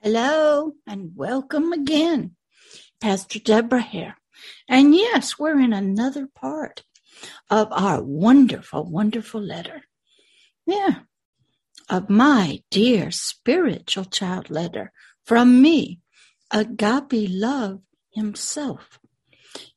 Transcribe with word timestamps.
Hello 0.00 0.74
and 0.86 1.10
welcome 1.16 1.72
again. 1.72 2.36
Pastor 3.00 3.40
Deborah 3.40 3.82
here. 3.82 4.14
And 4.68 4.94
yes, 4.94 5.40
we're 5.40 5.58
in 5.58 5.72
another 5.72 6.28
part 6.32 6.84
of 7.50 7.66
our 7.72 8.00
wonderful, 8.00 8.84
wonderful 8.84 9.40
letter. 9.40 9.82
Yeah, 10.64 11.00
of 11.90 12.08
my 12.08 12.62
dear 12.70 13.10
spiritual 13.10 14.04
child 14.04 14.50
letter 14.50 14.92
from 15.24 15.60
me, 15.60 15.98
Agape 16.52 17.26
Love 17.28 17.80
himself. 18.12 19.00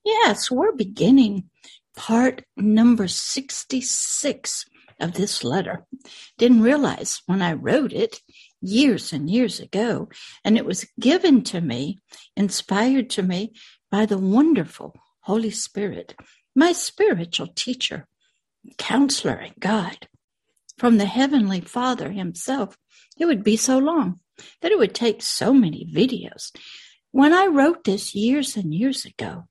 Yes, 0.06 0.52
we're 0.52 0.74
beginning 0.74 1.50
part 1.96 2.44
number 2.56 3.08
66 3.08 4.66
of 5.00 5.14
this 5.14 5.44
letter. 5.44 5.88
Didn't 6.38 6.62
realize 6.62 7.24
when 7.26 7.42
I 7.42 7.54
wrote 7.54 7.92
it 7.92 8.22
years 8.62 9.14
and 9.14 9.30
years 9.30 9.59
ago, 9.59 10.09
and 10.43 10.57
it 10.57 10.65
was 10.65 10.88
given 11.00 11.43
to 11.43 11.61
me, 11.61 12.00
inspired 12.36 13.10
to 13.11 13.24
me 13.24 13.54
by 13.89 14.06
the 14.06 14.18
wonderful 14.18 14.96
Holy 15.21 15.51
Spirit, 15.51 16.15
my 16.56 16.71
spiritual 16.71 17.47
teacher, 17.47 18.07
counselor, 18.78 19.36
and 19.36 19.56
guide 19.60 20.07
from 20.78 20.97
the 20.97 21.06
Heavenly 21.06 21.61
Father 21.61 22.11
Himself. 22.11 22.78
It 23.18 23.25
would 23.25 23.43
be 23.43 23.57
so 23.57 23.78
long 23.78 24.20
that 24.62 24.71
it 24.71 24.78
would 24.78 24.96
take 24.96 25.21
so 25.21 25.54
many 25.54 25.86
videos. 25.86 26.51
When 27.12 27.34
I 27.34 27.48
wrote 27.48 27.84
this 27.84 28.15
years 28.15 28.56
and 28.56 28.73
years 28.73 29.06
ago, 29.06 29.48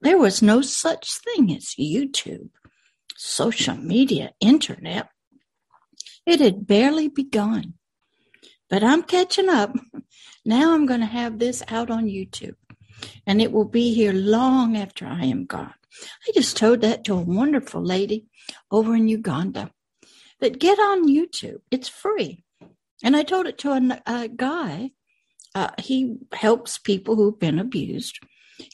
there 0.00 0.18
was 0.18 0.42
no 0.42 0.60
such 0.60 1.20
thing 1.20 1.54
as 1.54 1.74
YouTube 1.78 2.50
social 3.18 3.76
media, 3.76 4.30
internet. 4.40 5.08
It 6.24 6.40
had 6.40 6.66
barely 6.66 7.08
begun. 7.08 7.74
But 8.68 8.84
I'm 8.84 9.02
catching 9.02 9.48
up. 9.48 9.74
Now 10.44 10.74
I'm 10.74 10.86
going 10.86 11.00
to 11.00 11.06
have 11.06 11.38
this 11.38 11.62
out 11.68 11.90
on 11.90 12.06
YouTube, 12.06 12.56
and 13.26 13.40
it 13.40 13.52
will 13.52 13.64
be 13.64 13.94
here 13.94 14.12
long 14.12 14.76
after 14.76 15.06
I 15.06 15.24
am 15.24 15.46
gone. 15.46 15.74
I 16.26 16.32
just 16.32 16.56
told 16.56 16.80
that 16.82 17.04
to 17.04 17.14
a 17.14 17.20
wonderful 17.20 17.82
lady 17.82 18.26
over 18.70 18.94
in 18.94 19.08
Uganda 19.08 19.70
that 20.40 20.60
get 20.60 20.78
on 20.78 21.08
YouTube. 21.08 21.60
It's 21.70 21.88
free. 21.88 22.44
And 23.02 23.16
I 23.16 23.22
told 23.22 23.46
it 23.46 23.58
to 23.58 23.70
a, 23.72 24.02
a 24.06 24.28
guy. 24.28 24.92
Uh, 25.54 25.70
he 25.78 26.16
helps 26.32 26.78
people 26.78 27.16
who've 27.16 27.38
been 27.38 27.58
abused. 27.58 28.18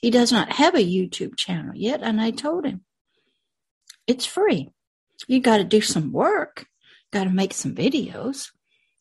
He 0.01 0.11
does 0.11 0.33
not 0.33 0.53
have 0.53 0.75
a 0.75 0.79
YouTube 0.79 1.36
channel 1.36 1.75
yet. 1.75 2.03
And 2.03 2.20
I 2.20 2.31
told 2.31 2.67
him, 2.67 2.83
it's 4.06 4.27
free. 4.27 4.70
You 5.29 5.41
got 5.41 5.58
to 5.58 5.64
do 5.64 5.81
some 5.81 6.12
work, 6.12 6.67
got 7.12 7.25
to 7.25 7.31
make 7.31 7.55
some 7.55 7.75
videos, 7.75 8.51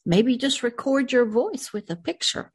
maybe 0.05 0.37
just 0.37 0.63
record 0.63 1.11
your 1.11 1.25
voice 1.25 1.71
with 1.73 1.89
a 1.89 1.95
picture. 1.95 2.51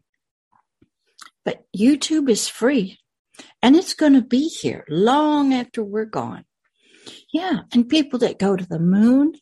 But 1.44 1.64
YouTube 1.76 2.28
is 2.28 2.48
free 2.48 2.98
and 3.62 3.76
it's 3.76 3.94
going 3.94 4.14
to 4.14 4.22
be 4.22 4.48
here 4.48 4.84
long 4.88 5.54
after 5.54 5.82
we're 5.82 6.04
gone. 6.04 6.44
Yeah, 7.32 7.60
and 7.72 7.88
people 7.88 8.18
that 8.20 8.38
go 8.38 8.56
to 8.56 8.66
the 8.66 8.78
moon 8.78 9.32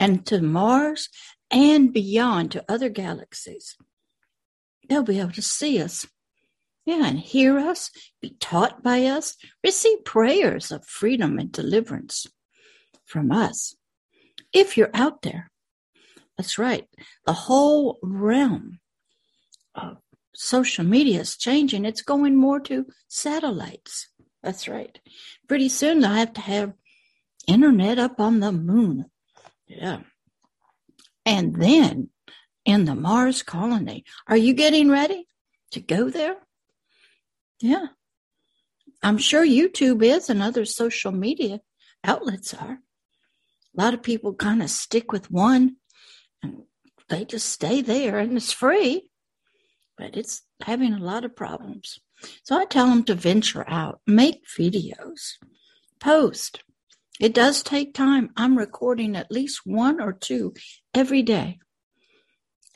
and 0.00 0.26
to 0.26 0.40
Mars 0.42 1.08
and 1.50 1.92
beyond 1.92 2.50
to 2.52 2.64
other 2.68 2.88
galaxies, 2.88 3.76
they'll 4.88 5.02
be 5.02 5.20
able 5.20 5.32
to 5.32 5.42
see 5.42 5.80
us. 5.80 6.06
Yeah, 6.84 7.06
and 7.06 7.18
hear 7.20 7.58
us, 7.58 7.90
be 8.20 8.36
taught 8.40 8.82
by 8.82 9.04
us, 9.04 9.36
receive 9.62 10.04
prayers 10.04 10.72
of 10.72 10.84
freedom 10.84 11.38
and 11.38 11.52
deliverance 11.52 12.26
from 13.04 13.30
us. 13.30 13.76
If 14.52 14.76
you're 14.76 14.90
out 14.92 15.22
there, 15.22 15.51
that's 16.36 16.58
right. 16.58 16.86
The 17.26 17.32
whole 17.32 17.98
realm 18.02 18.80
of 19.74 19.98
social 20.34 20.84
media 20.84 21.20
is 21.20 21.36
changing. 21.36 21.84
It's 21.84 22.02
going 22.02 22.36
more 22.36 22.60
to 22.60 22.86
satellites. 23.08 24.08
That's 24.42 24.66
right. 24.68 24.98
Pretty 25.48 25.68
soon 25.68 26.00
they'll 26.00 26.10
have 26.10 26.32
to 26.34 26.40
have 26.40 26.72
internet 27.46 27.98
up 27.98 28.18
on 28.20 28.40
the 28.40 28.52
moon. 28.52 29.06
Yeah. 29.66 30.00
And 31.24 31.56
then 31.56 32.10
in 32.64 32.84
the 32.84 32.94
Mars 32.94 33.42
colony, 33.42 34.04
are 34.26 34.36
you 34.36 34.54
getting 34.54 34.88
ready 34.88 35.26
to 35.72 35.80
go 35.80 36.10
there? 36.10 36.36
Yeah. 37.60 37.86
I'm 39.02 39.18
sure 39.18 39.44
YouTube 39.44 40.02
is 40.02 40.30
and 40.30 40.42
other 40.42 40.64
social 40.64 41.12
media 41.12 41.60
outlets 42.04 42.54
are. 42.54 42.78
A 43.76 43.80
lot 43.80 43.94
of 43.94 44.02
people 44.02 44.34
kind 44.34 44.62
of 44.62 44.70
stick 44.70 45.12
with 45.12 45.30
one 45.30 45.76
and 46.42 46.62
they 47.08 47.24
just 47.24 47.48
stay 47.48 47.82
there 47.82 48.18
and 48.18 48.36
it's 48.36 48.52
free, 48.52 49.10
but 49.96 50.16
it's 50.16 50.42
having 50.62 50.92
a 50.92 50.98
lot 50.98 51.24
of 51.24 51.36
problems. 51.36 51.98
So 52.44 52.58
I 52.58 52.64
tell 52.64 52.88
them 52.88 53.04
to 53.04 53.14
venture 53.14 53.68
out, 53.68 54.00
make 54.06 54.46
videos, 54.58 55.32
post. 56.00 56.62
It 57.20 57.34
does 57.34 57.62
take 57.62 57.94
time. 57.94 58.30
I'm 58.36 58.56
recording 58.56 59.16
at 59.16 59.30
least 59.30 59.60
one 59.64 60.00
or 60.00 60.12
two 60.12 60.54
every 60.94 61.22
day 61.22 61.58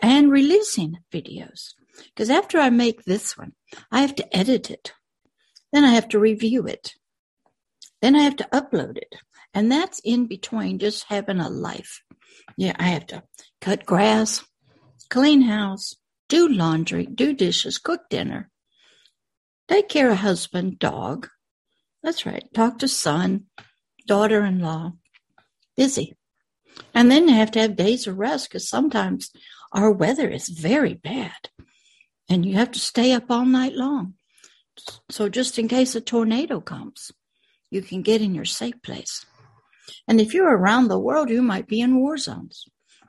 and 0.01 0.31
releasing 0.31 0.99
videos. 1.13 1.73
Because 1.97 2.31
after 2.31 2.59
I 2.59 2.71
make 2.71 3.05
this 3.05 3.37
one, 3.37 3.53
I 3.91 4.03
have 4.03 4.15
to 4.17 4.37
edit 4.37 4.71
it. 4.71 4.93
Then 5.73 5.85
I 5.85 5.91
have 5.91 6.09
to 6.11 6.19
review 6.19 6.67
it. 6.67 6.95
Then 8.03 8.15
I 8.15 8.21
have 8.21 8.37
to 8.37 8.49
upload 8.53 8.99
it. 8.99 9.15
And 9.55 9.73
that's 9.73 10.01
in 10.05 10.27
between 10.27 10.79
just 10.79 11.05
having 11.05 11.41
a 11.41 11.49
life. 11.49 12.03
Yeah, 12.57 12.75
I 12.79 12.89
have 12.89 13.07
to 13.09 13.23
cut 13.61 13.87
grass, 13.87 14.45
clean 15.11 15.43
house, 15.43 15.95
do 16.29 16.49
laundry, 16.49 17.07
do 17.07 17.33
dishes, 17.33 17.79
cook 17.79 18.09
dinner, 18.11 18.51
take 19.69 19.89
care 19.89 20.11
of 20.11 20.19
husband, 20.19 20.79
dog. 20.79 21.29
That's 22.03 22.27
right. 22.27 22.45
Talk 22.55 22.79
to 22.79 22.89
son, 22.89 23.47
daughter 24.07 24.45
in 24.45 24.61
law. 24.61 24.93
Busy. 25.77 26.15
And 26.95 27.11
then 27.11 27.29
you 27.29 27.35
have 27.35 27.51
to 27.53 27.61
have 27.61 27.77
days 27.77 28.07
of 28.07 28.19
rest 28.19 28.49
because 28.49 28.69
sometimes 28.69 29.31
our 29.73 29.91
weather 29.91 30.29
is 30.29 30.49
very 30.49 30.95
bad 30.95 31.51
and 32.29 32.45
you 32.45 32.55
have 32.55 32.71
to 32.73 32.79
stay 32.79 33.13
up 33.13 33.31
all 33.31 33.45
night 33.45 33.75
long. 33.75 34.15
So 35.11 35.29
just 35.29 35.59
in 35.59 35.69
case 35.69 35.95
a 35.95 36.01
tornado 36.01 36.61
comes, 36.61 37.11
you 37.71 37.83
can 37.83 38.03
get 38.03 38.21
in 38.21 38.35
your 38.35 38.45
safe 38.45 38.81
place. 38.83 39.25
And 40.09 40.21
if 40.21 40.35
you're 40.35 40.57
around 40.57 40.89
the 40.89 40.99
world, 40.99 41.31
you 41.31 41.43
might 41.43 41.67
be 41.67 41.81
in 41.81 41.97
war 41.97 42.17
zones. 42.17 42.67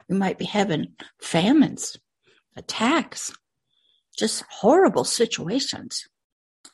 You 0.08 0.16
might 0.16 0.38
be 0.38 0.46
having 0.46 0.94
famines, 1.22 1.98
attacks, 2.56 3.34
just 4.18 4.44
horrible 4.50 5.04
situations. 5.04 6.08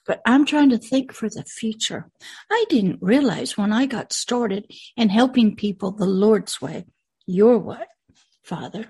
But 0.05 0.21
I'm 0.25 0.45
trying 0.45 0.69
to 0.69 0.77
think 0.77 1.13
for 1.13 1.29
the 1.29 1.43
future. 1.43 2.09
I 2.51 2.65
didn't 2.69 3.01
realize 3.01 3.57
when 3.57 3.71
I 3.71 3.85
got 3.85 4.13
started 4.13 4.71
in 4.97 5.09
helping 5.09 5.55
people 5.55 5.91
the 5.91 6.05
Lord's 6.05 6.61
way, 6.61 6.85
your 7.25 7.57
way, 7.57 7.85
Father, 8.43 8.87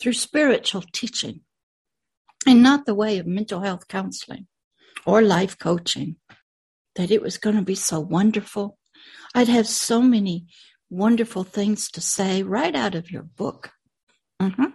through 0.00 0.14
spiritual 0.14 0.82
teaching 0.92 1.40
and 2.46 2.62
not 2.62 2.86
the 2.86 2.94
way 2.94 3.18
of 3.18 3.26
mental 3.26 3.60
health 3.60 3.88
counseling 3.88 4.46
or 5.06 5.22
life 5.22 5.58
coaching, 5.58 6.16
that 6.96 7.10
it 7.10 7.22
was 7.22 7.38
going 7.38 7.56
to 7.56 7.62
be 7.62 7.76
so 7.76 8.00
wonderful 8.00 8.77
I'd 9.34 9.48
have 9.48 9.68
so 9.68 10.00
many 10.00 10.46
wonderful 10.90 11.44
things 11.44 11.90
to 11.92 12.00
say 12.00 12.42
right 12.42 12.74
out 12.74 12.94
of 12.94 13.10
your 13.10 13.22
book. 13.22 13.72
Mm-hmm. 14.40 14.66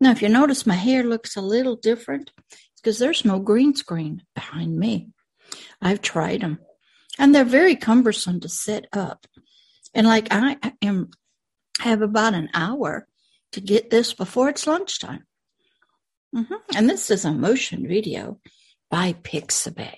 Now, 0.00 0.10
if 0.10 0.22
you 0.22 0.28
notice, 0.28 0.66
my 0.66 0.74
hair 0.74 1.02
looks 1.02 1.36
a 1.36 1.40
little 1.40 1.76
different 1.76 2.30
because 2.76 2.98
there's 2.98 3.24
no 3.24 3.38
green 3.38 3.74
screen 3.74 4.22
behind 4.34 4.78
me. 4.78 5.08
I've 5.80 6.02
tried 6.02 6.40
them, 6.40 6.58
and 7.18 7.34
they're 7.34 7.44
very 7.44 7.76
cumbersome 7.76 8.40
to 8.40 8.48
set 8.48 8.86
up. 8.92 9.26
And 9.94 10.06
like 10.06 10.28
I 10.30 10.56
am, 10.82 11.10
have 11.80 12.02
about 12.02 12.34
an 12.34 12.50
hour 12.52 13.06
to 13.52 13.60
get 13.60 13.90
this 13.90 14.12
before 14.12 14.48
it's 14.48 14.66
lunchtime. 14.66 15.24
Mm-hmm. 16.34 16.54
And 16.74 16.90
this 16.90 17.10
is 17.10 17.24
a 17.24 17.32
motion 17.32 17.86
video 17.86 18.40
by 18.90 19.12
Pixabay. 19.12 19.94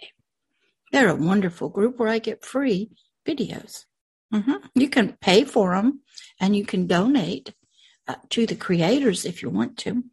They're 0.92 1.08
a 1.08 1.14
wonderful 1.14 1.70
group 1.70 1.98
where 1.98 2.08
I 2.08 2.18
get 2.18 2.44
free 2.44 2.90
videos. 3.26 3.84
Mm-hmm. 4.32 4.66
You 4.74 4.88
can 4.88 5.16
pay 5.20 5.44
for 5.44 5.74
them 5.74 6.00
and 6.40 6.56
you 6.56 6.64
can 6.64 6.86
donate 6.86 7.54
uh, 8.08 8.16
to 8.30 8.46
the 8.46 8.56
creators 8.56 9.24
if 9.24 9.42
you 9.42 9.50
want 9.50 9.76
to. 9.78 10.04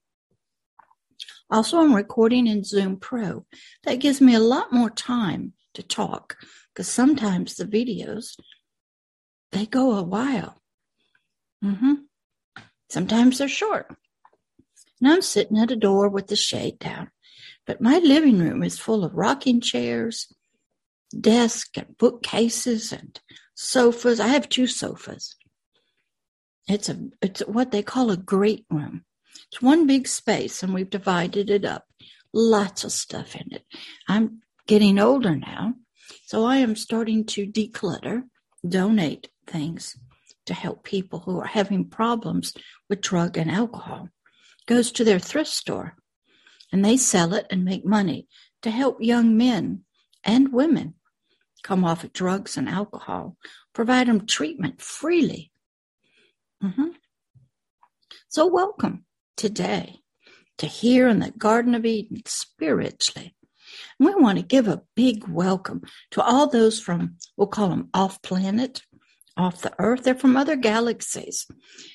Also, 1.50 1.80
I'm 1.80 1.94
recording 1.94 2.48
in 2.48 2.64
Zoom 2.64 2.98
Pro. 2.98 3.46
That 3.84 4.00
gives 4.00 4.20
me 4.22 4.34
a 4.34 4.40
lot 4.40 4.74
more 4.74 4.90
time 4.90 5.54
to 5.74 5.84
talk 5.84 6.38
because 6.74 6.88
sometimes 6.88 7.56
the 7.56 7.66
videos 7.66 8.36
they 9.52 9.68
go 9.68 9.94
a 9.94 10.04
while. 10.04 10.60
Mm-hmm. 11.64 11.94
Sometimes 12.90 13.38
they're 13.38 13.48
short. 13.48 13.96
And 15.00 15.12
I'm 15.12 15.22
sitting 15.22 15.58
at 15.60 15.72
a 15.72 15.76
door 15.76 16.10
with 16.10 16.28
the 16.28 16.36
shade 16.36 16.80
down, 16.80 17.12
but 17.68 17.82
my 17.82 18.00
living 18.00 18.40
room 18.40 18.64
is 18.64 18.80
full 18.80 19.04
of 19.04 19.14
rocking 19.14 19.62
chairs 19.62 20.34
desk 21.14 21.78
and 21.78 21.98
bookcases 21.98 22.92
and 22.92 23.20
sofas. 23.56 24.20
I 24.20 24.28
have 24.28 24.50
two 24.50 24.68
sofas. 24.68 25.36
It's 26.68 26.90
a 26.90 26.98
it's 27.22 27.42
what 27.42 27.72
they 27.72 27.84
call 27.84 28.12
a 28.12 28.18
great 28.18 28.66
room. 28.70 29.06
It's 29.52 29.62
one 29.62 29.86
big 29.88 30.08
space 30.08 30.64
and 30.64 30.74
we've 30.74 30.90
divided 30.90 31.50
it 31.50 31.66
up. 31.66 31.86
Lots 32.34 32.84
of 32.84 32.92
stuff 32.92 33.36
in 33.36 33.54
it. 33.54 33.64
I'm 34.08 34.42
getting 34.68 34.98
older 35.00 35.36
now, 35.36 35.76
so 36.26 36.46
I 36.46 36.58
am 36.58 36.76
starting 36.76 37.26
to 37.26 37.46
declutter, 37.46 38.24
donate 38.68 39.30
things 39.46 39.98
to 40.46 40.54
help 40.54 40.84
people 40.84 41.20
who 41.20 41.40
are 41.40 41.46
having 41.46 41.86
problems 41.86 42.54
with 42.90 43.02
drug 43.02 43.38
and 43.38 43.52
alcohol. 43.52 44.10
Goes 44.66 44.92
to 44.94 45.04
their 45.04 45.20
thrift 45.20 45.52
store 45.52 45.96
and 46.72 46.84
they 46.84 46.98
sell 46.98 47.34
it 47.34 47.46
and 47.50 47.64
make 47.64 47.86
money 47.86 48.28
to 48.62 48.72
help 48.72 48.98
young 49.02 49.38
men 49.38 49.82
and 50.24 50.52
women 50.54 50.96
come 51.64 51.84
off 51.84 52.04
of 52.04 52.14
drugs 52.14 52.58
and 52.58 52.70
alcohol, 52.70 53.38
provide 53.74 54.08
them 54.08 54.28
treatment 54.28 54.82
freely. 54.82 55.52
Mm-hmm. 56.64 56.90
So, 58.28 58.46
welcome 58.48 59.06
today 59.38 60.00
to 60.58 60.68
here 60.68 61.08
in 61.08 61.20
the 61.20 61.32
Garden 61.32 61.74
of 61.76 61.86
Eden 61.86 62.22
spiritually. 62.26 63.36
And 64.00 64.08
we 64.08 64.16
want 64.16 64.38
to 64.38 64.44
give 64.44 64.68
a 64.68 64.84
big 64.96 65.28
welcome 65.28 65.82
to 66.12 66.22
all 66.22 66.48
those 66.48 66.80
from, 66.80 67.18
we'll 67.38 67.48
call 67.48 67.70
them 67.70 67.90
off 67.94 68.22
planet, 68.22 68.84
off 69.36 69.62
the 69.62 69.74
earth. 69.80 70.04
They're 70.04 70.16
from 70.16 70.38
other 70.38 70.56
galaxies. 70.56 71.48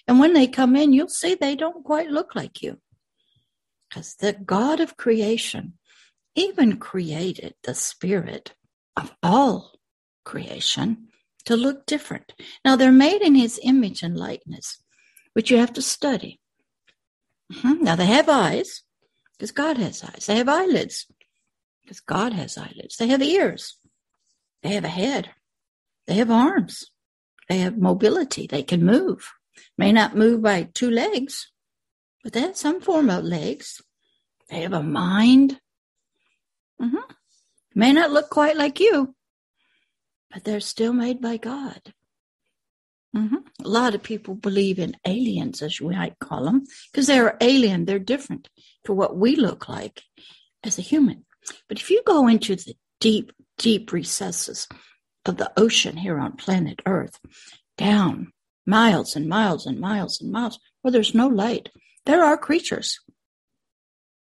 And 0.07 0.19
when 0.19 0.33
they 0.33 0.47
come 0.47 0.77
in, 0.77 0.93
you'll 0.93 1.09
see 1.09 1.35
they 1.35 1.57
don't 1.57 1.85
quite 1.85 2.11
look 2.11 2.35
like 2.35 2.63
you. 2.63 2.79
Because 3.89 4.17
the 4.17 4.33
God 4.33 4.81
of 4.81 4.97
creation 4.97 5.75
even 6.35 6.79
created 6.79 7.55
the 7.65 7.75
spirit 7.75 8.55
of 8.99 9.15
all 9.23 9.73
creation 10.25 11.09
to 11.45 11.57
look 11.57 11.87
different. 11.87 12.33
Now, 12.65 12.77
they're 12.77 12.93
made 12.93 13.23
in 13.23 13.35
his 13.35 13.61
image 13.63 14.03
and 14.03 14.17
likeness, 14.17 14.83
which 15.33 15.51
you 15.51 15.57
have 15.59 15.73
to 15.75 15.83
study. 15.83 16.41
Mm-hmm. 17.53 17.85
Now, 17.85 17.97
they 17.97 18.07
have 18.07 18.29
eyes, 18.29 18.83
because 19.33 19.53
God 19.53 19.79
has 19.79 20.03
eyes. 20.05 20.27
They 20.27 20.37
have 20.37 20.49
eyelids, 20.49 21.07
because 21.83 22.01
God 22.01 22.33
has 22.33 22.59
eyelids. 22.59 22.97
They 22.97 23.09
have 23.09 23.23
ears. 23.23 23.79
They 24.63 24.75
have 24.75 24.85
a 24.85 24.89
head. 24.89 25.31
They 26.07 26.15
have 26.15 26.31
arms. 26.31 26.91
They 27.49 27.59
have 27.59 27.79
mobility. 27.79 28.47
They 28.47 28.63
can 28.63 28.85
move. 28.85 29.33
May 29.77 29.93
not 29.93 30.17
move 30.17 30.43
by 30.43 30.69
two 30.75 30.91
legs, 30.91 31.51
but 32.23 32.33
they 32.33 32.41
have 32.41 32.57
some 32.57 32.81
form 32.81 33.09
of 33.09 33.25
legs. 33.25 33.81
They 34.51 34.61
have 34.63 34.73
a 34.73 34.83
mind. 34.83 35.61
Mm-hmm. 36.81 37.13
May 37.79 37.93
not 37.93 38.11
look 38.11 38.29
quite 38.29 38.57
like 38.57 38.81
you, 38.81 39.15
but 40.33 40.43
they're 40.43 40.59
still 40.59 40.93
made 40.93 41.21
by 41.21 41.37
God. 41.37 41.81
Mm-hmm. 43.17 43.37
A 43.65 43.69
lot 43.69 43.95
of 43.95 44.03
people 44.03 44.35
believe 44.35 44.81
in 44.81 44.97
aliens, 45.07 45.63
as 45.63 45.81
we 45.81 45.95
might 45.95 46.19
call 46.19 46.45
them, 46.45 46.65
because 46.91 47.07
they're 47.07 47.37
alien. 47.41 47.85
They're 47.85 48.01
different 48.01 48.49
to 48.83 48.93
what 48.93 49.17
we 49.17 49.37
look 49.37 49.69
like 49.69 50.03
as 50.65 50.77
a 50.77 50.83
human. 50.83 51.25
But 51.69 51.79
if 51.79 51.89
you 51.89 52.03
go 52.05 52.27
into 52.27 52.57
the 52.57 52.75
deep, 52.99 53.31
deep 53.59 53.93
recesses 53.93 54.67
of 55.25 55.37
the 55.37 55.53
ocean 55.57 55.97
here 55.97 56.19
on 56.19 56.33
planet 56.33 56.83
Earth, 56.85 57.21
down 57.77 58.33
miles 58.67 59.15
and 59.15 59.29
miles 59.29 59.67
and 59.67 59.79
miles 59.79 60.21
and 60.21 60.33
miles, 60.33 60.59
where 60.83 60.91
there's 60.91 61.15
no 61.15 61.29
light, 61.29 61.69
there 62.07 62.25
are 62.25 62.37
creatures. 62.37 62.99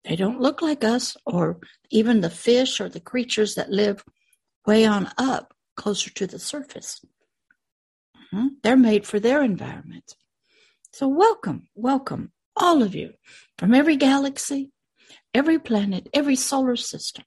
They 0.05 0.17
don't 0.17 0.41
look 0.41 0.61
like 0.61 0.85
us, 0.85 1.17
or 1.25 1.59
even 1.91 2.21
the 2.21 2.31
fish 2.31 2.81
or 2.81 2.89
the 2.89 3.01
creatures 3.01 3.55
that 3.55 3.71
live 3.71 4.05
way 4.67 4.85
on 4.85 5.11
up 5.17 5.55
closer 5.77 6.11
to 6.11 6.27
the 6.27 6.39
surface. 6.39 7.01
Mm-hmm. 8.17 8.47
They're 8.63 8.77
made 8.77 9.07
for 9.07 9.19
their 9.19 9.43
environment. 9.43 10.15
So, 10.93 11.09
welcome, 11.09 11.69
welcome, 11.75 12.33
all 12.57 12.83
of 12.83 12.95
you 12.95 13.15
from 13.59 13.75
every 13.75 13.97
galaxy, 13.97 14.73
every 15.33 15.59
planet, 15.59 16.09
every 16.13 16.37
solar 16.37 16.77
system 16.77 17.25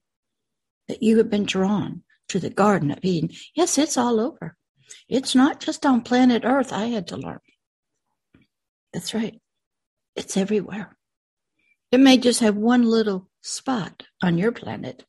that 0.88 1.04
you 1.04 1.18
have 1.18 1.30
been 1.30 1.46
drawn 1.46 2.04
to 2.30 2.40
the 2.40 2.50
Garden 2.50 2.92
of 2.92 3.00
Eden. 3.04 3.32
Yes, 3.56 3.78
it's 3.78 3.98
all 3.98 4.20
over. 4.20 4.56
It's 5.10 5.36
not 5.36 5.60
just 5.60 5.86
on 5.86 6.02
planet 6.02 6.44
Earth, 6.46 6.72
I 6.72 6.86
had 6.86 7.08
to 7.08 7.18
learn. 7.18 7.40
That's 8.94 9.14
right. 9.14 9.40
It's 10.16 10.38
everywhere. 10.38 10.97
It 11.90 12.02
may 12.02 12.18
just 12.18 12.42
have 12.42 12.58
one 12.58 12.84
little 12.84 13.30
spot 13.42 14.04
on 14.22 14.38
your 14.38 14.52
planet 14.52 15.06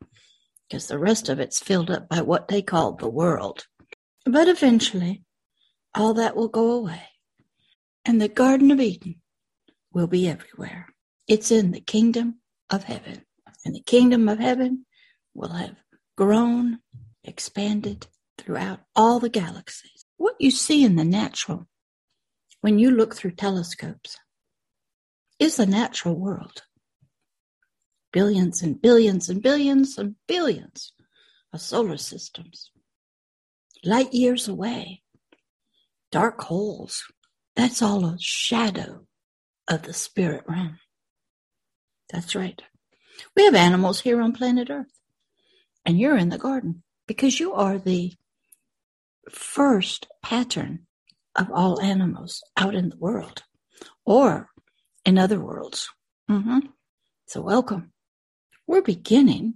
because 0.69 0.87
the 0.87 0.99
rest 0.99 1.29
of 1.29 1.41
it's 1.41 1.59
filled 1.59 1.91
up 1.91 2.09
by 2.09 2.21
what 2.21 2.47
they 2.47 2.63
call 2.63 2.93
the 2.93 3.09
world. 3.09 3.67
But 4.25 4.47
eventually, 4.47 5.25
all 5.93 6.15
that 6.15 6.37
will 6.37 6.49
go 6.49 6.71
away, 6.71 7.03
and 8.05 8.21
the 8.21 8.29
Garden 8.29 8.71
of 8.71 8.81
Eden 8.81 9.17
will 9.93 10.07
be 10.07 10.29
everywhere. 10.29 10.95
It's 11.27 11.51
in 11.51 11.73
the 11.73 11.81
kingdom 11.81 12.37
of 12.71 12.85
heaven, 12.85 13.25
and 13.65 13.75
the 13.75 13.83
kingdom 13.83 14.29
of 14.29 14.39
heaven 14.39 14.87
will 15.35 15.55
have 15.55 15.77
grown, 16.17 16.79
expanded 17.25 18.07
throughout 18.37 18.81
all 18.95 19.19
the 19.19 19.29
galaxies. 19.29 20.05
What 20.17 20.37
you 20.39 20.53
see 20.53 20.85
in 20.85 20.95
the 20.95 21.05
natural 21.05 21.67
when 22.61 22.79
you 22.79 22.93
look 22.93 23.17
through 23.17 23.33
telescopes 23.33 24.17
is 25.41 25.57
the 25.57 25.67
natural 25.67 26.15
world 26.15 26.63
billions 28.13 28.63
and 28.63 28.81
billions 28.81 29.29
and 29.29 29.43
billions 29.43 29.99
and 29.99 30.15
billions 30.27 30.93
of 31.53 31.61
solar 31.61 31.97
systems, 31.97 32.71
light 33.85 34.13
years 34.13 34.49
away, 34.49 35.03
dark 36.11 36.41
holes. 36.43 37.05
That's 37.57 37.83
all 37.83 38.05
a 38.05 38.17
shadow 38.21 39.07
of 39.67 39.83
the 39.83 39.93
spirit 39.93 40.45
realm. 40.47 40.79
That's 42.11 42.35
right. 42.35 42.63
We 43.37 43.45
have 43.45 43.55
animals 43.55 44.01
here 44.01 44.21
on 44.21 44.33
planet 44.33 44.71
Earth, 44.71 44.93
and 45.85 45.99
you're 45.99 46.17
in 46.17 46.29
the 46.29 46.39
garden 46.39 46.83
because 47.07 47.41
you 47.41 47.53
are 47.53 47.79
the 47.79 48.13
first 49.31 50.07
pattern 50.23 50.87
of 51.35 51.51
all 51.53 51.81
animals 51.81 52.43
out 52.57 52.75
in 52.75 52.89
the 52.89 52.97
world 52.97 53.43
or 54.05 54.49
in 55.05 55.19
other 55.19 55.41
worlds. 55.41 55.89
Mm-hmm. 56.31 56.61
So, 57.27 57.43
welcome. 57.43 57.93
We're 58.69 58.83
beginning 58.83 59.55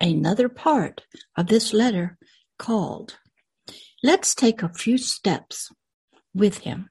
another 0.00 0.48
part 0.48 1.02
of 1.36 1.46
this 1.46 1.72
letter 1.72 2.18
called 2.58 3.18
Let's 4.02 4.34
Take 4.34 4.64
a 4.64 4.68
Few 4.68 4.98
Steps 4.98 5.70
with 6.34 6.58
Him. 6.58 6.90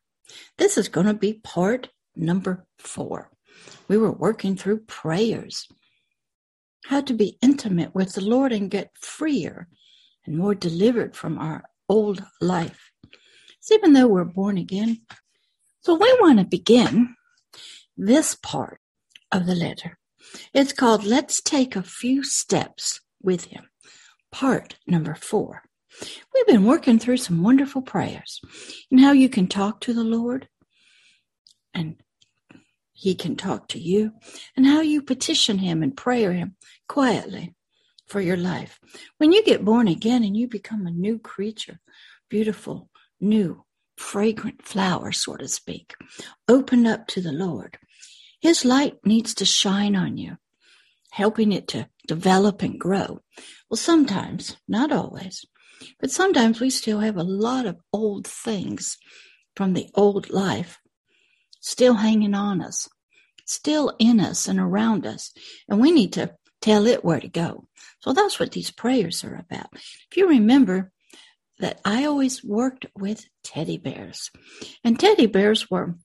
This 0.57 0.77
is 0.77 0.87
going 0.87 1.07
to 1.07 1.13
be 1.13 1.41
part 1.43 1.89
number 2.15 2.65
four. 2.79 3.31
We 3.89 3.97
were 3.97 4.13
working 4.13 4.55
through 4.55 4.85
prayers, 4.85 5.67
how 6.85 7.01
to 7.01 7.13
be 7.13 7.37
intimate 7.41 7.93
with 7.93 8.13
the 8.13 8.23
Lord 8.23 8.53
and 8.53 8.71
get 8.71 8.91
freer 8.97 9.67
and 10.25 10.37
more 10.37 10.55
delivered 10.55 11.17
from 11.17 11.37
our 11.37 11.65
old 11.89 12.23
life. 12.39 12.91
So 13.59 13.75
even 13.75 13.91
though 13.91 14.07
we're 14.07 14.23
born 14.23 14.57
again, 14.57 15.01
so 15.81 15.95
we 15.95 16.17
want 16.21 16.39
to 16.39 16.45
begin 16.45 17.13
this 17.97 18.35
part 18.35 18.79
of 19.33 19.45
the 19.45 19.55
letter 19.55 19.97
it's 20.53 20.73
called 20.73 21.03
Let's 21.03 21.41
Take 21.41 21.75
a 21.75 21.83
Few 21.83 22.23
Steps 22.23 23.01
with 23.21 23.45
Him, 23.45 23.69
part 24.31 24.77
number 24.87 25.15
four. 25.15 25.63
We've 26.33 26.47
been 26.47 26.65
working 26.65 26.99
through 26.99 27.17
some 27.17 27.41
wonderful 27.43 27.81
prayers 27.81 28.41
and 28.91 28.99
how 28.99 29.13
you 29.13 29.29
can 29.29 29.47
talk 29.47 29.81
to 29.81 29.93
the 29.93 30.03
Lord 30.03 30.47
and 31.73 31.95
He 32.93 33.15
can 33.15 33.35
talk 33.35 33.67
to 33.69 33.79
you, 33.79 34.13
and 34.55 34.65
how 34.65 34.81
you 34.81 35.01
petition 35.01 35.57
Him 35.57 35.83
and 35.83 35.95
pray 35.95 36.23
Him 36.23 36.55
quietly 36.87 37.53
for 38.07 38.21
your 38.21 38.37
life. 38.37 38.79
When 39.17 39.31
you 39.31 39.43
get 39.43 39.65
born 39.65 39.87
again 39.87 40.23
and 40.23 40.35
you 40.37 40.47
become 40.47 40.87
a 40.87 40.91
new 40.91 41.19
creature, 41.19 41.79
beautiful, 42.29 42.89
new, 43.19 43.65
fragrant 43.97 44.61
flower, 44.61 45.11
so 45.11 45.35
to 45.35 45.47
speak, 45.47 45.95
open 46.47 46.85
up 46.85 47.07
to 47.07 47.21
the 47.21 47.31
Lord 47.31 47.77
his 48.45 48.63
light 48.63 48.99
needs 49.03 49.33
to 49.33 49.43
shine 49.43 49.95
on 49.95 50.17
you, 50.17 50.37
helping 51.09 51.51
it 51.51 51.67
to 51.67 51.89
develop 52.07 52.61
and 52.61 52.79
grow. 52.79 53.19
Well, 53.67 53.77
sometimes, 53.77 54.55
not 54.67 54.91
always, 54.91 55.45
but 55.99 56.11
sometimes 56.11 56.59
we 56.59 56.69
still 56.69 56.99
have 56.99 57.17
a 57.17 57.23
lot 57.23 57.65
of 57.65 57.79
old 57.91 58.27
things 58.27 58.99
from 59.55 59.73
the 59.73 59.89
old 59.95 60.29
life 60.29 60.77
still 61.59 61.95
hanging 61.95 62.35
on 62.35 62.61
us, 62.61 62.87
still 63.47 63.95
in 63.97 64.19
us 64.19 64.47
and 64.47 64.59
around 64.59 65.07
us. 65.07 65.33
And 65.67 65.81
we 65.81 65.91
need 65.91 66.13
to 66.13 66.35
tell 66.61 66.85
it 66.85 67.03
where 67.03 67.19
to 67.19 67.27
go. 67.27 67.67
So 68.01 68.13
that's 68.13 68.39
what 68.39 68.51
these 68.51 68.69
prayers 68.69 69.23
are 69.23 69.43
about. 69.49 69.69
If 69.73 70.17
you 70.17 70.29
remember 70.29 70.91
that 71.57 71.81
I 71.83 72.05
always 72.05 72.43
worked 72.43 72.85
with 72.95 73.25
teddy 73.43 73.79
bears, 73.79 74.29
and 74.83 74.99
teddy 74.99 75.25
bears 75.25 75.71
were 75.71 75.95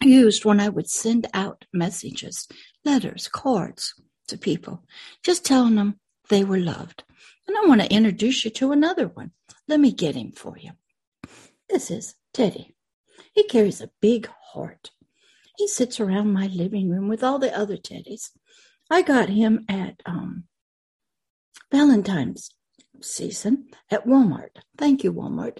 used 0.00 0.44
when 0.44 0.60
I 0.60 0.68
would 0.68 0.88
send 0.88 1.26
out 1.34 1.64
messages, 1.72 2.46
letters, 2.84 3.28
cards 3.28 3.94
to 4.28 4.38
people, 4.38 4.84
just 5.22 5.44
telling 5.44 5.74
them 5.74 5.98
they 6.28 6.44
were 6.44 6.58
loved. 6.58 7.04
And 7.46 7.56
I 7.56 7.66
want 7.66 7.80
to 7.80 7.92
introduce 7.92 8.44
you 8.44 8.50
to 8.52 8.72
another 8.72 9.08
one. 9.08 9.32
Let 9.66 9.80
me 9.80 9.92
get 9.92 10.14
him 10.14 10.32
for 10.32 10.56
you. 10.58 10.72
This 11.68 11.90
is 11.90 12.14
Teddy. 12.32 12.74
He 13.32 13.44
carries 13.44 13.80
a 13.80 13.90
big 14.00 14.28
heart. 14.52 14.90
He 15.56 15.66
sits 15.66 15.98
around 15.98 16.32
my 16.32 16.46
living 16.46 16.88
room 16.88 17.08
with 17.08 17.24
all 17.24 17.38
the 17.38 17.56
other 17.56 17.76
teddies. 17.76 18.30
I 18.90 19.02
got 19.02 19.28
him 19.28 19.64
at 19.68 20.02
um, 20.06 20.44
Valentine's 21.70 22.50
season 23.00 23.68
at 23.90 24.06
Walmart. 24.06 24.50
Thank 24.76 25.04
you, 25.04 25.12
Walmart. 25.12 25.58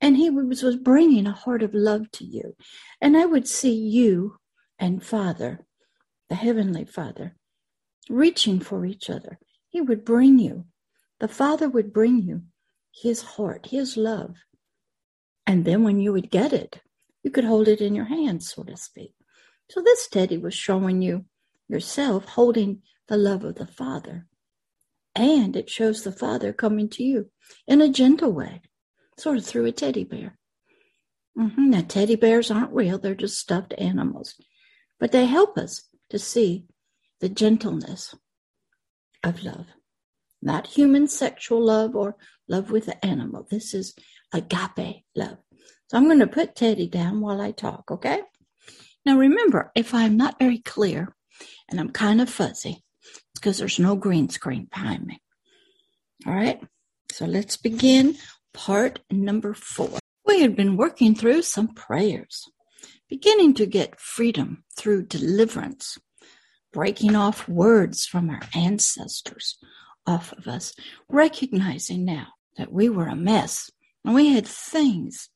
And 0.00 0.16
he 0.16 0.30
was, 0.30 0.62
was 0.62 0.76
bringing 0.76 1.26
a 1.26 1.32
heart 1.32 1.62
of 1.62 1.74
love 1.74 2.10
to 2.12 2.24
you. 2.24 2.56
And 3.00 3.16
I 3.16 3.26
would 3.26 3.46
see 3.46 3.74
you 3.74 4.38
and 4.78 5.04
Father, 5.04 5.60
the 6.28 6.34
Heavenly 6.34 6.84
Father, 6.84 7.36
reaching 8.08 8.60
for 8.60 8.86
each 8.86 9.10
other. 9.10 9.38
He 9.68 9.80
would 9.80 10.04
bring 10.04 10.38
you, 10.38 10.64
the 11.20 11.28
Father 11.28 11.68
would 11.68 11.92
bring 11.92 12.22
you 12.22 12.42
his 12.92 13.22
heart, 13.22 13.66
his 13.66 13.96
love. 13.96 14.36
And 15.46 15.64
then 15.64 15.84
when 15.84 16.00
you 16.00 16.12
would 16.12 16.30
get 16.30 16.52
it, 16.52 16.80
you 17.22 17.30
could 17.30 17.44
hold 17.44 17.68
it 17.68 17.80
in 17.80 17.94
your 17.94 18.06
hands, 18.06 18.52
so 18.52 18.62
to 18.64 18.76
speak. 18.76 19.14
So 19.68 19.80
this 19.82 20.08
teddy 20.08 20.38
was 20.38 20.54
showing 20.54 21.02
you 21.02 21.26
yourself 21.68 22.24
holding 22.24 22.82
the 23.08 23.16
love 23.16 23.44
of 23.44 23.56
the 23.56 23.66
Father. 23.66 24.26
And 25.14 25.56
it 25.56 25.68
shows 25.68 26.02
the 26.02 26.12
Father 26.12 26.52
coming 26.52 26.88
to 26.90 27.02
you 27.02 27.30
in 27.66 27.80
a 27.80 27.88
gentle 27.88 28.32
way, 28.32 28.62
sort 29.20 29.38
of 29.38 29.44
through 29.44 29.66
a 29.66 29.72
teddy 29.72 30.04
bear. 30.04 30.36
Mm-hmm. 31.38 31.70
Now, 31.70 31.82
teddy 31.86 32.16
bears 32.16 32.50
aren't 32.50 32.72
real, 32.72 32.98
they're 32.98 33.14
just 33.14 33.38
stuffed 33.38 33.74
animals, 33.78 34.34
but 34.98 35.12
they 35.12 35.26
help 35.26 35.56
us 35.56 35.84
to 36.10 36.18
see 36.18 36.66
the 37.20 37.28
gentleness 37.28 38.14
of 39.22 39.42
love. 39.42 39.66
Not 40.42 40.66
human 40.66 41.06
sexual 41.06 41.64
love 41.64 41.94
or 41.94 42.16
love 42.48 42.70
with 42.70 42.86
the 42.86 43.04
animal. 43.04 43.46
This 43.50 43.74
is 43.74 43.94
agape 44.32 45.04
love. 45.14 45.38
So 45.88 45.96
I'm 45.96 46.04
going 46.04 46.20
to 46.20 46.26
put 46.26 46.56
Teddy 46.56 46.88
down 46.88 47.20
while 47.20 47.40
I 47.40 47.50
talk, 47.50 47.90
okay? 47.90 48.22
Now 49.04 49.18
remember, 49.18 49.70
if 49.74 49.92
I'm 49.92 50.16
not 50.16 50.38
very 50.38 50.58
clear 50.58 51.14
and 51.68 51.78
I'm 51.78 51.90
kind 51.90 52.20
of 52.20 52.30
fuzzy, 52.30 52.84
because 53.34 53.58
there's 53.58 53.78
no 53.78 53.96
green 53.96 54.28
screen 54.28 54.68
behind 54.70 55.06
me. 55.06 55.20
All 56.26 56.34
right, 56.34 56.60
so 57.10 57.24
let's 57.24 57.56
begin 57.56 58.16
part 58.52 59.00
number 59.10 59.54
four. 59.54 59.98
We 60.26 60.40
had 60.40 60.56
been 60.56 60.76
working 60.76 61.14
through 61.14 61.42
some 61.42 61.68
prayers, 61.68 62.50
beginning 63.08 63.54
to 63.54 63.66
get 63.66 64.00
freedom 64.00 64.64
through 64.76 65.06
deliverance, 65.06 65.98
breaking 66.72 67.16
off 67.16 67.48
words 67.48 68.06
from 68.06 68.30
our 68.30 68.42
ancestors 68.54 69.56
off 70.06 70.32
of 70.32 70.46
us, 70.46 70.72
recognizing 71.08 72.04
now 72.04 72.28
that 72.56 72.72
we 72.72 72.88
were 72.88 73.06
a 73.06 73.16
mess 73.16 73.70
and 74.04 74.14
we 74.14 74.32
had 74.32 74.46
things 74.46 75.28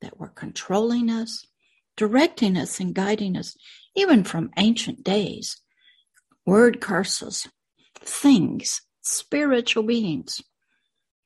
that 0.00 0.18
were 0.18 0.28
controlling 0.28 1.10
us, 1.10 1.46
directing 1.96 2.56
us, 2.56 2.80
and 2.80 2.94
guiding 2.94 3.36
us, 3.36 3.56
even 3.94 4.24
from 4.24 4.50
ancient 4.56 5.04
days. 5.04 5.60
Word 6.46 6.80
curses, 6.80 7.48
things, 8.00 8.82
spiritual 9.02 9.82
beings. 9.82 10.40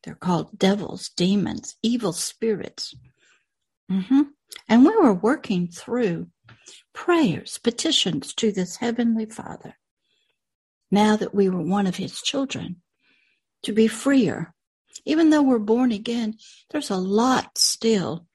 They're 0.05 0.15
called 0.15 0.59
devils, 0.59 1.11
demons, 1.17 1.77
evil 1.83 2.13
spirits. 2.13 2.95
Mm-hmm. 3.91 4.23
And 4.69 4.85
we 4.85 4.95
were 4.97 5.15
working 5.15 5.69
through 5.69 6.29
prayers, 6.93 7.59
petitions 7.59 8.35
to 8.35 8.53
this 8.53 8.77
Heavenly 8.77 9.27
Father, 9.27 9.77
now 10.91 11.17
that 11.17 11.35
we 11.35 11.49
were 11.49 11.63
one 11.63 11.87
of 11.87 11.97
His 11.97 12.21
children, 12.21 12.83
to 13.63 13.73
be 13.73 13.89
freer. 13.89 14.55
Even 15.05 15.31
though 15.31 15.43
we're 15.43 15.59
born 15.59 15.91
again, 15.91 16.37
there's 16.71 16.91
a 16.91 16.97
lot 16.97 17.59
still 17.59 18.27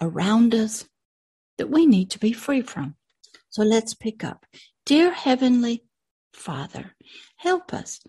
around 0.00 0.54
us 0.54 0.84
that 1.56 1.70
we 1.70 1.86
need 1.86 2.10
to 2.10 2.18
be 2.18 2.32
free 2.32 2.60
from. 2.60 2.96
So 3.50 3.62
let's 3.62 3.94
pick 3.94 4.22
up. 4.22 4.44
Dear 4.84 5.12
Heavenly 5.12 5.84
Father, 6.32 6.94
help 7.36 7.72
us 7.72 8.00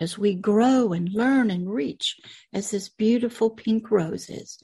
as 0.00 0.18
we 0.18 0.34
grow 0.34 0.92
and 0.92 1.12
learn 1.12 1.50
and 1.50 1.72
reach 1.72 2.16
as 2.52 2.70
this 2.70 2.88
beautiful 2.88 3.50
pink 3.50 3.90
rose 3.90 4.28
is. 4.28 4.58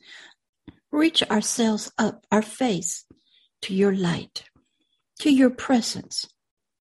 Reach 0.92 1.22
ourselves 1.24 1.90
up, 1.98 2.24
our 2.30 2.42
face 2.42 3.04
to 3.62 3.74
your 3.74 3.94
light, 3.94 4.44
to 5.20 5.30
your 5.30 5.50
presence. 5.50 6.26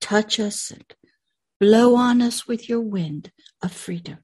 Touch 0.01 0.39
us 0.39 0.71
and 0.71 0.83
blow 1.59 1.95
on 1.95 2.21
us 2.21 2.47
with 2.47 2.67
your 2.67 2.81
wind 2.81 3.31
of 3.61 3.71
freedom. 3.71 4.17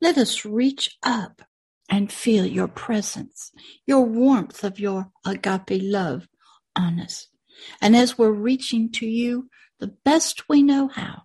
Let 0.00 0.16
us 0.16 0.44
reach 0.44 0.96
up 1.02 1.42
and 1.90 2.10
feel 2.10 2.46
your 2.46 2.68
presence, 2.68 3.52
your 3.86 4.04
warmth 4.04 4.64
of 4.64 4.78
your 4.78 5.10
agape 5.26 5.82
love 5.82 6.28
on 6.76 7.00
us. 7.00 7.28
And 7.80 7.94
as 7.94 8.16
we're 8.16 8.30
reaching 8.30 8.90
to 8.92 9.06
you 9.06 9.48
the 9.80 9.94
best 10.04 10.48
we 10.48 10.62
know 10.62 10.88
how, 10.88 11.22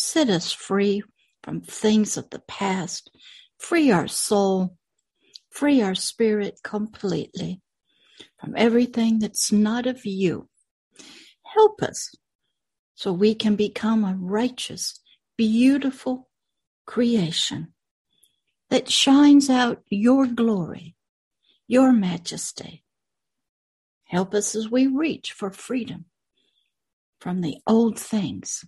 set 0.00 0.28
us 0.28 0.52
free 0.52 1.02
from 1.42 1.60
things 1.60 2.16
of 2.16 2.30
the 2.30 2.40
past, 2.40 3.10
free 3.58 3.90
our 3.90 4.08
soul, 4.08 4.76
free 5.50 5.82
our 5.82 5.94
spirit 5.94 6.60
completely 6.62 7.60
from 8.38 8.54
everything 8.56 9.18
that's 9.18 9.52
not 9.52 9.86
of 9.86 10.04
you. 10.04 10.48
Help 11.44 11.82
us 11.82 12.14
so 12.94 13.12
we 13.12 13.34
can 13.34 13.56
become 13.56 14.04
a 14.04 14.16
righteous, 14.18 15.00
beautiful 15.36 16.28
creation 16.86 17.72
that 18.68 18.90
shines 18.90 19.50
out 19.50 19.82
your 19.88 20.26
glory, 20.26 20.94
your 21.66 21.92
majesty. 21.92 22.84
Help 24.04 24.34
us 24.34 24.54
as 24.54 24.70
we 24.70 24.86
reach 24.86 25.32
for 25.32 25.50
freedom 25.50 26.04
from 27.20 27.40
the 27.40 27.58
old 27.66 27.98
things, 27.98 28.64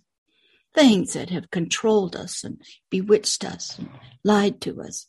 things 0.73 1.13
that 1.13 1.29
have 1.29 1.51
controlled 1.51 2.15
us 2.15 2.43
and 2.43 2.61
bewitched 2.89 3.45
us 3.45 3.77
and 3.77 3.89
lied 4.23 4.61
to 4.61 4.81
us, 4.81 5.07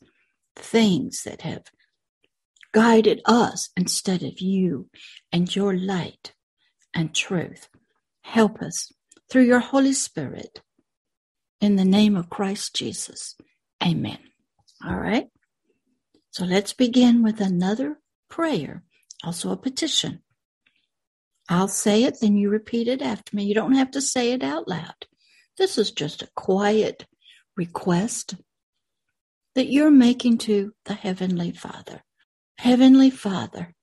things 0.56 1.22
that 1.24 1.42
have 1.42 1.64
guided 2.72 3.20
us 3.24 3.70
instead 3.76 4.22
of 4.22 4.40
you 4.40 4.88
and 5.32 5.54
your 5.54 5.76
light 5.76 6.34
and 6.92 7.14
truth. 7.14 7.68
Help 8.22 8.60
us 8.60 8.92
through 9.30 9.44
your 9.44 9.60
Holy 9.60 9.92
Spirit. 9.92 10.60
In 11.60 11.76
the 11.76 11.84
name 11.84 12.16
of 12.16 12.28
Christ 12.28 12.74
Jesus. 12.74 13.36
Amen. 13.82 14.18
All 14.84 14.96
right. 14.96 15.28
So 16.30 16.44
let's 16.44 16.72
begin 16.72 17.22
with 17.22 17.40
another 17.40 18.00
prayer, 18.28 18.82
also 19.22 19.50
a 19.50 19.56
petition. 19.56 20.20
I'll 21.48 21.68
say 21.68 22.04
it, 22.04 22.18
then 22.20 22.36
you 22.36 22.50
repeat 22.50 22.88
it 22.88 23.00
after 23.00 23.36
me. 23.36 23.44
You 23.44 23.54
don't 23.54 23.74
have 23.74 23.92
to 23.92 24.00
say 24.00 24.32
it 24.32 24.42
out 24.42 24.66
loud. 24.66 25.06
This 25.58 25.78
is 25.78 25.92
just 25.92 26.22
a 26.22 26.28
quiet 26.34 27.06
request 27.56 28.34
that 29.54 29.68
you're 29.68 29.90
making 29.90 30.38
to 30.38 30.72
the 30.84 30.94
Heavenly 30.94 31.52
Father. 31.52 32.02
Heavenly 32.58 33.10
Father, 33.10 33.74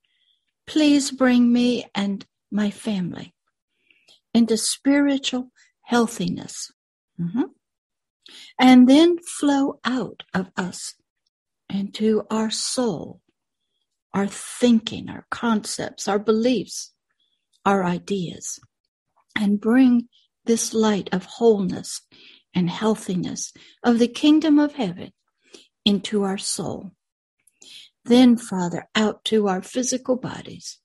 please 0.67 1.11
bring 1.11 1.51
me 1.51 1.85
and 1.95 2.25
my 2.51 2.71
family 2.71 3.33
into 4.33 4.57
spiritual 4.57 5.51
healthiness. 5.83 6.71
Mm-hmm 7.19 7.43
and 8.59 8.87
then 8.87 9.17
flow 9.17 9.79
out 9.83 10.23
of 10.33 10.49
us 10.57 10.95
into 11.69 12.23
our 12.29 12.49
soul, 12.49 13.21
our 14.13 14.27
thinking, 14.27 15.09
our 15.09 15.25
concepts, 15.31 16.07
our 16.07 16.19
beliefs, 16.19 16.93
our 17.65 17.83
ideas, 17.83 18.59
and 19.35 19.61
bring 19.61 20.07
this 20.45 20.73
light 20.73 21.09
of 21.11 21.25
wholeness 21.25 22.01
and 22.53 22.69
healthiness 22.69 23.53
of 23.83 23.99
the 23.99 24.07
kingdom 24.07 24.59
of 24.59 24.73
heaven 24.73 25.11
into 25.85 26.23
our 26.23 26.37
soul. 26.37 26.91
Then, 28.03 28.37
Father, 28.37 28.87
out 28.95 29.23
to 29.25 29.47
our 29.47 29.61
physical 29.61 30.15
bodies. 30.15 30.79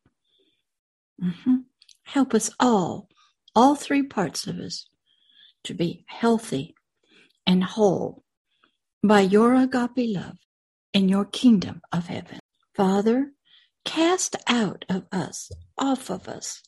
Mm-hmm. 1.23 1.57
Help 2.05 2.35
us 2.35 2.51
all, 2.61 3.09
all 3.55 3.75
three 3.75 4.03
parts 4.03 4.47
of 4.47 4.59
us, 4.59 4.89
to 5.65 5.75
be 5.75 6.05
healthy 6.07 6.75
and 7.47 7.65
whole 7.65 8.23
by 9.03 9.21
your 9.21 9.55
agape 9.55 10.15
love 10.15 10.37
in 10.93 11.09
your 11.09 11.25
kingdom 11.25 11.81
of 11.93 12.07
heaven. 12.07 12.39
Father, 12.75 13.33
cast 13.85 14.37
out 14.47 14.85
of 14.89 15.07
us, 15.11 15.51
off 15.79 16.11
of 16.11 16.29
us, 16.29 16.63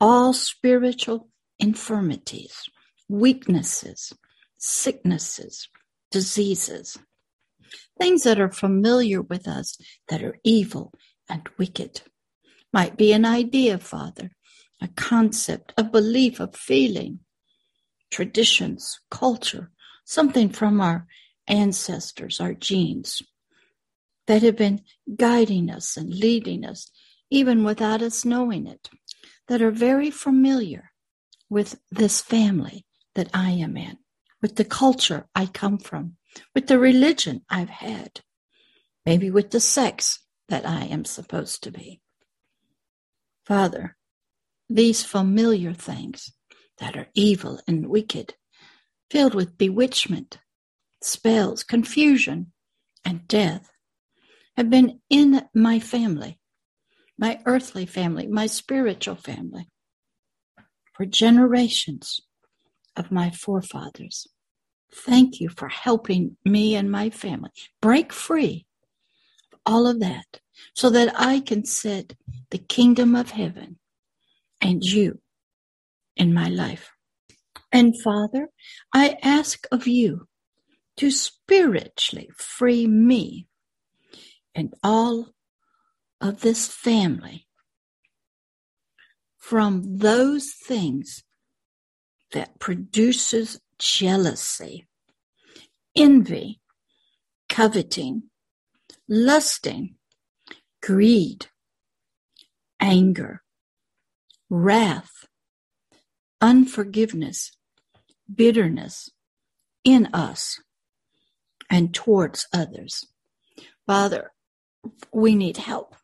all 0.00 0.32
spiritual 0.32 1.28
infirmities, 1.58 2.68
weaknesses, 3.08 4.12
sicknesses, 4.58 5.68
diseases, 6.10 6.98
things 7.98 8.22
that 8.24 8.40
are 8.40 8.50
familiar 8.50 9.22
with 9.22 9.46
us 9.46 9.76
that 10.08 10.22
are 10.22 10.38
evil 10.44 10.92
and 11.28 11.48
wicked. 11.58 12.02
Might 12.72 12.96
be 12.96 13.12
an 13.12 13.24
idea, 13.24 13.78
Father, 13.78 14.30
a 14.80 14.88
concept, 14.88 15.72
a 15.76 15.84
belief, 15.84 16.40
a 16.40 16.48
feeling, 16.52 17.20
traditions, 18.10 19.00
culture, 19.10 19.70
something 20.04 20.48
from 20.48 20.80
our 20.80 21.06
ancestors, 21.46 22.40
our 22.40 22.54
genes 22.54 23.22
that 24.26 24.42
have 24.42 24.56
been 24.56 24.80
guiding 25.16 25.70
us 25.70 25.96
and 25.96 26.14
leading 26.14 26.64
us, 26.64 26.90
even 27.30 27.64
without 27.64 28.02
us 28.02 28.24
knowing 28.24 28.66
it. 28.66 28.88
that 29.48 29.60
are 29.60 29.70
very 29.70 30.10
familiar 30.10 30.93
with 31.54 31.78
this 31.88 32.20
family 32.20 32.84
that 33.14 33.30
I 33.32 33.50
am 33.50 33.76
in, 33.76 33.96
with 34.42 34.56
the 34.56 34.64
culture 34.64 35.28
I 35.36 35.46
come 35.46 35.78
from, 35.78 36.16
with 36.52 36.66
the 36.66 36.80
religion 36.80 37.42
I've 37.48 37.68
had, 37.68 38.22
maybe 39.06 39.30
with 39.30 39.52
the 39.52 39.60
sex 39.60 40.18
that 40.48 40.66
I 40.68 40.86
am 40.86 41.04
supposed 41.04 41.62
to 41.62 41.70
be. 41.70 42.00
Father, 43.46 43.96
these 44.68 45.04
familiar 45.04 45.72
things 45.72 46.32
that 46.78 46.96
are 46.96 47.06
evil 47.14 47.60
and 47.68 47.88
wicked, 47.88 48.34
filled 49.08 49.36
with 49.36 49.56
bewitchment, 49.56 50.38
spells, 51.00 51.62
confusion, 51.62 52.50
and 53.04 53.28
death, 53.28 53.70
have 54.56 54.70
been 54.70 54.98
in 55.08 55.42
my 55.54 55.78
family, 55.78 56.40
my 57.16 57.40
earthly 57.46 57.86
family, 57.86 58.26
my 58.26 58.48
spiritual 58.48 59.14
family, 59.14 59.68
for 60.94 61.04
generations 61.04 62.20
of 62.96 63.10
my 63.10 63.30
forefathers. 63.30 64.26
Thank 64.92 65.40
you 65.40 65.48
for 65.48 65.68
helping 65.68 66.36
me 66.44 66.76
and 66.76 66.90
my 66.90 67.10
family 67.10 67.50
break 67.82 68.12
free 68.12 68.66
of 69.52 69.58
all 69.66 69.86
of 69.86 70.00
that 70.00 70.40
so 70.72 70.88
that 70.90 71.12
I 71.20 71.40
can 71.40 71.64
set 71.64 72.14
the 72.50 72.58
kingdom 72.58 73.16
of 73.16 73.30
heaven 73.30 73.78
and 74.60 74.82
you 74.84 75.20
in 76.16 76.32
my 76.32 76.48
life. 76.48 76.92
And 77.72 78.00
Father, 78.00 78.50
I 78.92 79.18
ask 79.22 79.66
of 79.72 79.88
you 79.88 80.28
to 80.98 81.10
spiritually 81.10 82.30
free 82.36 82.86
me 82.86 83.48
and 84.54 84.72
all 84.84 85.34
of 86.20 86.40
this 86.40 86.68
family 86.68 87.48
from 89.44 89.98
those 89.98 90.52
things 90.54 91.22
that 92.32 92.58
produces 92.58 93.60
jealousy, 93.78 94.86
envy, 95.94 96.62
coveting, 97.50 98.22
lusting, 99.06 99.96
greed, 100.82 101.48
anger, 102.80 103.42
wrath, 104.48 105.26
unforgiveness, 106.40 107.52
bitterness 108.34 109.10
in 109.84 110.06
us 110.14 110.58
and 111.68 111.92
towards 111.92 112.46
others. 112.50 113.06
Father, 113.86 114.32
we 115.12 115.34
need 115.34 115.58
help. 115.58 115.96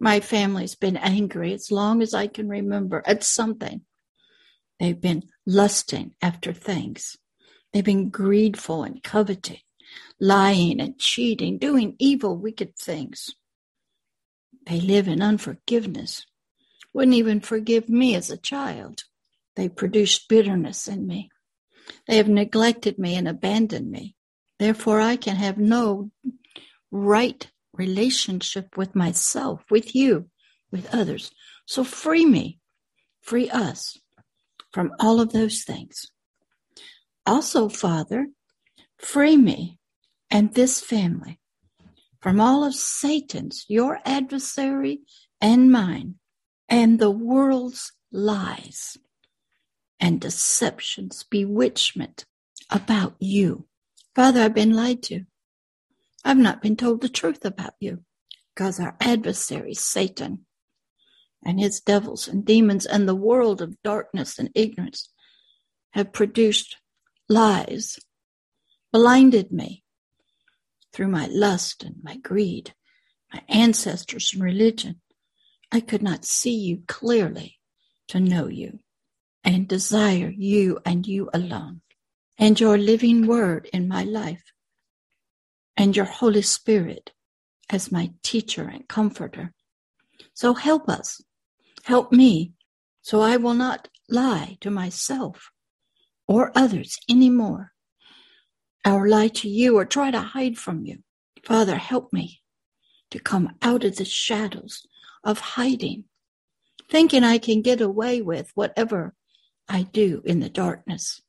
My 0.00 0.20
family's 0.20 0.74
been 0.74 0.96
angry 0.96 1.52
as 1.52 1.70
long 1.70 2.02
as 2.02 2.14
I 2.14 2.26
can 2.26 2.48
remember 2.48 3.02
at 3.06 3.22
something. 3.22 3.82
They've 4.78 5.00
been 5.00 5.24
lusting 5.46 6.14
after 6.22 6.52
things. 6.52 7.18
They've 7.72 7.84
been 7.84 8.08
greedful 8.08 8.82
and 8.82 9.02
coveting, 9.02 9.60
lying 10.18 10.80
and 10.80 10.98
cheating, 10.98 11.58
doing 11.58 11.96
evil, 11.98 12.36
wicked 12.36 12.76
things. 12.76 13.30
They 14.66 14.80
live 14.80 15.06
in 15.06 15.20
unforgiveness 15.20 16.24
wouldn't 16.92 17.16
even 17.16 17.40
forgive 17.40 17.88
me 17.88 18.14
as 18.14 18.30
a 18.30 18.36
child. 18.36 19.04
They 19.56 19.68
produced 19.68 20.28
bitterness 20.28 20.88
in 20.88 21.06
me. 21.06 21.30
They 22.06 22.16
have 22.16 22.28
neglected 22.28 22.98
me 22.98 23.14
and 23.14 23.28
abandoned 23.28 23.90
me. 23.90 24.14
Therefore, 24.58 25.00
I 25.00 25.16
can 25.16 25.36
have 25.36 25.58
no 25.58 26.10
right 26.90 27.50
relationship 27.72 28.76
with 28.76 28.94
myself, 28.94 29.62
with 29.70 29.94
you, 29.94 30.28
with 30.70 30.92
others. 30.94 31.30
So 31.66 31.84
free 31.84 32.26
me, 32.26 32.58
free 33.20 33.48
us 33.50 33.98
from 34.72 34.92
all 34.98 35.20
of 35.20 35.32
those 35.32 35.62
things. 35.64 36.06
Also, 37.26 37.68
Father, 37.68 38.28
free 38.98 39.36
me 39.36 39.78
and 40.30 40.54
this 40.54 40.80
family 40.80 41.40
from 42.20 42.40
all 42.40 42.64
of 42.64 42.74
Satan's, 42.74 43.64
your 43.68 44.00
adversary 44.04 45.00
and 45.40 45.72
mine, 45.72 46.16
and 46.68 46.98
the 46.98 47.10
world's 47.10 47.92
lies 48.12 48.96
and 49.98 50.20
deceptions, 50.20 51.24
bewitchment 51.24 52.24
about 52.70 53.14
you. 53.18 53.66
Father, 54.14 54.42
I've 54.42 54.54
been 54.54 54.74
lied 54.74 55.02
to. 55.04 55.24
I've 56.24 56.38
not 56.38 56.62
been 56.62 56.76
told 56.76 57.00
the 57.00 57.08
truth 57.08 57.44
about 57.44 57.74
you. 57.80 58.04
Because 58.54 58.80
our 58.80 58.96
adversary, 59.00 59.74
Satan, 59.74 60.44
and 61.44 61.58
his 61.58 61.80
devils 61.80 62.28
and 62.28 62.44
demons 62.44 62.84
and 62.84 63.08
the 63.08 63.14
world 63.14 63.62
of 63.62 63.80
darkness 63.82 64.38
and 64.38 64.50
ignorance 64.54 65.10
have 65.92 66.12
produced 66.12 66.76
lies, 67.28 67.98
blinded 68.92 69.50
me 69.50 69.84
through 70.92 71.08
my 71.08 71.26
lust 71.26 71.84
and 71.84 71.96
my 72.02 72.16
greed, 72.16 72.74
my 73.32 73.42
ancestors 73.48 74.32
and 74.34 74.42
religion, 74.42 75.00
I 75.72 75.80
could 75.80 76.02
not 76.02 76.24
see 76.24 76.54
you 76.54 76.82
clearly 76.88 77.58
to 78.08 78.18
know 78.18 78.48
you 78.48 78.80
and 79.44 79.68
desire 79.68 80.32
you 80.36 80.80
and 80.84 81.06
you 81.06 81.30
alone. 81.32 81.80
And 82.36 82.58
your 82.58 82.76
living 82.76 83.26
word 83.26 83.68
in 83.72 83.86
my 83.86 84.02
life 84.02 84.42
and 85.80 85.96
your 85.96 86.04
Holy 86.04 86.42
Spirit 86.42 87.12
as 87.70 87.90
my 87.90 88.10
teacher 88.22 88.64
and 88.64 88.86
comforter. 88.86 89.54
So 90.34 90.52
help 90.52 90.90
us, 90.90 91.22
help 91.84 92.12
me, 92.12 92.52
so 93.00 93.22
I 93.22 93.38
will 93.38 93.54
not 93.54 93.88
lie 94.06 94.58
to 94.60 94.70
myself 94.70 95.50
or 96.28 96.52
others 96.54 96.98
anymore, 97.08 97.72
or 98.86 99.08
lie 99.08 99.28
to 99.28 99.48
you 99.48 99.78
or 99.78 99.86
try 99.86 100.10
to 100.10 100.20
hide 100.20 100.58
from 100.58 100.84
you. 100.84 100.98
Father, 101.46 101.76
help 101.76 102.12
me 102.12 102.42
to 103.10 103.18
come 103.18 103.54
out 103.62 103.82
of 103.82 103.96
the 103.96 104.04
shadows 104.04 104.86
of 105.24 105.40
hiding, 105.40 106.04
thinking 106.90 107.24
I 107.24 107.38
can 107.38 107.62
get 107.62 107.80
away 107.80 108.20
with 108.20 108.50
whatever 108.54 109.14
I 109.66 109.84
do 109.84 110.20
in 110.26 110.40
the 110.40 110.50
darkness. 110.50 111.22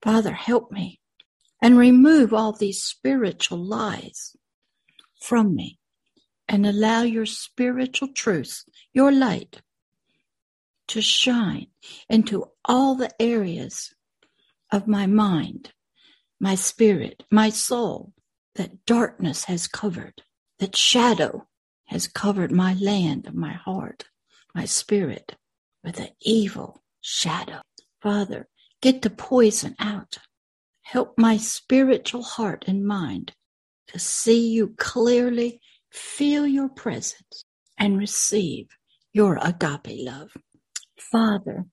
Father, 0.00 0.32
help 0.32 0.72
me 0.72 0.99
and 1.62 1.76
remove 1.76 2.32
all 2.32 2.52
these 2.52 2.82
spiritual 2.82 3.58
lies 3.58 4.36
from 5.20 5.54
me 5.54 5.78
and 6.48 6.66
allow 6.66 7.02
your 7.02 7.26
spiritual 7.26 8.08
truth, 8.08 8.64
your 8.92 9.12
light, 9.12 9.60
to 10.88 11.00
shine 11.00 11.68
into 12.08 12.44
all 12.64 12.96
the 12.96 13.10
areas 13.22 13.94
of 14.72 14.88
my 14.88 15.06
mind, 15.06 15.72
my 16.40 16.54
spirit, 16.54 17.22
my 17.30 17.48
soul 17.48 18.12
that 18.56 18.84
darkness 18.86 19.44
has 19.44 19.68
covered, 19.68 20.22
that 20.58 20.74
shadow 20.74 21.46
has 21.86 22.08
covered 22.08 22.50
my 22.50 22.74
land, 22.74 23.32
my 23.32 23.52
heart, 23.52 24.04
my 24.54 24.64
spirit 24.64 25.36
with 25.84 25.98
an 26.00 26.08
evil 26.20 26.82
shadow. 27.00 27.60
Father, 28.02 28.48
get 28.80 29.02
the 29.02 29.10
poison 29.10 29.76
out. 29.78 30.18
Help 30.90 31.16
my 31.16 31.36
spiritual 31.36 32.24
heart 32.24 32.64
and 32.66 32.84
mind 32.84 33.32
to 33.86 33.96
see 33.96 34.48
you 34.48 34.74
clearly, 34.76 35.60
feel 35.92 36.44
your 36.44 36.68
presence, 36.68 37.44
and 37.78 37.96
receive 37.96 38.66
your 39.12 39.38
agape 39.40 40.04
love. 40.04 40.32
Father, 40.98 41.66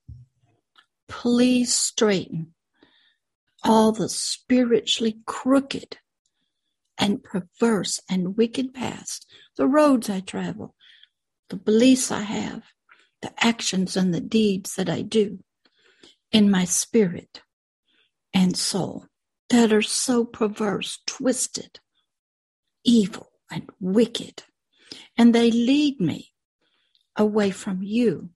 please 1.07 1.73
straighten 1.73 2.53
all 3.63 3.91
the 3.91 4.07
spiritually 4.07 5.17
crooked 5.25 5.97
and 6.99 7.23
perverse 7.23 7.99
and 8.07 8.37
wicked 8.37 8.71
paths 8.71 9.25
the 9.55 9.65
roads 9.65 10.11
I 10.11 10.19
travel, 10.19 10.75
the 11.49 11.55
beliefs 11.55 12.11
I 12.11 12.21
have, 12.21 12.65
the 13.23 13.33
actions 13.43 13.97
and 13.97 14.13
the 14.13 14.21
deeds 14.21 14.75
that 14.75 14.89
I 14.91 15.01
do 15.01 15.39
in 16.31 16.51
my 16.51 16.65
spirit 16.65 17.41
and 18.37 18.55
soul 18.55 19.07
that 19.49 19.73
are 19.73 19.81
so 19.81 20.23
perverse, 20.23 20.99
twisted, 21.07 21.79
evil, 22.83 23.31
and 23.49 23.67
wicked. 23.79 24.43
And 25.17 25.33
they 25.33 25.49
lead 25.49 25.99
me 25.99 26.33
away 27.15 27.49
from 27.49 27.81
you 27.81 28.29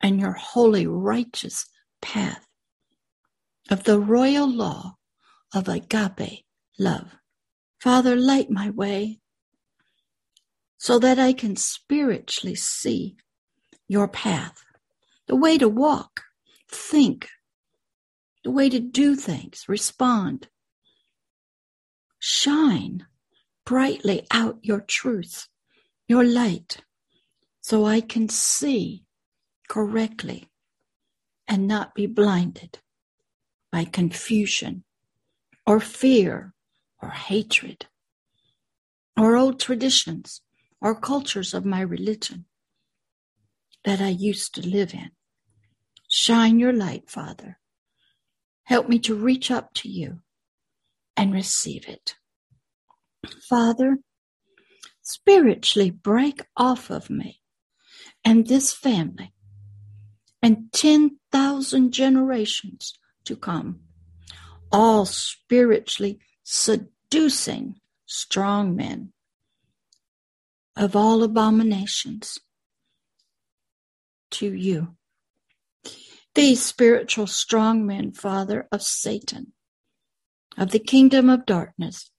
and 0.00 0.18
your 0.18 0.32
holy, 0.32 0.86
righteous 0.86 1.66
path 2.00 2.46
of 3.70 3.84
the 3.84 4.00
royal 4.00 4.50
law 4.50 4.96
of 5.54 5.68
agape 5.68 6.46
love. 6.78 7.16
Father, 7.78 8.16
light 8.16 8.50
my 8.50 8.70
way 8.70 9.20
so 10.78 10.98
that 10.98 11.18
I 11.18 11.34
can 11.34 11.54
spiritually 11.56 12.54
see 12.54 13.16
your 13.88 14.08
path, 14.08 14.64
the 15.26 15.36
way 15.36 15.58
to 15.58 15.68
walk, 15.68 16.22
think, 16.70 17.28
the 18.46 18.52
way 18.52 18.68
to 18.68 18.78
do 18.78 19.16
things, 19.16 19.64
respond. 19.66 20.46
Shine 22.20 23.04
brightly 23.64 24.24
out 24.30 24.60
your 24.62 24.80
truth, 24.80 25.48
your 26.06 26.22
light, 26.22 26.76
so 27.60 27.84
I 27.84 28.00
can 28.00 28.28
see 28.28 29.02
correctly 29.68 30.48
and 31.48 31.66
not 31.66 31.92
be 31.96 32.06
blinded 32.06 32.78
by 33.72 33.84
confusion 33.84 34.84
or 35.66 35.80
fear 35.80 36.54
or 37.02 37.08
hatred 37.08 37.86
or 39.16 39.34
old 39.36 39.58
traditions 39.58 40.40
or 40.80 40.94
cultures 40.94 41.52
of 41.52 41.64
my 41.64 41.80
religion 41.80 42.44
that 43.84 44.00
I 44.00 44.10
used 44.10 44.54
to 44.54 44.64
live 44.64 44.94
in. 44.94 45.10
Shine 46.08 46.60
your 46.60 46.72
light, 46.72 47.10
Father. 47.10 47.58
Help 48.66 48.88
me 48.88 48.98
to 48.98 49.14
reach 49.14 49.50
up 49.50 49.72
to 49.74 49.88
you 49.88 50.20
and 51.16 51.32
receive 51.32 51.88
it. 51.88 52.16
Father, 53.48 53.98
spiritually 55.02 55.90
break 55.90 56.42
off 56.56 56.90
of 56.90 57.08
me 57.08 57.40
and 58.24 58.48
this 58.48 58.72
family 58.72 59.32
and 60.42 60.72
10,000 60.72 61.92
generations 61.92 62.92
to 63.24 63.36
come, 63.36 63.80
all 64.72 65.06
spiritually 65.06 66.18
seducing 66.42 67.76
strong 68.04 68.74
men 68.74 69.12
of 70.76 70.96
all 70.96 71.22
abominations 71.22 72.38
to 74.30 74.52
you. 74.52 74.96
These 76.36 76.62
spiritual 76.62 77.26
strong 77.26 77.86
men, 77.86 78.12
Father, 78.12 78.68
of 78.70 78.82
Satan, 78.82 79.54
of 80.58 80.70
the 80.70 80.78
kingdom 80.78 81.30
of 81.30 81.46
darkness, 81.46 82.10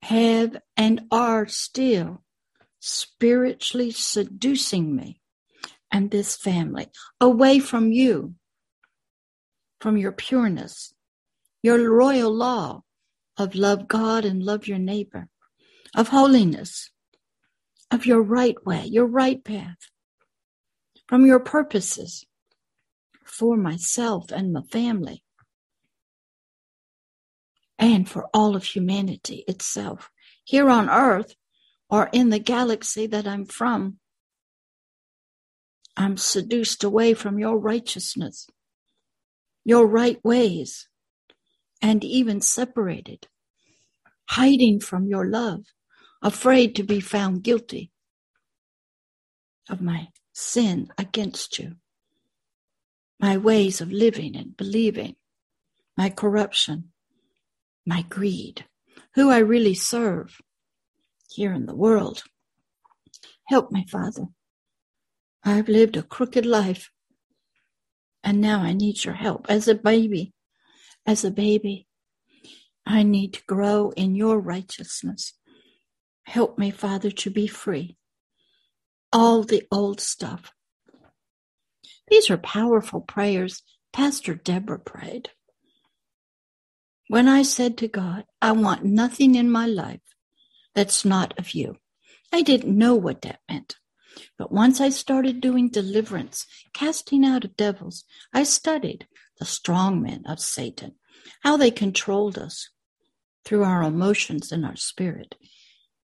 have 0.00 0.56
and 0.78 1.02
are 1.10 1.46
still 1.46 2.22
spiritually 2.80 3.90
seducing 3.90 4.96
me 4.96 5.20
and 5.92 6.10
this 6.10 6.36
family 6.36 6.86
away 7.20 7.58
from 7.58 7.92
you, 7.92 8.34
from 9.78 9.98
your 9.98 10.12
pureness, 10.12 10.94
your 11.62 11.90
royal 11.90 12.34
law 12.34 12.82
of 13.36 13.54
love 13.54 13.86
God 13.86 14.24
and 14.24 14.42
love 14.42 14.66
your 14.66 14.78
neighbor, 14.78 15.28
of 15.94 16.08
holiness, 16.08 16.90
of 17.90 18.06
your 18.06 18.22
right 18.22 18.56
way, 18.64 18.86
your 18.86 19.06
right 19.06 19.44
path, 19.44 19.76
from 21.08 21.24
your 21.24 21.40
purposes 21.40 22.26
for 23.24 23.56
myself 23.56 24.30
and 24.30 24.52
my 24.52 24.62
family, 24.70 25.22
and 27.78 28.08
for 28.08 28.28
all 28.34 28.54
of 28.54 28.64
humanity 28.64 29.44
itself. 29.48 30.10
Here 30.44 30.68
on 30.68 30.88
earth, 30.90 31.34
or 31.90 32.10
in 32.12 32.28
the 32.30 32.38
galaxy 32.38 33.06
that 33.06 33.26
I'm 33.26 33.46
from, 33.46 33.98
I'm 35.96 36.16
seduced 36.16 36.84
away 36.84 37.14
from 37.14 37.38
your 37.38 37.58
righteousness, 37.58 38.46
your 39.64 39.86
right 39.86 40.22
ways, 40.24 40.88
and 41.80 42.04
even 42.04 42.40
separated, 42.40 43.28
hiding 44.30 44.80
from 44.80 45.06
your 45.06 45.26
love, 45.26 45.64
afraid 46.22 46.76
to 46.76 46.82
be 46.82 47.00
found 47.00 47.42
guilty 47.42 47.90
of 49.70 49.80
my 49.80 50.08
sin 50.38 50.88
against 50.96 51.58
you, 51.58 51.74
my 53.18 53.36
ways 53.36 53.80
of 53.80 53.90
living 53.90 54.36
and 54.36 54.56
believing, 54.56 55.16
my 55.96 56.08
corruption, 56.08 56.92
my 57.84 58.02
greed, 58.02 58.64
who 59.16 59.30
I 59.30 59.38
really 59.38 59.74
serve 59.74 60.40
here 61.28 61.52
in 61.52 61.66
the 61.66 61.74
world. 61.74 62.22
Help 63.48 63.72
me, 63.72 63.84
Father. 63.90 64.26
I've 65.44 65.68
lived 65.68 65.96
a 65.96 66.04
crooked 66.04 66.46
life, 66.46 66.90
and 68.22 68.40
now 68.40 68.60
I 68.60 68.74
need 68.74 69.04
your 69.04 69.14
help. 69.14 69.46
As 69.48 69.66
a 69.66 69.74
baby, 69.74 70.32
as 71.04 71.24
a 71.24 71.32
baby, 71.32 71.88
I 72.86 73.02
need 73.02 73.34
to 73.34 73.44
grow 73.46 73.90
in 73.96 74.14
your 74.14 74.38
righteousness. 74.38 75.34
Help 76.22 76.58
me, 76.58 76.70
Father, 76.70 77.10
to 77.10 77.30
be 77.30 77.48
free. 77.48 77.96
All 79.12 79.42
the 79.42 79.66
old 79.70 80.00
stuff. 80.00 80.52
These 82.08 82.30
are 82.30 82.38
powerful 82.38 83.00
prayers 83.00 83.62
Pastor 83.92 84.34
Deborah 84.34 84.78
prayed. 84.78 85.30
When 87.08 87.26
I 87.26 87.42
said 87.42 87.78
to 87.78 87.88
God, 87.88 88.24
I 88.40 88.52
want 88.52 88.84
nothing 88.84 89.34
in 89.34 89.50
my 89.50 89.66
life 89.66 90.00
that's 90.74 91.04
not 91.04 91.36
of 91.38 91.54
you. 91.54 91.78
I 92.32 92.42
didn't 92.42 92.76
know 92.76 92.94
what 92.94 93.22
that 93.22 93.40
meant. 93.48 93.76
But 94.36 94.52
once 94.52 94.80
I 94.80 94.90
started 94.90 95.40
doing 95.40 95.68
deliverance, 95.68 96.46
casting 96.74 97.24
out 97.24 97.44
of 97.44 97.56
devils, 97.56 98.04
I 98.32 98.42
studied 98.42 99.06
the 99.38 99.44
strong 99.46 100.02
men 100.02 100.24
of 100.26 100.40
Satan, 100.40 100.96
how 101.42 101.56
they 101.56 101.70
controlled 101.70 102.36
us 102.36 102.70
through 103.44 103.64
our 103.64 103.82
emotions 103.82 104.52
and 104.52 104.66
our 104.66 104.76
spirit. 104.76 105.34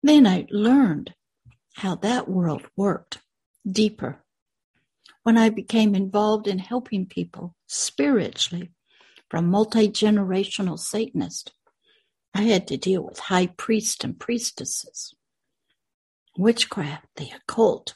Then 0.03 0.27
I 0.27 0.47
learned 0.51 1.15
how 1.77 1.95
that 1.95 2.27
world 2.27 2.63
worked 2.75 3.19
deeper. 3.71 4.25
When 5.23 5.37
I 5.37 5.51
became 5.51 5.95
involved 5.95 6.49
in 6.49 6.59
helping 6.59 7.05
people 7.05 7.55
spiritually 7.67 8.71
from 9.29 9.51
multi 9.51 9.89
generational 9.89 10.79
Satanists, 10.79 11.53
I 12.35 12.43
had 12.43 12.67
to 12.69 12.79
deal 12.79 13.03
with 13.03 13.19
high 13.19 13.49
priests 13.49 14.05
and 14.05 14.19
priestesses, 14.19 15.15
witchcraft, 16.39 17.07
the 17.17 17.31
occult, 17.37 17.95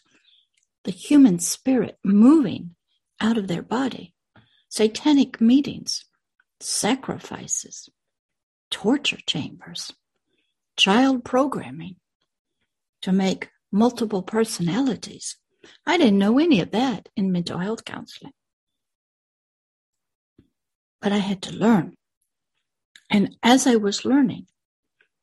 the 0.84 0.90
human 0.90 1.38
spirit 1.38 1.98
moving 2.04 2.74
out 3.18 3.38
of 3.38 3.48
their 3.48 3.62
body, 3.62 4.14
satanic 4.68 5.40
meetings, 5.40 6.04
sacrifices, 6.58 7.88
torture 8.70 9.20
chambers, 9.26 9.92
child 10.76 11.24
programming 11.24 11.96
to 13.00 13.12
make 13.12 13.48
multiple 13.72 14.22
personalities. 14.22 15.36
I 15.86 15.96
didn't 15.96 16.18
know 16.18 16.38
any 16.38 16.60
of 16.60 16.70
that 16.72 17.08
in 17.16 17.32
mental 17.32 17.58
health 17.58 17.84
counseling. 17.84 18.32
But 21.00 21.12
I 21.12 21.18
had 21.18 21.42
to 21.42 21.54
learn 21.54 21.96
and 23.10 23.36
as 23.42 23.66
I 23.66 23.74
was 23.76 24.04
learning 24.04 24.46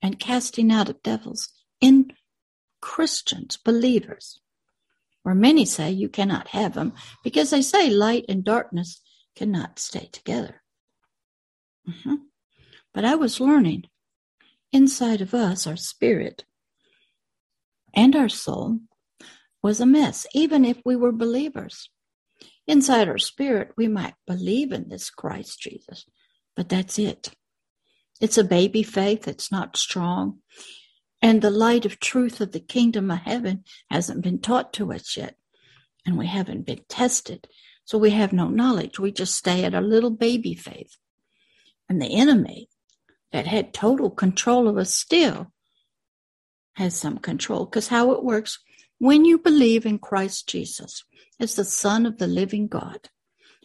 and 0.02 0.20
casting 0.20 0.72
out 0.72 0.90
of 0.90 1.02
devils 1.02 1.50
in 1.80 2.12
Christians, 2.82 3.58
believers, 3.58 4.40
where 5.24 5.34
many 5.34 5.66
say 5.66 5.92
you 5.92 6.10
cannot 6.10 6.50
have 6.50 6.74
them 6.74 6.94
because 7.24 7.50
they 7.50 7.62
say 7.62 7.90
light 7.90 8.26
and 8.28 8.44
darkness 8.44 9.02
cannot 9.36 9.80
stay 9.80 10.10
together. 10.12 10.62
Mm-hmm. 11.88 12.16
But 12.94 13.06
I 13.06 13.16
was 13.16 13.40
learning 13.40 13.86
inside 14.72 15.22
of 15.22 15.34
us, 15.34 15.66
our 15.66 15.78
spirit 15.78 16.44
and 17.94 18.16
our 18.16 18.30
soul 18.30 18.80
was 19.64 19.80
a 19.80 19.86
mess, 19.86 20.28
even 20.34 20.66
if 20.66 20.82
we 20.86 20.96
were 20.96 21.12
believers. 21.12 21.90
Inside 22.68 23.08
our 23.08 23.18
spirit, 23.18 23.72
we 23.78 23.88
might 23.88 24.16
believe 24.26 24.72
in 24.72 24.90
this 24.90 25.10
Christ 25.10 25.62
Jesus, 25.62 26.06
but 26.56 26.70
that's 26.70 27.00
it. 27.00 27.32
It's 28.20 28.38
a 28.38 28.44
baby 28.44 28.84
faith. 28.84 29.28
It's 29.28 29.52
not 29.52 29.78
strong. 29.78 30.40
And 31.22 31.42
the 31.42 31.50
light 31.50 31.86
of 31.86 32.00
truth 32.00 32.42
of 32.42 32.52
the 32.52 32.60
kingdom 32.60 33.10
of 33.10 33.20
heaven 33.20 33.64
hasn't 33.90 34.22
been 34.22 34.40
taught 34.40 34.74
to 34.74 34.92
us 34.92 35.16
yet. 35.18 35.36
And 36.06 36.18
we 36.18 36.28
haven't 36.28 36.66
been 36.66 36.82
tested. 36.88 37.48
So 37.86 37.98
we 37.98 38.12
have 38.12 38.34
no 38.34 38.50
knowledge. 38.50 39.00
We 39.00 39.12
just 39.12 39.36
stay 39.36 39.64
at 39.64 39.74
a 39.74 39.82
little 39.82 40.10
baby 40.10 40.56
faith. 40.56 40.98
And 41.90 42.02
the 42.02 42.18
enemy 42.18 42.70
that 43.32 43.48
had 43.48 43.74
total 43.74 44.10
control 44.10 44.68
of 44.68 44.78
us 44.78 44.94
still 44.94 45.52
has 46.78 46.96
some 46.96 47.18
control. 47.18 47.66
Because 47.66 47.88
how 47.88 48.12
it 48.12 48.24
works, 48.24 48.60
when 49.00 49.26
you 49.26 49.40
believe 49.40 49.86
in 49.86 49.98
Christ 49.98 50.48
Jesus 50.48 51.04
as 51.40 51.56
the 51.56 51.66
Son 51.66 52.06
of 52.06 52.20
the 52.20 52.28
living 52.28 52.68
God, 52.68 53.10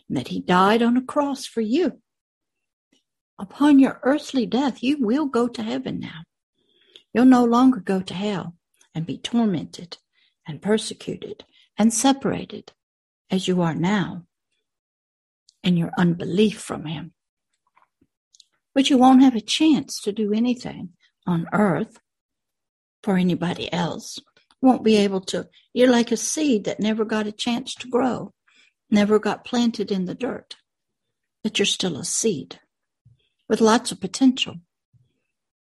and 0.08 0.16
that 0.16 0.28
he 0.28 0.40
died 0.40 0.82
on 0.82 0.96
a 0.96 1.02
cross 1.02 1.44
for 1.44 1.60
you, 1.60 2.00
upon 3.38 3.78
your 3.78 4.00
earthly 4.02 4.46
death, 4.46 4.82
you 4.82 4.96
will 4.98 5.26
go 5.26 5.46
to 5.46 5.62
heaven 5.62 6.00
now. 6.00 6.22
You'll 7.12 7.26
no 7.26 7.44
longer 7.44 7.80
go 7.80 8.00
to 8.00 8.14
hell 8.14 8.54
and 8.94 9.04
be 9.04 9.18
tormented 9.18 9.98
and 10.48 10.62
persecuted 10.62 11.44
and 11.78 11.92
separated 11.92 12.72
as 13.30 13.46
you 13.46 13.60
are 13.60 13.74
now 13.74 14.24
in 15.62 15.76
your 15.76 15.92
unbelief 15.98 16.60
from 16.60 16.86
Him. 16.86 17.12
But 18.74 18.88
you 18.88 18.96
won't 18.96 19.22
have 19.22 19.36
a 19.36 19.40
chance 19.42 20.00
to 20.00 20.12
do 20.12 20.32
anything 20.32 20.90
on 21.26 21.46
earth 21.52 21.98
for 23.02 23.16
anybody 23.16 23.72
else. 23.72 24.18
Won't 24.60 24.84
be 24.84 24.96
able 24.96 25.20
to. 25.22 25.48
You're 25.72 25.90
like 25.90 26.12
a 26.12 26.16
seed 26.16 26.64
that 26.64 26.80
never 26.80 27.04
got 27.04 27.26
a 27.26 27.32
chance 27.32 27.74
to 27.76 27.88
grow, 27.88 28.32
never 28.90 29.18
got 29.18 29.44
planted 29.44 29.90
in 29.90 30.04
the 30.04 30.14
dirt, 30.14 30.56
but 31.42 31.58
you're 31.58 31.66
still 31.66 31.98
a 31.98 32.04
seed 32.04 32.60
with 33.48 33.60
lots 33.60 33.90
of 33.90 34.00
potential. 34.00 34.56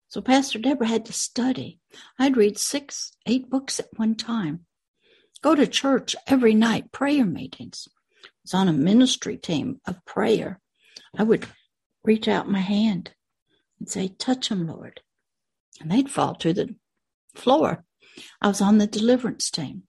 So 0.10 0.22
Pastor 0.22 0.60
Deborah 0.60 0.88
had 0.88 1.06
to 1.06 1.13
study. 1.13 1.80
I'd 2.20 2.36
read 2.36 2.58
six, 2.58 3.13
eight 3.26 3.50
books 3.50 3.80
at 3.80 3.88
one 3.96 4.15
time. 4.15 4.65
Go 5.41 5.56
to 5.56 5.65
church 5.65 6.15
every 6.28 6.54
night, 6.54 6.91
prayer 6.91 7.26
meetings. 7.26 7.88
I 8.26 8.28
was 8.44 8.54
on 8.54 8.67
a 8.67 8.74
ministry 8.74 9.38
team 9.38 9.80
of 9.88 10.04
prayer. 10.06 10.60
I 11.17 11.24
would 11.24 11.48
reach 12.04 12.28
out 12.28 12.50
my 12.50 12.60
hand 12.60 13.12
and 13.80 13.89
say, 13.89 14.10
Touch 14.10 14.50
them, 14.50 14.67
Lord. 14.67 15.02
And 15.80 15.89
they'd 15.89 16.12
fall 16.12 16.36
to 16.36 16.54
the 16.54 16.76
floor. 17.36 17.84
I 18.41 18.48
was 18.48 18.62
on 18.62 18.78
the 18.78 18.88
deliverance 18.88 19.50
team, 19.50 19.84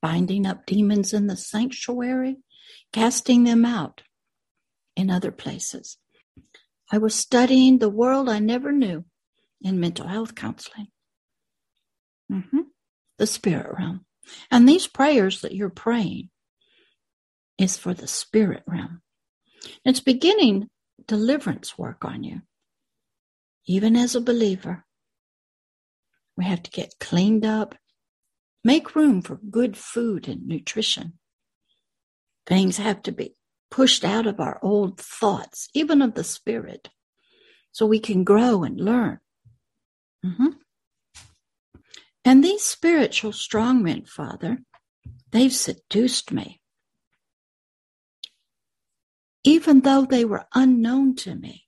binding 0.00 0.46
up 0.46 0.66
demons 0.66 1.12
in 1.12 1.26
the 1.26 1.36
sanctuary, 1.36 2.38
casting 2.92 3.44
them 3.44 3.64
out 3.64 4.02
in 4.96 5.10
other 5.10 5.32
places. 5.32 5.98
I 6.90 6.98
was 6.98 7.14
studying 7.14 7.78
the 7.78 7.88
world 7.88 8.28
I 8.28 8.38
never 8.38 8.72
knew 8.72 9.04
in 9.60 9.80
mental 9.80 10.06
health 10.06 10.34
counseling. 10.34 10.88
Mm-hmm. 12.30 12.60
The 13.18 13.26
spirit 13.26 13.74
realm. 13.78 14.04
And 14.50 14.68
these 14.68 14.86
prayers 14.86 15.40
that 15.40 15.54
you're 15.54 15.70
praying 15.70 16.30
is 17.58 17.76
for 17.76 17.94
the 17.94 18.06
spirit 18.06 18.62
realm. 18.66 19.02
It's 19.84 20.00
beginning 20.00 20.68
deliverance 21.06 21.76
work 21.76 22.04
on 22.04 22.22
you. 22.22 22.42
Even 23.66 23.96
as 23.96 24.14
a 24.14 24.20
believer, 24.20 24.84
we 26.38 26.44
have 26.44 26.62
to 26.62 26.70
get 26.70 26.94
cleaned 27.00 27.44
up, 27.44 27.74
make 28.62 28.94
room 28.94 29.20
for 29.20 29.40
good 29.50 29.76
food 29.76 30.28
and 30.28 30.46
nutrition. 30.46 31.14
Things 32.46 32.76
have 32.76 33.02
to 33.02 33.12
be 33.12 33.34
pushed 33.70 34.04
out 34.04 34.26
of 34.26 34.38
our 34.38 34.60
old 34.62 34.98
thoughts, 35.00 35.68
even 35.74 36.00
of 36.00 36.14
the 36.14 36.22
spirit, 36.22 36.90
so 37.72 37.84
we 37.84 37.98
can 37.98 38.22
grow 38.22 38.62
and 38.62 38.80
learn. 38.80 39.18
Mm-hmm. 40.24 40.50
And 42.24 42.44
these 42.44 42.62
spiritual 42.62 43.32
strongmen, 43.32 44.08
Father, 44.08 44.58
they've 45.32 45.52
seduced 45.52 46.30
me. 46.30 46.60
Even 49.42 49.80
though 49.80 50.04
they 50.04 50.24
were 50.24 50.46
unknown 50.54 51.16
to 51.16 51.34
me, 51.34 51.64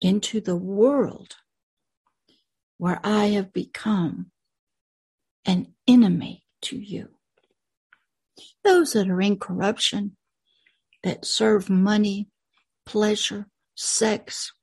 into 0.00 0.40
the 0.40 0.56
world 0.56 1.36
where 2.80 2.98
I 3.04 3.26
have 3.26 3.52
become 3.52 4.30
an 5.44 5.74
enemy 5.86 6.44
to 6.62 6.78
you. 6.78 7.08
Those 8.64 8.94
that 8.94 9.10
are 9.10 9.20
in 9.20 9.38
corruption, 9.38 10.16
that 11.02 11.26
serve 11.26 11.68
money, 11.68 12.30
pleasure, 12.86 13.48
sex, 13.74 14.54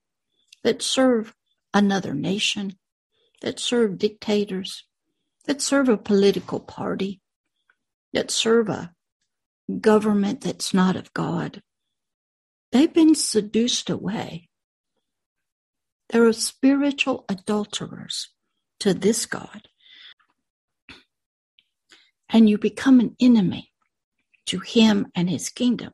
that 0.64 0.82
serve 0.82 1.36
another 1.76 2.16
nation, 2.16 2.80
that 3.44 3.60
serve 3.60 4.00
dictators, 4.00 4.86
that 5.46 5.62
serve 5.62 5.88
a 5.88 5.96
political 5.96 6.60
party, 6.60 7.22
that 8.14 8.32
serve 8.32 8.68
a 8.68 8.94
government 9.80 10.42
that's 10.42 10.74
not 10.74 10.96
of 10.96 11.14
God. 11.14 11.62
They've 12.72 12.92
been 12.92 13.14
seduced 13.14 13.92
away. 13.92 14.47
They're 16.10 16.32
spiritual 16.34 17.26
adulterers 17.28 18.30
to 18.80 18.94
this 18.94 19.26
God. 19.26 19.68
And 22.30 22.50
you 22.50 22.58
become 22.58 23.00
an 23.00 23.16
enemy 23.20 23.72
to 24.48 24.60
him 24.60 25.08
and 25.16 25.30
his 25.30 25.50
kingdom. 25.50 25.92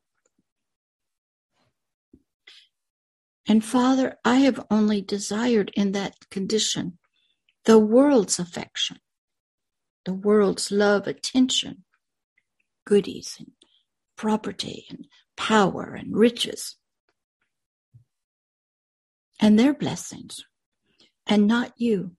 And 3.47 3.63
Father, 3.63 4.17
I 4.23 4.37
have 4.37 4.65
only 4.71 5.01
desired 5.01 5.71
in 5.75 5.91
that 5.91 6.15
condition 6.29 6.97
the 7.65 7.79
world's 7.79 8.39
affection, 8.39 8.97
the 10.05 10.13
world's 10.13 10.71
love, 10.71 11.07
attention, 11.07 11.83
goodies, 12.85 13.37
and 13.39 13.51
property, 14.15 14.85
and 14.89 15.07
power, 15.37 15.93
and 15.93 16.15
riches, 16.15 16.77
and 19.43 19.59
their 19.59 19.73
blessings, 19.73 20.45
and 21.27 21.45
not 21.45 21.73
you. 21.75 22.11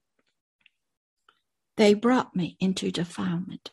They 1.78 1.94
brought 1.94 2.37
me 2.37 2.58
into 2.60 2.90
defilement. 2.90 3.70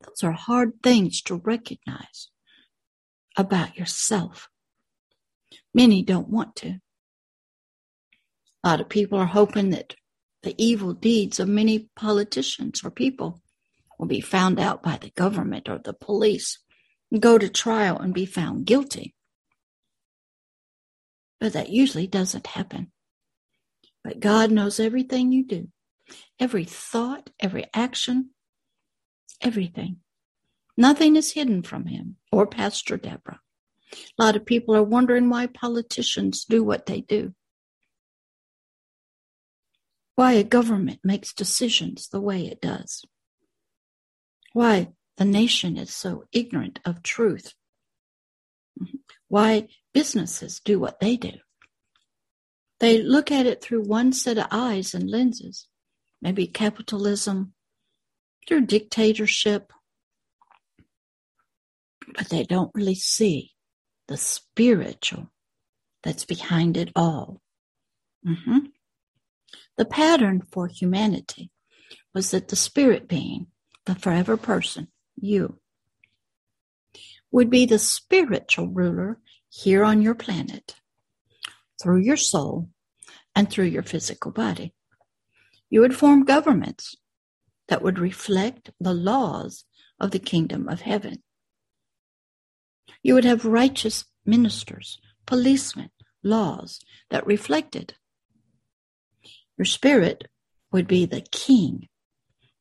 Those 0.00 0.24
are 0.24 0.32
hard 0.32 0.82
things 0.82 1.20
to 1.24 1.34
recognize 1.34 2.28
about 3.36 3.76
yourself. 3.76 4.48
Many 5.74 6.02
don't 6.02 6.30
want 6.30 6.56
to. 6.56 6.78
A 8.64 8.68
lot 8.68 8.80
of 8.80 8.88
people 8.88 9.18
are 9.18 9.26
hoping 9.26 9.68
that 9.70 9.94
the 10.42 10.54
evil 10.56 10.94
deeds 10.94 11.38
of 11.38 11.48
many 11.48 11.90
politicians 11.94 12.80
or 12.82 12.90
people 12.90 13.42
will 13.98 14.06
be 14.06 14.22
found 14.22 14.58
out 14.58 14.82
by 14.82 14.96
the 14.96 15.10
government 15.10 15.68
or 15.68 15.78
the 15.78 15.92
police 15.92 16.58
and 17.12 17.20
go 17.20 17.36
to 17.36 17.50
trial 17.50 17.98
and 17.98 18.14
be 18.14 18.24
found 18.24 18.64
guilty. 18.64 19.14
But 21.40 21.54
that 21.54 21.70
usually 21.70 22.06
doesn't 22.06 22.46
happen. 22.46 22.92
But 24.04 24.20
God 24.20 24.50
knows 24.50 24.78
everything 24.78 25.32
you 25.32 25.46
do, 25.46 25.68
every 26.38 26.64
thought, 26.64 27.30
every 27.40 27.66
action, 27.74 28.30
everything. 29.40 29.98
Nothing 30.76 31.16
is 31.16 31.32
hidden 31.32 31.62
from 31.62 31.86
Him 31.86 32.16
or 32.30 32.46
Pastor 32.46 32.96
Deborah. 32.96 33.40
A 33.92 34.22
lot 34.22 34.36
of 34.36 34.46
people 34.46 34.76
are 34.76 34.82
wondering 34.82 35.28
why 35.28 35.46
politicians 35.46 36.44
do 36.44 36.62
what 36.62 36.86
they 36.86 37.00
do 37.00 37.34
why 40.20 40.32
a 40.32 40.44
government 40.44 41.00
makes 41.02 41.32
decisions 41.32 42.08
the 42.08 42.20
way 42.20 42.46
it 42.46 42.60
does, 42.60 43.06
why 44.52 44.86
the 45.16 45.24
nation 45.24 45.78
is 45.78 45.94
so 45.94 46.24
ignorant 46.30 46.78
of 46.84 47.02
truth, 47.02 47.54
why 49.28 49.66
businesses 49.92 50.60
do 50.64 50.78
what 50.78 51.00
they 51.00 51.16
do. 51.16 51.32
They 52.80 53.02
look 53.02 53.30
at 53.30 53.46
it 53.46 53.62
through 53.62 53.82
one 53.82 54.12
set 54.12 54.38
of 54.38 54.46
eyes 54.50 54.94
and 54.94 55.10
lenses, 55.10 55.68
maybe 56.22 56.46
capitalism, 56.46 57.52
through 58.48 58.66
dictatorship, 58.66 59.72
but 62.14 62.28
they 62.30 62.42
don't 62.44 62.70
really 62.74 62.94
see 62.94 63.52
the 64.08 64.16
spiritual 64.16 65.30
that's 66.02 66.24
behind 66.24 66.76
it 66.76 66.90
all. 66.96 67.40
Mm-hmm. 68.26 68.58
The 69.76 69.84
pattern 69.84 70.42
for 70.50 70.66
humanity 70.66 71.50
was 72.14 72.30
that 72.30 72.48
the 72.48 72.56
spirit 72.56 73.08
being, 73.08 73.46
the 73.86 73.94
forever 73.94 74.36
person, 74.36 74.88
you, 75.16 75.58
would 77.30 77.50
be 77.50 77.66
the 77.66 77.78
spiritual 77.78 78.68
ruler 78.68 79.18
here 79.50 79.84
on 79.84 80.00
your 80.00 80.14
planet 80.14 80.76
through 81.82 81.98
your 81.98 82.16
soul 82.16 82.70
and 83.34 83.50
through 83.50 83.66
your 83.66 83.82
physical 83.82 84.30
body. 84.30 84.72
You 85.68 85.80
would 85.80 85.94
form 85.94 86.24
governments 86.24 86.96
that 87.68 87.82
would 87.82 87.98
reflect 87.98 88.70
the 88.80 88.94
laws 88.94 89.64
of 90.00 90.10
the 90.10 90.18
kingdom 90.18 90.68
of 90.68 90.80
heaven. 90.80 91.22
You 93.02 93.14
would 93.14 93.24
have 93.24 93.44
righteous 93.44 94.04
ministers, 94.24 94.98
policemen, 95.26 95.90
laws 96.22 96.80
that 97.10 97.26
reflected 97.26 97.94
your 99.60 99.66
spirit 99.66 100.24
would 100.72 100.88
be 100.88 101.04
the 101.04 101.20
king, 101.20 101.90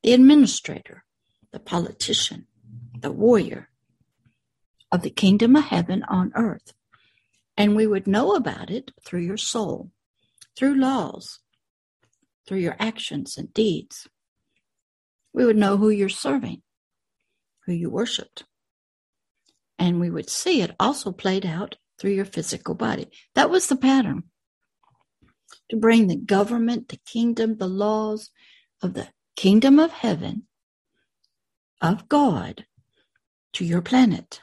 the 0.03 0.11
administrator, 0.11 1.05
the 1.53 1.59
politician, 1.61 2.45
the 2.99 3.09
warrior 3.09 3.69
of 4.91 5.01
the 5.01 5.09
kingdom 5.09 5.55
of 5.55 5.63
heaven 5.63 6.03
on 6.09 6.33
earth. 6.35 6.73
And 7.59 7.75
we 7.75 7.85
would 7.85 8.07
know 8.07 8.35
about 8.35 8.71
it 8.71 8.91
through 9.05 9.19
your 9.19 9.37
soul, 9.37 9.91
through 10.57 10.79
laws, 10.79 11.39
through 12.47 12.59
your 12.59 12.77
actions 12.79 13.37
and 13.37 13.53
deeds. 13.53 14.07
We 15.33 15.45
would 15.45 15.57
know 15.57 15.75
who 15.75 15.89
you're 15.89 16.07
serving, 16.07 16.61
who 17.65 17.73
you 17.73 17.89
worshiped. 17.89 18.45
And 19.77 19.99
we 19.99 20.09
would 20.09 20.29
see 20.29 20.61
it 20.61 20.75
also 20.79 21.11
played 21.11 21.45
out 21.45 21.75
through 21.99 22.11
your 22.11 22.25
physical 22.25 22.75
body. 22.75 23.11
That 23.35 23.49
was 23.49 23.67
the 23.67 23.75
pattern 23.75 24.23
to 25.69 25.75
bring 25.75 26.07
the 26.07 26.15
government, 26.15 26.87
the 26.87 26.99
kingdom, 27.05 27.57
the 27.57 27.67
laws 27.67 28.29
of 28.81 28.93
the 28.93 29.09
kingdom 29.35 29.79
of 29.79 29.91
heaven, 29.91 30.43
of 31.81 32.07
God, 32.07 32.65
to 33.53 33.65
your 33.65 33.81
planet. 33.81 34.41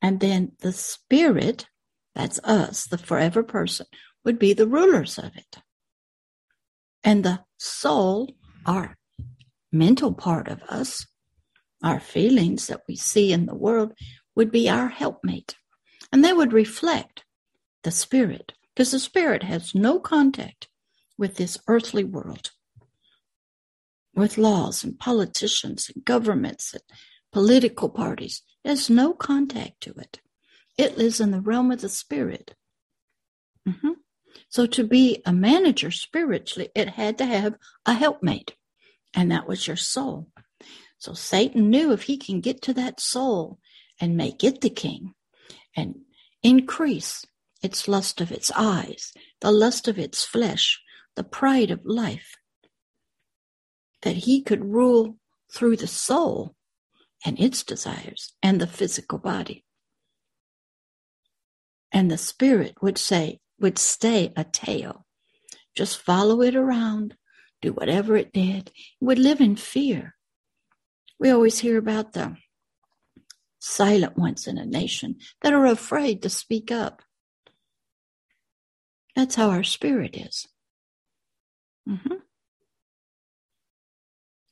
And 0.00 0.20
then 0.20 0.52
the 0.60 0.72
spirit, 0.72 1.66
that's 2.14 2.40
us, 2.44 2.86
the 2.86 2.98
forever 2.98 3.42
person, 3.42 3.86
would 4.24 4.38
be 4.38 4.52
the 4.52 4.66
rulers 4.66 5.18
of 5.18 5.36
it. 5.36 5.58
And 7.02 7.24
the 7.24 7.40
soul, 7.58 8.34
our 8.66 8.96
mental 9.72 10.12
part 10.12 10.48
of 10.48 10.62
us, 10.68 11.06
our 11.82 12.00
feelings 12.00 12.66
that 12.66 12.82
we 12.88 12.96
see 12.96 13.32
in 13.32 13.46
the 13.46 13.54
world, 13.54 13.92
would 14.34 14.50
be 14.50 14.68
our 14.68 14.88
helpmate. 14.88 15.56
And 16.12 16.24
they 16.24 16.32
would 16.32 16.52
reflect 16.52 17.24
the 17.82 17.90
spirit 17.90 18.52
because 18.74 18.90
the 18.92 18.98
spirit 18.98 19.42
has 19.42 19.74
no 19.74 19.98
contact 19.98 20.68
with 21.16 21.36
this 21.36 21.58
earthly 21.66 22.04
world, 22.04 22.52
with 24.14 24.38
laws 24.38 24.84
and 24.84 24.98
politicians 24.98 25.90
and 25.92 26.04
governments 26.04 26.72
and 26.72 26.82
political 27.32 27.88
parties. 27.88 28.42
It 28.64 28.70
has 28.70 28.90
no 28.90 29.12
contact 29.12 29.80
to 29.82 29.94
it. 29.94 30.20
It 30.76 30.98
lives 30.98 31.20
in 31.20 31.30
the 31.30 31.40
realm 31.40 31.70
of 31.70 31.80
the 31.80 31.88
spirit. 31.88 32.54
Mm-hmm. 33.68 33.92
So 34.48 34.66
to 34.66 34.84
be 34.84 35.22
a 35.26 35.32
manager 35.32 35.90
spiritually, 35.90 36.70
it 36.74 36.88
had 36.90 37.18
to 37.18 37.26
have 37.26 37.54
a 37.84 37.94
helpmate, 37.94 38.54
and 39.14 39.30
that 39.30 39.48
was 39.48 39.66
your 39.66 39.76
soul. 39.76 40.28
So 40.98 41.12
Satan 41.12 41.70
knew 41.70 41.92
if 41.92 42.02
he 42.02 42.16
can 42.16 42.40
get 42.40 42.62
to 42.62 42.74
that 42.74 43.00
soul 43.00 43.58
and 44.00 44.16
make 44.16 44.42
it 44.42 44.60
the 44.60 44.70
king 44.70 45.14
and 45.76 45.96
increase 46.42 47.24
its 47.62 47.88
lust 47.88 48.20
of 48.20 48.32
its 48.32 48.50
eyes, 48.56 49.12
the 49.40 49.50
lust 49.50 49.88
of 49.88 49.98
its 49.98 50.24
flesh, 50.24 50.80
the 51.16 51.24
pride 51.24 51.70
of 51.70 51.84
life, 51.84 52.36
that 54.02 54.16
he 54.16 54.40
could 54.40 54.64
rule 54.64 55.16
through 55.52 55.76
the 55.76 55.86
soul 55.86 56.54
and 57.24 57.38
its 57.40 57.62
desires 57.62 58.32
and 58.42 58.60
the 58.60 58.66
physical 58.66 59.18
body. 59.18 59.64
And 61.90 62.10
the 62.10 62.18
spirit 62.18 62.76
would 62.82 62.98
say, 62.98 63.40
would 63.58 63.78
stay 63.78 64.32
a 64.36 64.44
tail. 64.44 65.06
Just 65.74 65.98
follow 65.98 66.42
it 66.42 66.54
around, 66.54 67.16
do 67.62 67.72
whatever 67.72 68.16
it 68.16 68.32
did. 68.32 68.68
It 68.68 69.04
would 69.04 69.18
live 69.18 69.40
in 69.40 69.56
fear. 69.56 70.14
We 71.18 71.30
always 71.30 71.58
hear 71.58 71.78
about 71.78 72.12
the 72.12 72.36
silent 73.58 74.16
ones 74.16 74.46
in 74.46 74.58
a 74.58 74.64
nation 74.64 75.16
that 75.42 75.52
are 75.52 75.66
afraid 75.66 76.22
to 76.22 76.30
speak 76.30 76.70
up. 76.70 77.02
That's 79.16 79.34
how 79.34 79.50
our 79.50 79.64
spirit 79.64 80.16
is. 80.16 80.46
Mm-hmm. 81.88 82.14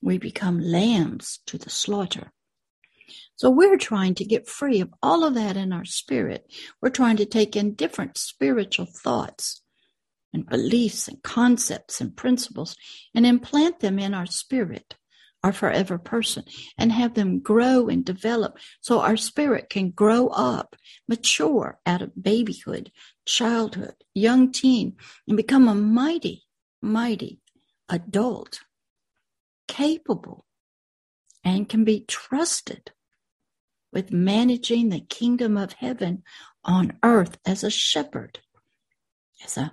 We 0.02 0.18
become 0.18 0.60
lambs 0.60 1.40
to 1.46 1.58
the 1.58 1.70
slaughter. 1.70 2.32
So 3.36 3.50
we're 3.50 3.76
trying 3.76 4.14
to 4.14 4.24
get 4.24 4.48
free 4.48 4.80
of 4.80 4.92
all 5.02 5.22
of 5.22 5.34
that 5.34 5.58
in 5.58 5.70
our 5.72 5.84
spirit. 5.84 6.50
We're 6.80 6.88
trying 6.88 7.18
to 7.18 7.26
take 7.26 7.54
in 7.54 7.74
different 7.74 8.16
spiritual 8.16 8.86
thoughts 8.86 9.60
and 10.32 10.48
beliefs 10.48 11.06
and 11.06 11.22
concepts 11.22 12.00
and 12.00 12.16
principles 12.16 12.76
and 13.14 13.26
implant 13.26 13.80
them 13.80 13.98
in 13.98 14.14
our 14.14 14.24
spirit, 14.24 14.96
our 15.44 15.52
forever 15.52 15.98
person, 15.98 16.44
and 16.78 16.90
have 16.92 17.12
them 17.12 17.40
grow 17.40 17.88
and 17.88 18.06
develop 18.06 18.58
so 18.80 19.00
our 19.00 19.18
spirit 19.18 19.68
can 19.68 19.90
grow 19.90 20.28
up, 20.28 20.74
mature 21.06 21.78
out 21.84 22.00
of 22.00 22.22
babyhood, 22.22 22.90
childhood, 23.26 23.96
young 24.14 24.50
teen, 24.50 24.96
and 25.28 25.36
become 25.36 25.68
a 25.68 25.74
mighty, 25.74 26.44
mighty 26.80 27.40
adult, 27.90 28.60
capable, 29.68 30.46
and 31.44 31.68
can 31.68 31.84
be 31.84 32.00
trusted 32.00 32.92
with 33.96 34.12
managing 34.12 34.90
the 34.90 35.00
kingdom 35.00 35.56
of 35.56 35.72
heaven 35.72 36.22
on 36.62 36.98
earth 37.02 37.38
as 37.46 37.64
a 37.64 37.70
shepherd, 37.70 38.38
as 39.42 39.56
a 39.56 39.72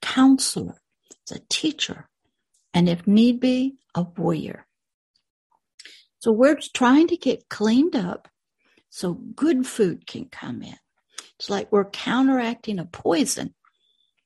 counselor, 0.00 0.80
as 1.28 1.36
a 1.36 1.42
teacher, 1.50 2.08
and 2.72 2.88
if 2.88 3.06
need 3.06 3.38
be, 3.38 3.74
a 3.94 4.02
warrior. 4.16 4.66
So 6.20 6.32
we're 6.32 6.56
trying 6.72 7.08
to 7.08 7.18
get 7.18 7.50
cleaned 7.50 7.94
up 7.94 8.28
so 8.88 9.12
good 9.12 9.66
food 9.66 10.06
can 10.06 10.30
come 10.30 10.62
in. 10.62 10.78
It's 11.38 11.50
like 11.50 11.70
we're 11.70 11.84
counteracting 11.84 12.78
a 12.78 12.86
poison 12.86 13.54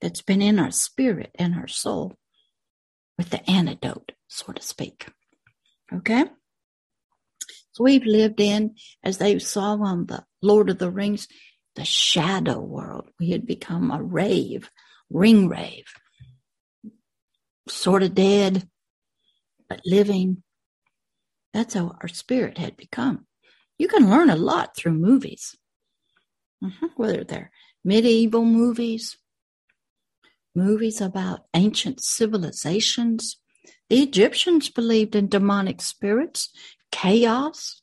that's 0.00 0.22
been 0.22 0.42
in 0.42 0.60
our 0.60 0.70
spirit 0.70 1.32
and 1.40 1.56
our 1.56 1.66
soul 1.66 2.14
with 3.18 3.30
the 3.30 3.50
antidote, 3.50 4.12
so 4.28 4.52
to 4.52 4.62
speak. 4.62 5.08
Okay? 5.92 6.26
We've 7.78 8.04
lived 8.04 8.40
in, 8.40 8.76
as 9.02 9.18
they 9.18 9.38
saw 9.38 9.76
on 9.76 10.06
the 10.06 10.24
Lord 10.42 10.70
of 10.70 10.78
the 10.78 10.90
Rings, 10.90 11.28
the 11.74 11.84
shadow 11.84 12.60
world. 12.60 13.10
We 13.18 13.30
had 13.30 13.46
become 13.46 13.90
a 13.90 14.02
wraith, 14.02 14.68
ring 15.10 15.48
wraith, 15.48 15.92
sort 17.68 18.02
of 18.02 18.14
dead, 18.14 18.68
but 19.68 19.80
living. 19.84 20.42
That's 21.52 21.74
how 21.74 21.96
our 22.00 22.08
spirit 22.08 22.58
had 22.58 22.76
become. 22.76 23.26
You 23.78 23.88
can 23.88 24.10
learn 24.10 24.30
a 24.30 24.36
lot 24.36 24.76
through 24.76 24.94
movies, 24.94 25.56
mm-hmm. 26.62 26.86
whether 26.96 27.24
they're 27.24 27.50
medieval 27.84 28.44
movies, 28.44 29.18
movies 30.54 31.00
about 31.00 31.46
ancient 31.54 32.00
civilizations. 32.00 33.38
The 33.90 34.02
Egyptians 34.02 34.68
believed 34.70 35.14
in 35.14 35.28
demonic 35.28 35.82
spirits 35.82 36.50
chaos. 36.94 37.82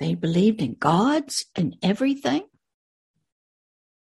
They 0.00 0.16
believed 0.16 0.60
in 0.60 0.74
gods 0.74 1.46
and 1.54 1.76
everything. 1.82 2.42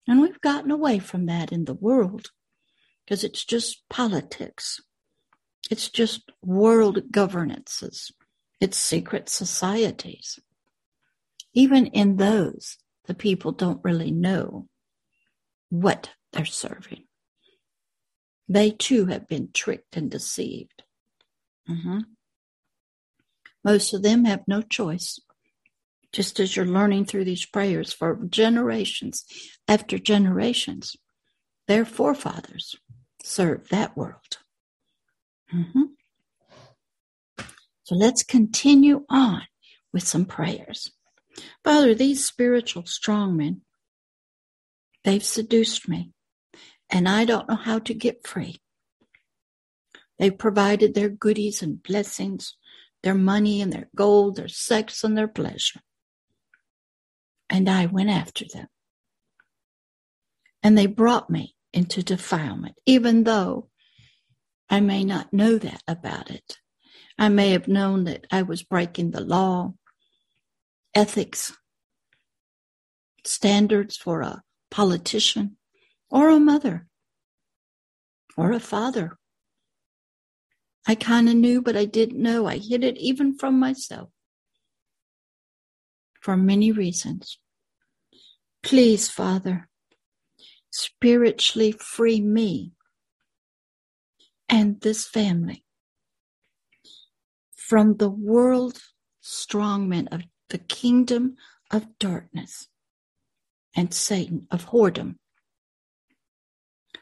And 0.06 0.20
we've 0.20 0.40
gotten 0.40 0.70
away 0.70 0.98
from 0.98 1.24
that 1.26 1.50
in 1.50 1.64
the 1.64 1.74
world 1.74 2.30
because 3.04 3.24
it's 3.24 3.42
just 3.42 3.88
politics. 3.88 4.80
It's 5.70 5.88
just 5.88 6.30
world 6.42 7.10
governances. 7.10 8.12
It's 8.60 8.76
secret 8.76 9.30
societies. 9.30 10.38
Even 11.54 11.86
in 11.86 12.16
those, 12.16 12.76
the 13.06 13.14
people 13.14 13.52
don't 13.52 13.82
really 13.82 14.10
know 14.10 14.68
what 15.70 16.10
they're 16.34 16.44
serving. 16.44 17.04
They 18.46 18.70
too 18.70 19.06
have 19.06 19.26
been 19.26 19.48
tricked 19.54 19.96
and 19.96 20.10
deceived. 20.10 20.82
Mm-hmm. 21.68 22.00
Most 23.66 23.92
of 23.92 24.02
them 24.04 24.26
have 24.26 24.44
no 24.46 24.62
choice. 24.62 25.18
Just 26.12 26.38
as 26.38 26.54
you're 26.54 26.64
learning 26.64 27.06
through 27.06 27.24
these 27.24 27.44
prayers 27.44 27.92
for 27.92 28.16
generations 28.30 29.24
after 29.66 29.98
generations, 29.98 30.94
their 31.66 31.84
forefathers 31.84 32.76
served 33.24 33.70
that 33.70 33.96
world. 33.96 34.38
Mm-hmm. 35.52 35.82
So 37.82 37.96
let's 37.96 38.22
continue 38.22 39.04
on 39.10 39.42
with 39.92 40.04
some 40.04 40.26
prayers. 40.26 40.92
Father, 41.64 41.92
these 41.92 42.24
spiritual 42.24 42.84
strongmen, 42.84 43.62
they've 45.02 45.24
seduced 45.24 45.88
me, 45.88 46.12
and 46.88 47.08
I 47.08 47.24
don't 47.24 47.48
know 47.48 47.56
how 47.56 47.80
to 47.80 47.94
get 47.94 48.28
free. 48.28 48.60
They've 50.20 50.38
provided 50.38 50.94
their 50.94 51.08
goodies 51.08 51.62
and 51.62 51.82
blessings 51.82 52.56
their 53.06 53.14
money 53.14 53.60
and 53.60 53.72
their 53.72 53.88
gold, 53.94 54.34
their 54.34 54.48
sex 54.48 55.04
and 55.04 55.16
their 55.16 55.28
pleasure. 55.28 55.78
And 57.48 57.70
I 57.70 57.86
went 57.86 58.10
after 58.10 58.44
them. 58.52 58.66
And 60.60 60.76
they 60.76 60.86
brought 60.86 61.30
me 61.30 61.54
into 61.72 62.02
defilement, 62.02 62.74
even 62.84 63.22
though 63.22 63.68
I 64.68 64.80
may 64.80 65.04
not 65.04 65.32
know 65.32 65.56
that 65.56 65.82
about 65.86 66.32
it. 66.32 66.58
I 67.16 67.28
may 67.28 67.50
have 67.50 67.68
known 67.68 68.02
that 68.04 68.26
I 68.32 68.42
was 68.42 68.64
breaking 68.64 69.12
the 69.12 69.20
law, 69.20 69.74
ethics, 70.92 71.56
standards 73.24 73.96
for 73.96 74.22
a 74.22 74.42
politician 74.68 75.58
or 76.10 76.28
a 76.28 76.40
mother 76.40 76.88
or 78.36 78.50
a 78.50 78.58
father 78.58 79.16
I 80.86 80.94
kind 80.94 81.28
of 81.28 81.34
knew, 81.34 81.60
but 81.62 81.76
I 81.76 81.84
didn't 81.84 82.22
know. 82.22 82.46
I 82.46 82.58
hid 82.58 82.84
it 82.84 82.96
even 82.98 83.36
from 83.36 83.58
myself 83.58 84.10
for 86.20 86.36
many 86.36 86.70
reasons. 86.72 87.38
Please, 88.62 89.08
Father, 89.08 89.68
spiritually 90.70 91.72
free 91.72 92.20
me 92.20 92.72
and 94.48 94.80
this 94.80 95.06
family 95.06 95.64
from 97.56 97.96
the 97.96 98.10
world 98.10 98.80
strongmen 99.22 100.06
of 100.12 100.22
the 100.50 100.58
kingdom 100.58 101.36
of 101.70 101.98
darkness 101.98 102.68
and 103.74 103.92
Satan 103.92 104.46
of 104.50 104.66
whoredom. 104.66 105.16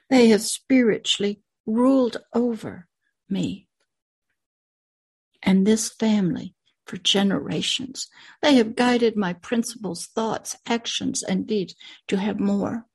They 0.09 0.29
have 0.29 0.43
spiritually 0.43 1.43
ruled 1.67 2.17
over 2.35 2.89
me 3.29 3.64
and 5.45 5.67
this 5.67 5.91
family 5.91 6.55
for 6.87 6.97
generations. 6.97 8.09
They 8.43 8.55
have 8.57 8.75
guided 8.75 9.17
my 9.17 9.35
principles, 9.35 10.07
thoughts, 10.07 10.57
actions, 10.67 11.23
and 11.23 11.47
deeds 11.47 11.75
to 12.09 12.17
have 12.17 12.41
more. 12.41 12.87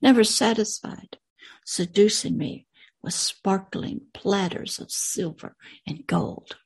Never 0.00 0.24
satisfied, 0.24 1.18
seducing 1.64 2.38
me 2.38 2.66
with 3.02 3.14
sparkling 3.14 4.02
platters 4.14 4.78
of 4.78 4.90
silver 4.90 5.56
and 5.86 6.06
gold, 6.06 6.56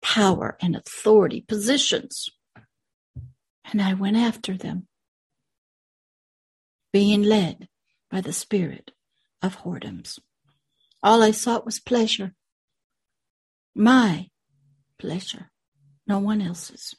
power 0.00 0.56
and 0.60 0.74
authority, 0.74 1.40
positions. 1.40 2.30
And 3.64 3.82
I 3.82 3.94
went 3.94 4.16
after 4.16 4.56
them, 4.56 4.86
being 6.92 7.22
led 7.22 7.68
by 8.10 8.20
the 8.20 8.32
spirit 8.32 8.92
of 9.42 9.58
whoredoms. 9.58 10.18
All 11.02 11.22
I 11.22 11.30
sought 11.32 11.64
was 11.66 11.78
pleasure, 11.78 12.34
my 13.78 14.26
pleasure, 14.98 15.50
no 16.06 16.18
one 16.18 16.42
else's. 16.42 16.94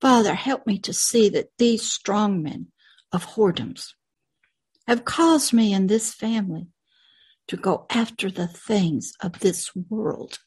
Father, 0.00 0.34
help 0.34 0.66
me 0.66 0.78
to 0.78 0.92
see 0.92 1.28
that 1.28 1.50
these 1.58 1.82
strong 1.82 2.42
men 2.42 2.68
of 3.12 3.26
whoredoms 3.26 3.90
have 4.88 5.04
caused 5.04 5.52
me 5.52 5.72
and 5.72 5.88
this 5.88 6.12
family 6.12 6.68
to 7.48 7.56
go 7.56 7.86
after 7.90 8.30
the 8.30 8.48
things 8.48 9.12
of 9.22 9.40
this 9.40 9.70
world. 9.76 10.38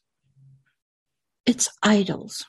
It's 1.46 1.68
idols 1.82 2.44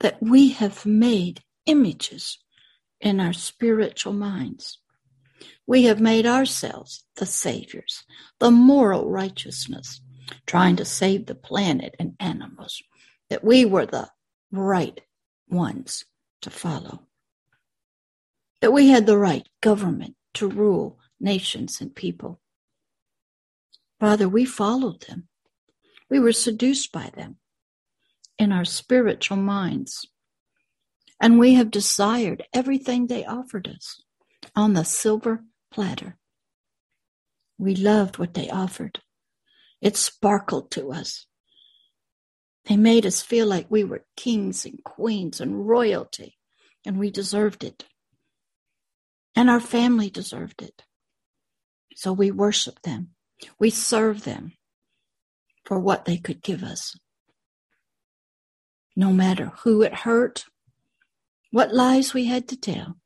that 0.00 0.22
we 0.22 0.50
have 0.52 0.86
made 0.86 1.42
images 1.66 2.38
in 3.00 3.20
our 3.20 3.32
spiritual 3.32 4.14
minds. 4.14 4.78
We 5.66 5.84
have 5.84 6.00
made 6.00 6.26
ourselves 6.26 7.04
the 7.16 7.26
saviors, 7.26 8.04
the 8.38 8.50
moral 8.50 9.10
righteousness, 9.10 10.00
trying 10.46 10.76
to 10.76 10.84
save 10.84 11.26
the 11.26 11.34
planet 11.34 11.94
and 11.98 12.14
animals, 12.20 12.82
that 13.30 13.44
we 13.44 13.64
were 13.64 13.86
the 13.86 14.10
right 14.52 15.00
ones 15.48 16.04
to 16.42 16.50
follow, 16.50 17.06
that 18.60 18.72
we 18.72 18.88
had 18.88 19.06
the 19.06 19.18
right 19.18 19.48
government 19.60 20.16
to 20.34 20.48
rule 20.48 20.98
nations 21.20 21.80
and 21.80 21.94
people. 21.94 22.40
Father, 24.00 24.28
we 24.28 24.44
followed 24.44 25.02
them. 25.02 25.28
We 26.10 26.18
were 26.18 26.32
seduced 26.32 26.92
by 26.92 27.10
them 27.16 27.36
in 28.38 28.52
our 28.52 28.64
spiritual 28.64 29.38
minds. 29.38 30.06
And 31.20 31.38
we 31.38 31.54
have 31.54 31.70
desired 31.70 32.44
everything 32.52 33.06
they 33.06 33.24
offered 33.24 33.68
us 33.68 34.03
on 34.56 34.74
the 34.74 34.84
silver 34.84 35.44
platter. 35.70 36.16
We 37.58 37.74
loved 37.74 38.18
what 38.18 38.34
they 38.34 38.50
offered. 38.50 39.00
It 39.80 39.96
sparkled 39.96 40.70
to 40.72 40.92
us. 40.92 41.26
They 42.66 42.76
made 42.76 43.04
us 43.04 43.20
feel 43.20 43.46
like 43.46 43.66
we 43.70 43.84
were 43.84 44.06
kings 44.16 44.64
and 44.64 44.82
queens 44.82 45.40
and 45.40 45.68
royalty, 45.68 46.38
and 46.84 46.98
we 46.98 47.10
deserved 47.10 47.62
it. 47.62 47.84
And 49.36 49.50
our 49.50 49.60
family 49.60 50.08
deserved 50.08 50.62
it. 50.62 50.82
So 51.96 52.12
we 52.12 52.30
worshiped 52.30 52.82
them. 52.84 53.10
We 53.58 53.70
served 53.70 54.24
them 54.24 54.52
for 55.64 55.78
what 55.78 56.04
they 56.04 56.16
could 56.16 56.42
give 56.42 56.62
us. 56.62 56.98
No 58.96 59.12
matter 59.12 59.52
who 59.62 59.82
it 59.82 59.92
hurt, 59.92 60.44
what 61.50 61.74
lies 61.74 62.14
we 62.14 62.26
had 62.26 62.48
to 62.48 62.56
tell, 62.56 62.96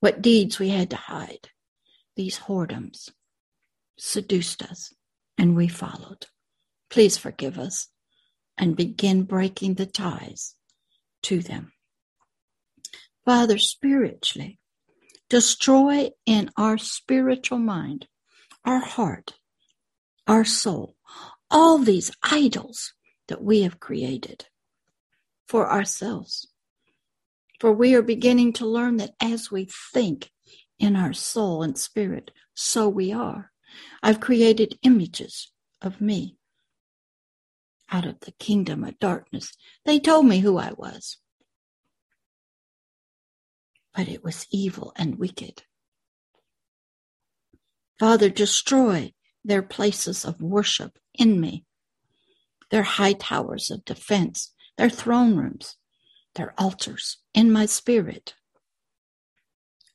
what 0.00 0.22
deeds 0.22 0.58
we 0.58 0.68
had 0.70 0.90
to 0.90 0.96
hide, 0.96 1.48
these 2.16 2.38
whoredoms 2.38 3.10
seduced 3.98 4.62
us 4.62 4.92
and 5.36 5.56
we 5.56 5.68
followed. 5.68 6.26
Please 6.90 7.16
forgive 7.16 7.58
us 7.58 7.88
and 8.56 8.76
begin 8.76 9.22
breaking 9.22 9.74
the 9.74 9.86
ties 9.86 10.54
to 11.22 11.40
them. 11.40 11.72
Father, 13.24 13.58
spiritually, 13.58 14.58
destroy 15.28 16.10
in 16.24 16.50
our 16.56 16.78
spiritual 16.78 17.58
mind, 17.58 18.06
our 18.64 18.80
heart, 18.80 19.34
our 20.26 20.44
soul, 20.44 20.96
all 21.50 21.78
these 21.78 22.10
idols 22.22 22.94
that 23.28 23.42
we 23.42 23.62
have 23.62 23.80
created 23.80 24.46
for 25.46 25.70
ourselves. 25.70 26.48
For 27.60 27.72
we 27.72 27.94
are 27.94 28.02
beginning 28.02 28.52
to 28.54 28.66
learn 28.66 28.98
that 28.98 29.14
as 29.20 29.50
we 29.50 29.68
think 29.92 30.30
in 30.78 30.94
our 30.96 31.12
soul 31.12 31.62
and 31.62 31.76
spirit, 31.76 32.30
so 32.54 32.88
we 32.88 33.12
are. 33.12 33.50
I've 34.02 34.20
created 34.20 34.78
images 34.82 35.52
of 35.82 36.00
me 36.00 36.36
out 37.90 38.06
of 38.06 38.20
the 38.20 38.32
kingdom 38.32 38.84
of 38.84 38.98
darkness. 38.98 39.52
They 39.84 39.98
told 39.98 40.26
me 40.26 40.40
who 40.40 40.58
I 40.58 40.72
was 40.76 41.18
but 43.98 44.06
it 44.06 44.22
was 44.22 44.46
evil 44.52 44.92
and 44.94 45.18
wicked. 45.18 45.64
Father, 47.98 48.28
destroy 48.28 49.12
their 49.44 49.60
places 49.60 50.24
of 50.24 50.40
worship 50.40 51.00
in 51.14 51.40
me, 51.40 51.64
their 52.70 52.84
high 52.84 53.14
towers 53.14 53.72
of 53.72 53.84
defense, 53.84 54.54
their 54.76 54.88
throne 54.88 55.36
rooms, 55.36 55.77
their 56.38 56.54
altars 56.56 57.18
in 57.34 57.52
my 57.52 57.66
spirit. 57.66 58.34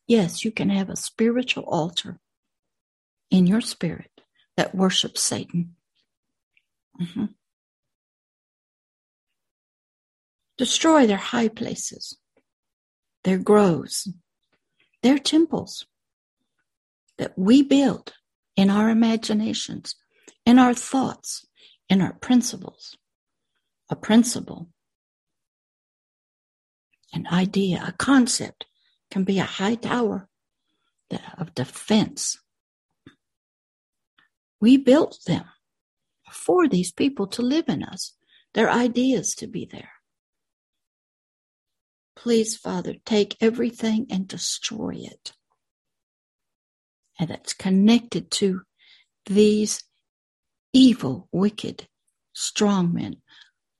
Yes, 0.05 0.45
you 0.45 0.51
can 0.51 0.69
have 0.69 0.89
a 0.89 0.95
spiritual 0.95 1.63
altar 1.63 2.19
in 3.31 3.47
your 3.47 3.61
spirit 3.61 4.11
that 4.57 4.75
worships 4.75 5.21
Satan. 5.21 5.75
Mm-hmm. 7.01 7.25
Destroy 10.57 11.07
their 11.07 11.17
high 11.17 11.47
places 11.47 12.17
their 13.23 13.37
groves, 13.37 14.09
their 15.01 15.17
temples 15.17 15.85
that 17.17 17.31
we 17.37 17.63
build 17.63 18.11
in 18.57 18.69
our 18.69 18.89
imaginations, 18.89 19.95
in 20.45 20.59
our 20.59 20.73
thoughts, 20.73 21.45
in 21.87 22.01
our 22.01 22.13
principles. 22.13 22.97
A 23.89 23.95
principle, 23.95 24.72
an 27.13 27.27
idea, 27.27 27.83
a 27.85 27.91
concept 27.91 28.65
can 29.11 29.23
be 29.23 29.39
a 29.39 29.43
high 29.43 29.75
tower 29.75 30.27
of 31.37 31.53
defense. 31.53 32.39
We 34.59 34.77
built 34.77 35.19
them 35.27 35.45
for 36.31 36.67
these 36.67 36.91
people 36.91 37.27
to 37.27 37.41
live 37.41 37.65
in 37.67 37.83
us, 37.83 38.13
their 38.53 38.69
ideas 38.69 39.35
to 39.35 39.47
be 39.47 39.67
there. 39.71 39.91
Please, 42.15 42.55
Father, 42.55 42.95
take 43.05 43.37
everything 43.41 44.07
and 44.09 44.27
destroy 44.27 44.95
it. 44.99 45.33
And 47.19 47.29
that's 47.29 47.53
connected 47.53 48.31
to 48.31 48.61
these 49.25 49.83
evil, 50.71 51.27
wicked, 51.31 51.87
strong 52.33 52.93
men 52.93 53.17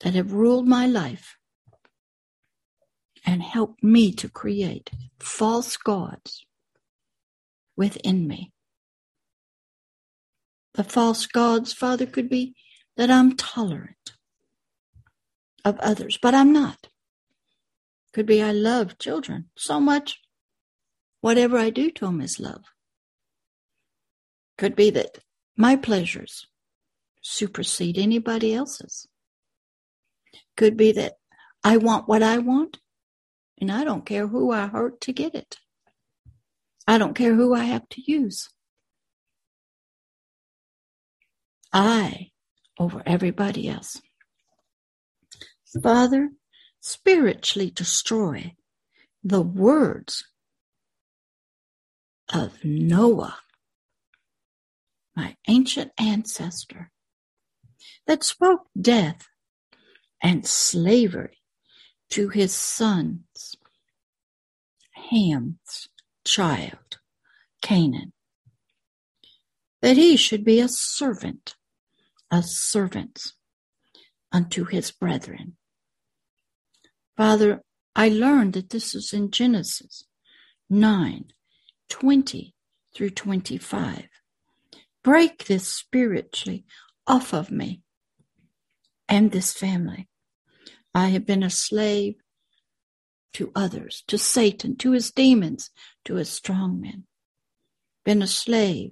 that 0.02 0.14
have 0.14 0.34
ruled 0.34 0.68
my 0.68 0.86
life 0.86 1.38
and 3.26 3.41
help 3.41 3.82
me 3.82 4.11
to 4.13 4.30
create 4.30 4.91
false 5.19 5.78
gods 5.78 6.45
within 7.76 8.28
me. 8.28 8.51
The 10.74 10.84
false 10.84 11.26
gods, 11.28 11.71
Father, 11.71 12.05
could 12.05 12.30
be 12.30 12.55
that 12.97 13.11
I'm 13.11 13.36
tolerant 13.36 14.13
of 15.63 15.80
others, 15.80 16.17
but 16.21 16.34
I'm 16.34 16.51
not. 16.51 16.88
Could 18.11 18.26
be 18.26 18.41
I 18.41 18.51
love 18.51 18.99
children 18.99 19.49
so 19.55 19.80
much. 19.80 20.19
Whatever 21.21 21.57
I 21.57 21.69
do 21.69 21.89
to 21.91 22.05
them 22.05 22.21
is 22.21 22.39
love. 22.39 22.65
Could 24.57 24.76
be 24.76 24.89
that 24.91 25.19
my 25.55 25.76
pleasures 25.76 26.47
supersede 27.21 27.97
anybody 27.97 28.53
else's. 28.53 29.07
Could 30.57 30.78
be 30.78 30.91
that 30.91 31.13
I 31.63 31.78
want 31.78 32.07
what 32.07 32.21
I 32.21 32.38
want, 32.39 32.80
and 33.60 33.72
I 33.72 33.84
don't 33.84 34.06
care 34.06 34.28
who 34.28 34.51
I 34.51 34.68
hurt 34.68 35.01
to 35.01 35.14
get 35.14 35.36
it. 35.36 35.58
I 36.88 36.97
don't 36.97 37.16
care 37.16 37.36
who 37.36 37.54
I 37.54 37.66
have 37.66 37.88
to 37.89 38.01
use. 38.12 38.49
I 41.74 42.32
over 42.80 43.04
everybody 43.06 43.70
else. 43.70 44.01
Father, 45.84 46.30
spiritually 46.82 47.72
destroy 47.72 48.56
the 49.24 49.41
words 49.41 50.26
of 52.34 52.64
Noah, 52.64 53.38
my 55.16 55.36
ancient 55.47 55.91
ancestor, 55.99 56.91
that 58.08 58.24
spoke 58.24 58.68
death 58.80 59.28
and 60.24 60.47
slavery 60.47 61.39
to 62.14 62.30
his 62.30 62.53
son's 62.53 63.55
Ham's 65.11 65.89
child, 66.26 66.99
Canaan, 67.61 68.14
that 69.82 69.97
he 69.97 70.16
should 70.18 70.43
be 70.43 70.59
a 70.59 70.68
servant, 70.70 71.55
a 72.32 72.43
servant 72.43 73.20
unto 74.32 74.66
his 74.66 74.91
brethren 74.91 75.57
Father, 77.16 77.61
I 77.95 78.09
learned 78.09 78.53
that 78.53 78.72
this 78.72 78.95
is 78.95 79.14
in 79.14 79.30
Genesis 79.30 80.05
9 80.70 81.26
20 81.89 82.55
through 82.95 83.09
25. 83.11 84.07
Break 85.03 85.45
this 85.45 85.68
spiritually 85.68 86.66
off 87.05 87.34
of 87.34 87.51
me 87.51 87.82
and 89.07 89.32
this 89.32 89.53
family. 89.53 90.07
I 90.94 91.10
have 91.10 91.26
been 91.26 91.44
a 91.44 91.50
slave 91.50 92.16
to 93.34 93.52
others, 93.56 94.04
to 94.08 94.18
Satan, 94.18 94.76
to 94.78 94.91
his 94.91 95.12
demons, 95.12 95.72
to 96.06 96.16
his 96.16 96.30
strong 96.30 96.80
men. 96.80 97.06
Been 98.06 98.22
a 98.22 98.28
slave 98.28 98.91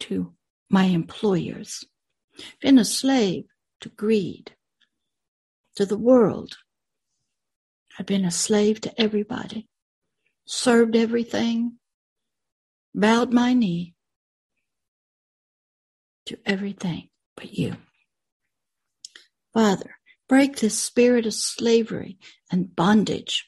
to 0.00 0.32
my 0.70 0.84
employers. 0.84 1.84
Been 2.60 2.78
a 2.78 2.84
slave 2.84 3.44
to 3.80 3.88
greed, 3.90 4.54
to 5.74 5.84
the 5.84 5.98
world. 5.98 6.56
I've 7.98 8.06
been 8.06 8.24
a 8.24 8.30
slave 8.30 8.80
to 8.82 9.00
everybody, 9.00 9.68
served 10.46 10.96
everything, 10.96 11.78
bowed 12.94 13.32
my 13.32 13.52
knee 13.52 13.94
to 16.26 16.38
everything 16.46 17.08
but 17.36 17.52
you. 17.52 17.76
Father, 19.52 19.95
break 20.28 20.56
this 20.56 20.78
spirit 20.78 21.26
of 21.26 21.34
slavery 21.34 22.18
and 22.50 22.74
bondage, 22.74 23.46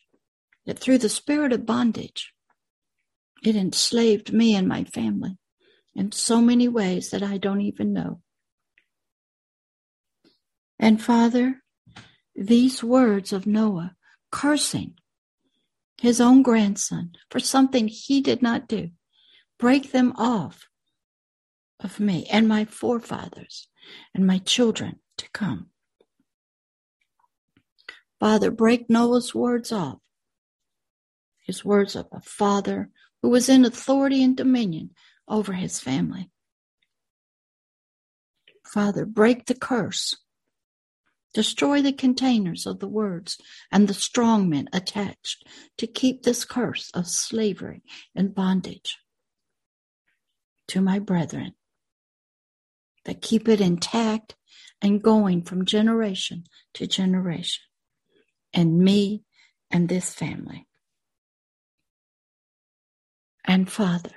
that 0.67 0.79
through 0.79 0.99
the 0.99 1.09
spirit 1.09 1.53
of 1.53 1.67
bondage, 1.67 2.33
it 3.43 3.57
enslaved 3.57 4.33
me 4.33 4.55
and 4.55 4.69
my 4.69 4.85
family 4.85 5.39
in 5.95 6.13
so 6.13 6.41
many 6.41 6.69
ways 6.69 7.11
that 7.11 7.23
I 7.23 7.39
don't 7.39 7.61
even 7.61 7.93
know. 7.93 8.21
And 10.79 11.03
Father, 11.03 11.63
these 12.35 12.85
words 12.85 13.33
of 13.33 13.47
Noah 13.47 13.97
cursing 14.31 14.95
his 16.01 16.21
own 16.21 16.43
grandson 16.43 17.13
for 17.31 17.41
something 17.41 17.89
he 17.89 18.21
did 18.21 18.43
not 18.43 18.69
do, 18.69 18.91
break 19.59 19.91
them 19.91 20.13
off 20.17 20.69
of 21.81 21.99
me 21.99 22.27
and 22.31 22.47
my 22.47 22.65
forefathers 22.65 23.69
and 24.15 24.27
my 24.27 24.39
children 24.39 25.01
to 25.17 25.29
come. 25.31 25.71
Father, 28.21 28.51
break 28.51 28.91
Noah's 28.91 29.35
words 29.35 29.71
off, 29.71 29.99
his 31.41 31.65
words 31.65 31.95
of 31.95 32.07
a 32.13 32.21
father 32.21 32.91
who 33.23 33.29
was 33.29 33.49
in 33.49 33.65
authority 33.65 34.23
and 34.23 34.37
dominion 34.37 34.91
over 35.29 35.53
his 35.53 35.79
family. 35.79 36.31
Father, 38.65 39.07
break 39.07 39.47
the 39.47 39.55
curse. 39.55 40.17
Destroy 41.35 41.83
the 41.83 41.93
containers 41.93 42.67
of 42.67 42.81
the 42.81 42.89
words 42.89 43.39
and 43.71 43.87
the 43.87 43.95
strong 43.95 44.49
men 44.49 44.69
attached 44.73 45.47
to 45.77 45.87
keep 45.87 46.23
this 46.23 46.45
curse 46.45 46.91
of 46.95 47.07
slavery 47.07 47.83
and 48.15 48.35
bondage 48.35 48.99
to 50.69 50.81
my 50.81 50.99
brethren 50.99 51.55
that 53.05 53.23
keep 53.23 53.49
it 53.49 53.61
intact 53.61 54.37
and 54.83 55.03
going 55.03 55.43
from 55.43 55.65
generation 55.65 56.45
to 56.75 56.87
generation, 56.87 57.63
and 58.59 58.77
me 58.77 59.23
and 59.71 59.89
this 59.89 60.13
family. 60.13 60.67
And 63.45 63.71
Father, 63.71 64.17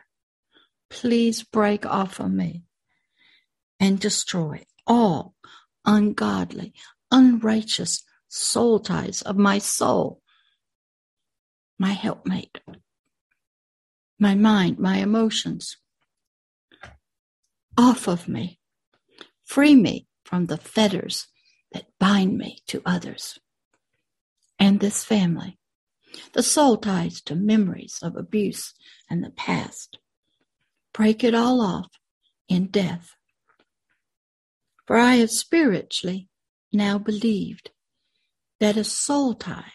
please 0.90 1.44
break 1.44 1.86
off 1.86 2.20
of 2.20 2.32
me 2.32 2.64
and 3.80 4.00
destroy 4.00 4.66
all 4.88 5.36
ungodly, 5.86 6.74
unrighteous 7.12 8.04
soul 8.28 8.80
ties 8.80 9.22
of 9.22 9.38
my 9.38 9.60
soul, 9.60 10.24
my 11.78 11.92
helpmate, 11.92 12.62
my 14.18 14.34
mind, 14.34 14.80
my 14.80 14.98
emotions, 14.98 15.78
off 17.78 18.08
of 18.08 18.28
me. 18.28 18.60
Free 19.46 19.76
me 19.76 20.08
from 20.26 20.48
the 20.48 20.58
fetters 20.58 21.28
that 21.74 21.86
bind 22.00 22.40
me 22.40 22.58
to 22.66 22.82
others 22.88 23.38
and 24.62 24.80
this 24.80 25.04
family, 25.04 25.58
the 26.34 26.44
soul 26.44 26.78
ties 26.78 27.20
to 27.22 27.34
memories 27.34 27.98
of 28.04 28.16
abuse 28.16 28.76
and 29.10 29.24
the 29.24 29.32
past, 29.32 29.98
break 30.94 31.24
it 31.24 31.34
all 31.34 31.62
off 31.62 31.90
in 32.48 32.68
death. 32.68 33.16
For 34.86 34.98
I 34.98 35.16
have 35.16 35.32
spiritually 35.32 36.30
now 36.72 37.00
believed 37.00 37.72
that 38.60 38.78
a 38.78 38.84
soul 38.84 39.34
tie 39.34 39.74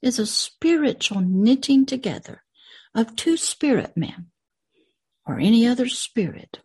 is 0.00 0.18
a 0.18 0.24
spiritual 0.24 1.20
knitting 1.20 1.84
together 1.84 2.42
of 2.94 3.16
two 3.16 3.36
spirit 3.36 3.98
men 3.98 4.28
or 5.26 5.38
any 5.38 5.66
other 5.66 5.88
spirit 5.88 6.60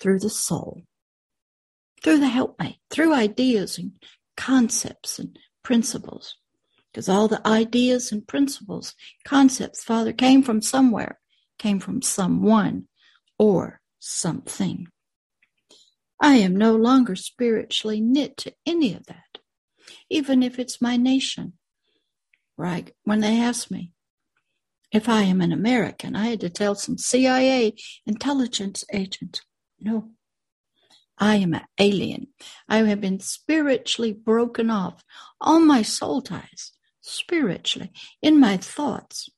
through 0.00 0.18
the 0.18 0.30
soul, 0.30 0.82
through 2.02 2.18
the 2.18 2.28
helpmate, 2.28 2.78
through 2.90 3.14
ideas 3.14 3.78
and 3.78 3.92
concepts 4.36 5.20
and 5.20 5.38
principles. 5.62 6.37
Because 6.98 7.08
all 7.08 7.28
the 7.28 7.46
ideas 7.46 8.10
and 8.10 8.26
principles, 8.26 8.96
concepts, 9.24 9.84
Father, 9.84 10.12
came 10.12 10.42
from 10.42 10.60
somewhere 10.60 11.20
came 11.56 11.78
from 11.78 12.02
someone 12.02 12.88
or 13.38 13.80
something. 14.00 14.88
I 16.20 16.38
am 16.38 16.56
no 16.56 16.74
longer 16.74 17.14
spiritually 17.14 18.00
knit 18.00 18.36
to 18.38 18.52
any 18.66 18.94
of 18.94 19.06
that, 19.06 19.38
even 20.10 20.42
if 20.42 20.58
it's 20.58 20.82
my 20.82 20.96
nation. 20.96 21.52
Right? 22.56 22.90
When 23.04 23.20
they 23.20 23.40
asked 23.40 23.70
me 23.70 23.92
if 24.90 25.08
I 25.08 25.22
am 25.22 25.40
an 25.40 25.52
American, 25.52 26.16
I 26.16 26.30
had 26.30 26.40
to 26.40 26.50
tell 26.50 26.74
some 26.74 26.98
CIA 26.98 27.74
intelligence 28.06 28.84
agents, 28.92 29.42
no, 29.78 30.10
I 31.16 31.36
am 31.36 31.54
an 31.54 31.62
alien. 31.78 32.26
I 32.68 32.78
have 32.78 33.00
been 33.00 33.20
spiritually 33.20 34.12
broken 34.12 34.68
off. 34.68 35.04
All 35.40 35.60
my 35.60 35.82
soul 35.82 36.22
ties, 36.22 36.72
spiritually, 37.08 37.90
in 38.22 38.38
my 38.38 38.56
thoughts 38.56 39.28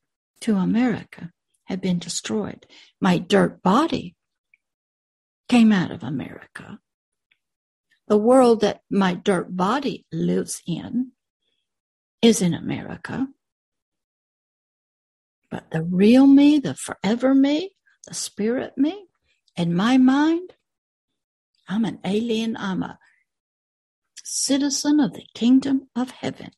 to 0.41 0.57
America 0.57 1.31
had 1.64 1.81
been 1.81 1.99
destroyed. 1.99 2.66
My 3.01 3.18
dirt 3.18 3.62
body 3.62 4.16
came 5.49 5.73
out 5.73 5.91
of 5.91 6.03
America. 6.03 6.79
The 8.09 8.16
world 8.16 8.61
that 8.61 8.83
my 8.91 9.14
dirt 9.14 9.57
body 9.57 10.05
lives 10.12 10.62
in 10.66 11.12
is 12.23 12.43
in 12.43 12.55
America. 12.55 13.29
But 15.51 15.71
the 15.71 15.83
real 15.83 16.27
me, 16.27 16.59
the 16.59 16.75
forever 16.75 17.35
me, 17.35 17.75
the 18.07 18.14
spirit 18.14 18.77
me, 18.77 19.07
in 19.57 19.75
my 19.75 19.99
mind, 19.99 20.55
I'm 21.68 21.85
an 21.85 22.01
alien. 22.05 22.57
I'm 22.57 22.83
a 22.83 22.99
citizen 24.25 25.01
of 25.01 25.12
the 25.12 25.27
kingdom 25.35 25.89
of 25.95 26.11
heaven 26.11 26.51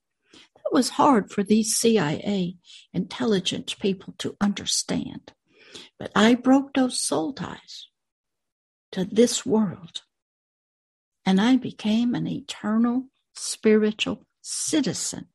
was 0.70 0.90
hard 0.90 1.30
for 1.30 1.42
these 1.42 1.76
CIA 1.76 2.56
intelligence 2.92 3.74
people 3.74 4.14
to 4.18 4.36
understand. 4.40 5.32
But 5.98 6.12
I 6.14 6.34
broke 6.34 6.74
those 6.74 7.00
soul 7.00 7.32
ties 7.32 7.88
to 8.92 9.04
this 9.04 9.46
world 9.46 10.02
and 11.24 11.40
I 11.40 11.56
became 11.56 12.14
an 12.14 12.26
eternal 12.26 13.06
spiritual 13.34 14.26
citizen 14.40 15.28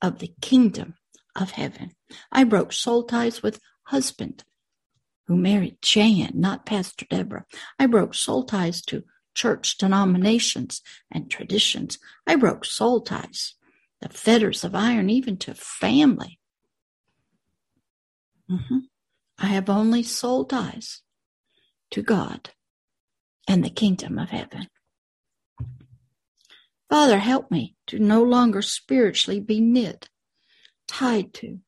of 0.00 0.18
the 0.18 0.32
kingdom 0.40 0.94
of 1.34 1.52
heaven. 1.52 1.92
I 2.30 2.44
broke 2.44 2.72
soul 2.72 3.04
ties 3.04 3.42
with 3.42 3.60
husband 3.84 4.44
who 5.26 5.36
married 5.36 5.78
Jan, 5.82 6.32
not 6.34 6.66
Pastor 6.66 7.06
Deborah. 7.08 7.46
I 7.78 7.86
broke 7.86 8.14
soul 8.14 8.44
ties 8.44 8.82
to 8.82 9.04
church 9.34 9.78
denominations 9.78 10.80
and 11.10 11.30
traditions. 11.30 11.98
I 12.26 12.36
broke 12.36 12.64
soul 12.64 13.00
ties 13.00 13.54
the 14.04 14.10
fetters 14.10 14.64
of 14.64 14.74
iron, 14.74 15.08
even 15.08 15.38
to 15.38 15.54
family. 15.54 16.38
Mm-hmm. 18.50 18.80
I 19.38 19.46
have 19.46 19.70
only 19.70 20.02
soul 20.02 20.44
ties 20.44 21.00
to 21.90 22.02
God 22.02 22.50
and 23.48 23.64
the 23.64 23.70
kingdom 23.70 24.18
of 24.18 24.28
heaven. 24.28 24.68
Father, 26.90 27.18
help 27.18 27.50
me 27.50 27.76
to 27.86 27.98
no 27.98 28.22
longer 28.22 28.60
spiritually 28.60 29.40
be 29.40 29.62
knit, 29.62 30.10
tied 30.86 31.32
to, 31.34 31.60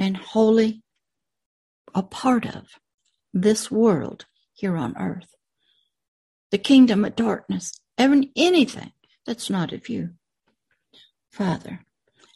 and 0.00 0.16
wholly 0.16 0.82
a 1.94 2.02
part 2.02 2.44
of 2.44 2.66
this 3.32 3.70
world 3.70 4.26
here 4.52 4.76
on 4.76 4.96
earth. 4.98 5.32
The 6.50 6.58
kingdom 6.58 7.04
of 7.04 7.14
darkness, 7.14 7.72
even 7.96 8.32
anything 8.34 8.90
that's 9.28 9.50
not 9.50 9.74
of 9.74 9.90
you. 9.90 10.12
Father, 11.30 11.84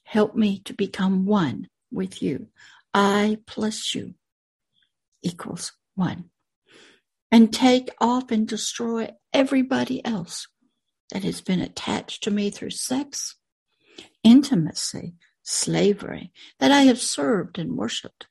help 0.05 0.36
me 0.36 0.61
to 0.66 0.74
become 0.74 1.24
one 1.24 1.68
with 1.90 2.22
you. 2.22 2.49
I 2.93 3.38
plus 3.47 3.95
you 3.95 4.12
equals 5.22 5.72
one. 5.95 6.26
And 7.30 7.51
take 7.51 7.88
off 7.99 8.30
and 8.30 8.47
destroy 8.47 9.09
everybody 9.32 10.05
else 10.05 10.49
that 11.11 11.24
has 11.24 11.40
been 11.40 11.62
attached 11.62 12.24
to 12.24 12.30
me 12.30 12.51
through 12.51 12.72
sex, 12.72 13.36
intimacy, 14.22 15.14
slavery, 15.43 16.30
that 16.61 16.72
I 16.72 16.82
have 16.82 17.01
served 17.01 17.59
and 17.59 17.74
worshiped. 17.74 18.26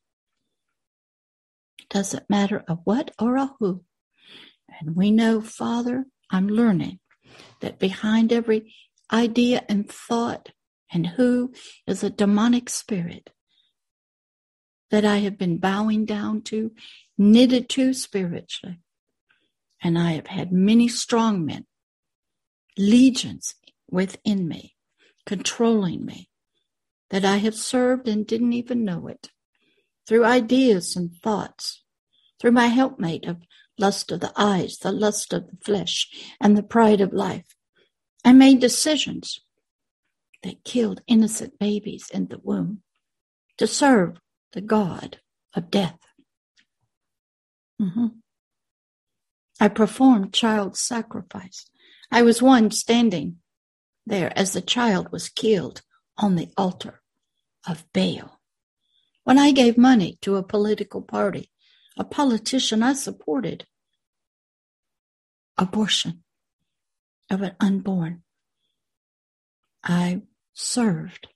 Doesn't 1.90 2.30
matter 2.30 2.64
a 2.68 2.76
what 2.76 3.10
or 3.18 3.38
a 3.38 3.50
who. 3.58 3.84
And 4.80 4.96
we 4.96 5.10
know, 5.10 5.42
Father, 5.42 6.06
I'm 6.30 6.48
learning 6.48 7.00
that 7.60 7.80
behind 7.80 8.32
every 8.32 8.74
idea 9.12 9.64
and 9.68 9.90
thought 9.90 10.50
and 10.92 11.08
who 11.08 11.54
is 11.88 12.04
a 12.04 12.10
demonic 12.10 12.70
spirit 12.70 13.32
that 14.90 15.06
I 15.06 15.18
have 15.18 15.38
been 15.38 15.58
bowing 15.58 16.06
down 16.06 16.42
to, 16.44 16.72
knitted 17.18 17.70
to 17.70 17.94
spiritually. 17.94 18.80
And 19.82 19.98
I 19.98 20.12
have 20.12 20.28
had 20.28 20.52
many 20.52 20.88
strong 20.88 21.46
men, 21.46 21.66
legions 22.78 23.56
within 23.90 24.48
me, 24.48 24.76
controlling 25.26 26.06
me, 26.06 26.30
that 27.10 27.26
I 27.26 27.38
have 27.38 27.56
served 27.56 28.08
and 28.08 28.28
didn't 28.28 28.54
even 28.54 28.84
know 28.84 29.08
it, 29.08 29.30
through 30.08 30.26
ideas 30.26 30.96
and 30.96 31.14
thoughts, 31.14 31.84
through 32.40 32.52
my 32.52 32.68
helpmate 32.68 33.26
of 33.26 33.38
lust 33.78 34.12
of 34.12 34.20
the 34.20 34.34
eyes, 34.36 34.78
the 34.78 34.92
lust 34.92 35.34
of 35.34 35.48
the 35.48 35.58
flesh, 35.64 36.10
and 36.40 36.58
the 36.58 36.64
pride 36.64 37.02
of 37.02 37.14
life. 37.14 37.56
I 38.24 38.34
made 38.34 38.60
decisions 38.60 39.42
that 40.44 40.64
killed 40.64 41.02
innocent 41.08 41.60
babies 41.60 42.10
in 42.14 42.28
the 42.28 42.40
womb 42.40 42.82
to 43.58 43.68
serve 43.68 44.20
the 44.54 44.62
God 44.62 45.20
of 45.56 45.72
death. 45.72 46.00
Mm-hmm. 47.82 48.08
I 49.60 49.68
performed 49.68 50.34
child 50.34 50.76
sacrifice. 50.78 51.66
I 52.12 52.24
was 52.24 52.42
one 52.42 52.72
standing 52.72 53.38
there 54.06 54.36
as 54.38 54.54
the 54.54 54.62
child 54.62 55.12
was 55.12 55.30
killed 55.30 55.82
on 56.18 56.36
the 56.36 56.50
altar 56.58 57.02
of 57.68 57.86
Baal. 57.94 58.40
When 59.24 59.38
I 59.38 59.52
gave 59.52 59.78
money 59.78 60.18
to 60.22 60.36
a 60.36 60.44
political 60.44 61.02
party, 61.02 61.51
a 61.98 62.04
politician 62.04 62.84
I 62.84 62.94
supported 62.94 63.66
abortion 65.58 66.24
of 67.30 67.42
an 67.42 67.56
unborn. 67.60 68.24
I 69.84 70.22
served 70.54 71.28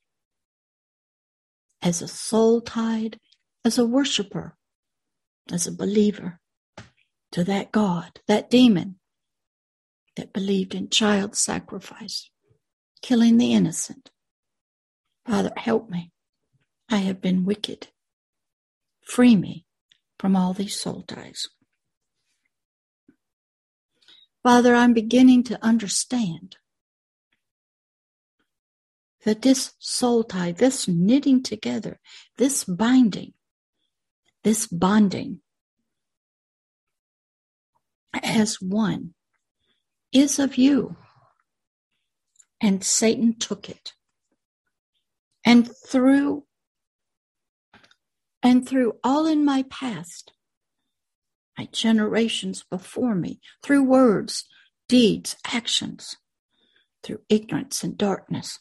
as 1.81 2.01
a 2.01 2.07
soul 2.07 2.61
tied, 2.61 3.19
as 3.63 3.77
a 3.77 3.85
worshiper, 3.85 4.57
as 5.51 5.67
a 5.67 5.71
believer 5.71 6.39
to 7.31 7.43
that 7.43 7.71
God, 7.71 8.19
that 8.27 8.49
demon 8.49 8.95
that 10.15 10.33
believed 10.33 10.73
in 10.73 10.89
child 10.89 11.35
sacrifice, 11.35 12.29
killing 13.01 13.37
the 13.37 13.53
innocent. 13.53 14.09
Father, 15.27 15.51
help 15.57 15.89
me. 15.89 16.11
I 16.89 16.97
have 16.97 17.21
been 17.21 17.45
wicked. 17.45 17.87
Free 19.05 19.35
me 19.35 19.65
from 20.19 20.35
all 20.35 20.53
these 20.53 20.79
soul 20.79 21.03
ties. 21.03 21.47
Father, 24.43 24.75
I'm 24.75 24.93
beginning 24.93 25.43
to 25.45 25.63
understand 25.65 26.57
that 29.23 29.41
this 29.41 29.73
soul 29.79 30.23
tie, 30.23 30.51
this 30.51 30.87
knitting 30.87 31.41
together, 31.41 31.99
this 32.37 32.63
binding, 32.63 33.33
this 34.43 34.67
bonding 34.67 35.41
as 38.23 38.61
one 38.61 39.15
is 40.13 40.39
of 40.39 40.57
you. 40.57 40.95
And 42.61 42.83
Satan 42.83 43.37
took 43.37 43.69
it. 43.69 43.93
And 45.43 45.69
through 45.87 46.45
and 48.45 48.69
through 48.69 48.93
all 49.03 49.25
in 49.25 49.43
my 49.43 49.63
past, 49.71 50.31
my 51.57 51.67
generations 51.71 52.63
before 52.69 53.15
me, 53.15 53.39
through 53.63 53.83
words, 53.83 54.45
deeds, 54.87 55.35
actions, 55.43 56.17
through 57.01 57.21
ignorance 57.27 57.83
and 57.83 57.97
darkness. 57.97 58.59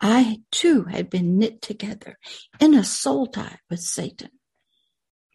I 0.00 0.40
too 0.50 0.84
had 0.84 1.10
been 1.10 1.36
knit 1.36 1.60
together 1.60 2.18
in 2.58 2.72
a 2.72 2.82
soul 2.82 3.26
tie 3.26 3.58
with 3.68 3.80
Satan, 3.80 4.30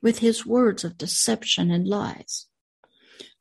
with 0.01 0.17
his 0.17 0.43
words 0.43 0.83
of 0.83 0.97
deception 0.97 1.69
and 1.69 1.87
lies. 1.87 2.47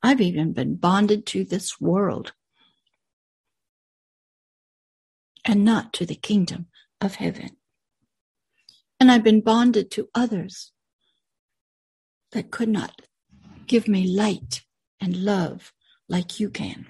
I've 0.03 0.21
even 0.21 0.53
been 0.53 0.75
bonded 0.75 1.25
to 1.27 1.43
this 1.43 1.81
world 1.81 2.33
and 5.43 5.65
not 5.65 5.93
to 5.93 6.05
the 6.05 6.15
kingdom 6.15 6.67
of 7.01 7.15
heaven. 7.15 7.57
And 9.03 9.11
I've 9.11 9.21
been 9.21 9.41
bonded 9.41 9.91
to 9.91 10.07
others 10.15 10.71
that 12.31 12.51
could 12.51 12.69
not 12.69 13.01
give 13.67 13.85
me 13.85 14.07
light 14.07 14.61
and 15.01 15.25
love 15.25 15.73
like 16.07 16.39
you 16.39 16.49
can. 16.49 16.85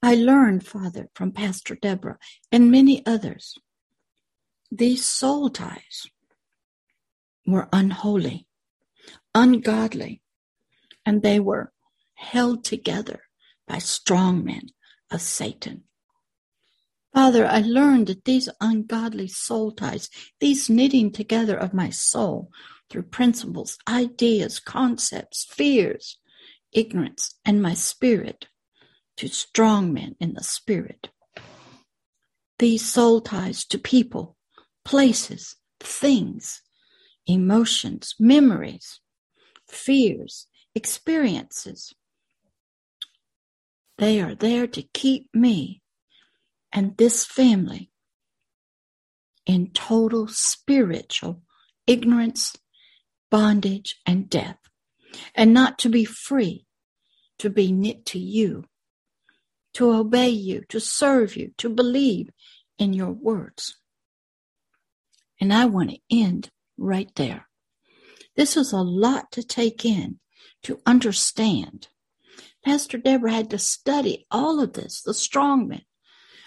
I 0.00 0.14
learned, 0.14 0.64
Father, 0.64 1.08
from 1.12 1.32
Pastor 1.32 1.74
Deborah 1.74 2.20
and 2.52 2.70
many 2.70 3.04
others, 3.04 3.58
these 4.70 5.04
soul 5.04 5.50
ties 5.50 6.06
were 7.44 7.68
unholy, 7.72 8.46
ungodly, 9.34 10.22
and 11.04 11.20
they 11.22 11.40
were 11.40 11.72
held 12.14 12.62
together 12.62 13.22
by 13.66 13.78
strong 13.78 14.44
men 14.44 14.68
of 15.10 15.20
Satan. 15.20 15.82
Father, 17.12 17.46
I 17.46 17.60
learned 17.60 18.06
that 18.06 18.24
these 18.24 18.48
ungodly 18.60 19.26
soul 19.26 19.72
ties, 19.72 20.08
these 20.38 20.70
knitting 20.70 21.10
together 21.10 21.56
of 21.56 21.74
my 21.74 21.90
soul, 21.90 22.50
through 22.88 23.04
principles, 23.04 23.78
ideas, 23.88 24.60
concepts, 24.60 25.44
fears, 25.44 26.18
ignorance, 26.72 27.34
and 27.44 27.62
my 27.62 27.74
spirit 27.74 28.46
to 29.16 29.28
strong 29.28 29.92
men 29.92 30.16
in 30.20 30.34
the 30.34 30.44
spirit. 30.44 31.08
These 32.58 32.86
soul 32.86 33.20
ties 33.20 33.64
to 33.66 33.78
people, 33.78 34.36
places, 34.84 35.56
things, 35.80 36.62
emotions, 37.26 38.14
memories, 38.18 39.00
fears, 39.68 40.46
experiences. 40.74 41.92
They 43.98 44.20
are 44.20 44.34
there 44.34 44.66
to 44.68 44.82
keep 44.82 45.28
me 45.34 45.79
and 46.72 46.96
this 46.96 47.24
family 47.24 47.90
in 49.46 49.70
total 49.72 50.28
spiritual 50.28 51.42
ignorance 51.86 52.56
bondage, 53.30 53.96
and 54.04 54.28
death, 54.28 54.58
and 55.34 55.54
not 55.54 55.78
to 55.78 55.88
be 55.88 56.04
free, 56.04 56.66
to 57.38 57.48
be 57.48 57.72
knit 57.72 58.04
to 58.06 58.18
you, 58.18 58.64
to 59.74 59.92
obey 59.92 60.28
you, 60.28 60.62
to 60.68 60.80
serve 60.80 61.36
you, 61.36 61.52
to 61.56 61.68
believe 61.68 62.28
in 62.78 62.92
your 62.92 63.12
words. 63.12 63.76
And 65.40 65.52
I 65.52 65.64
want 65.66 65.90
to 65.90 65.98
end 66.10 66.50
right 66.76 67.10
there. 67.14 67.46
This 68.36 68.56
is 68.56 68.72
a 68.72 68.78
lot 68.78 69.32
to 69.32 69.42
take 69.42 69.84
in, 69.84 70.18
to 70.64 70.80
understand. 70.84 71.88
Pastor 72.64 72.98
Deborah 72.98 73.32
had 73.32 73.50
to 73.50 73.58
study 73.58 74.26
all 74.30 74.60
of 74.60 74.74
this, 74.74 75.00
the 75.02 75.14
strong 75.14 75.68
strongmen, 75.68 75.82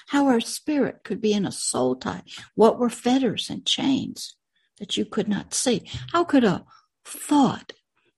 how 0.08 0.28
our 0.28 0.40
spirit 0.40 1.04
could 1.04 1.22
be 1.22 1.34
in 1.34 1.46
a 1.46 1.52
soul 1.52 1.96
tie, 1.96 2.24
what 2.56 2.80
were 2.80 2.90
fetters 2.90 3.50
and 3.50 3.66
chains 3.66 4.36
that 4.80 4.98
you 4.98 5.06
could 5.06 5.28
not 5.28 5.54
see? 5.54 5.90
How 6.12 6.24
could 6.24 6.44
a 6.44 6.66
thought, 7.06 7.74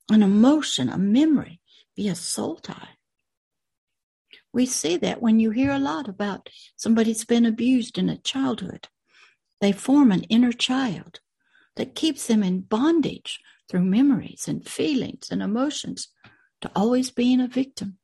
an 0.09 0.23
emotion, 0.23 0.89
a 0.89 0.97
memory 0.97 1.61
be 1.95 2.07
a 2.07 2.15
soul 2.15 2.57
tie? 2.57 2.89
We 4.53 4.65
see 4.65 4.95
that 4.97 5.21
when 5.21 5.39
you 5.39 5.51
hear 5.51 5.71
a 5.71 5.79
lot 5.79 6.07
about 6.07 6.49
somebody's 6.77 7.25
been 7.25 7.45
abused 7.45 7.97
in 7.97 8.07
a 8.07 8.17
childhood. 8.17 8.87
They 9.59 9.73
form 9.73 10.11
an 10.11 10.23
inner 10.23 10.53
child 10.53 11.19
that 11.75 11.95
keeps 11.95 12.27
them 12.27 12.41
in 12.41 12.61
bondage 12.61 13.39
through 13.69 13.83
memories 13.83 14.47
and 14.47 14.65
feelings 14.65 15.27
and 15.29 15.41
emotions 15.41 16.07
to 16.61 16.71
always 16.75 17.11
being 17.11 17.41
a 17.41 17.47
victim. 17.47 17.97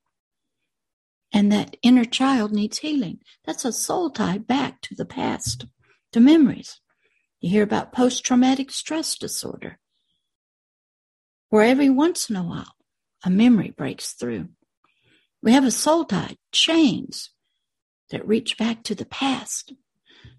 And 1.34 1.52
that 1.52 1.78
inner 1.82 2.06
child 2.06 2.52
needs 2.52 2.80
healing. 2.80 3.20
That's 3.46 3.64
a 3.64 3.72
soul 3.72 4.10
tie 4.10 4.38
back 4.38 4.82
to 4.82 4.96
the 4.96 5.06
past, 5.06 5.66
to 6.12 6.20
memories. 6.20 6.82
You 7.40 7.50
hear 7.50 7.64
about 7.64 7.94
post 7.94 8.26
traumatic 8.26 8.72
stress 8.72 9.18
disorder, 9.18 9.80
where 11.50 11.64
every 11.64 11.90
once 11.90 12.30
in 12.30 12.36
a 12.36 12.44
while 12.44 12.76
a 13.24 13.30
memory 13.30 13.74
breaks 13.76 14.14
through. 14.14 14.50
We 15.42 15.54
have 15.54 15.66
a 15.66 15.72
soul 15.72 16.06
tie, 16.06 16.36
chains 16.52 17.32
that 18.10 18.28
reach 18.28 18.58
back 18.58 18.84
to 18.84 18.96
the 18.96 19.06
past, 19.06 19.74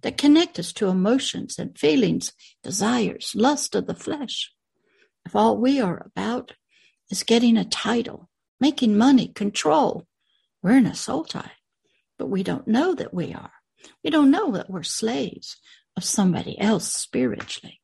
that 0.03 0.19
connect 0.19 0.59
us 0.59 0.73
to 0.75 0.89
emotions 0.89 1.59
and 1.59 1.77
feelings, 1.79 2.33
desires, 2.63 3.33
lust 3.35 3.75
of 3.75 3.87
the 3.87 3.95
flesh. 3.95 4.53
If 5.25 5.35
all 5.35 5.57
we 5.57 5.81
are 5.81 6.07
about 6.07 6.53
is 7.11 7.23
getting 7.23 7.57
a 7.57 7.65
title, 7.65 8.29
making 8.61 8.97
money, 8.97 9.29
control, 9.29 10.07
we're 10.63 10.77
in 10.77 10.87
a 10.87 10.95
soul 10.95 11.25
tie, 11.25 11.53
but 12.19 12.29
we 12.29 12.43
don't 12.43 12.69
know 12.69 12.95
that 12.95 13.13
we 13.13 13.35
are. 13.35 13.53
We 14.05 14.11
don't 14.11 14.31
know 14.31 14.53
that 14.53 14.71
we're 14.71 14.85
slaves 14.85 15.57
of 15.97 16.05
somebody 16.05 16.59
else 16.61 16.93
spiritually. 16.93 17.81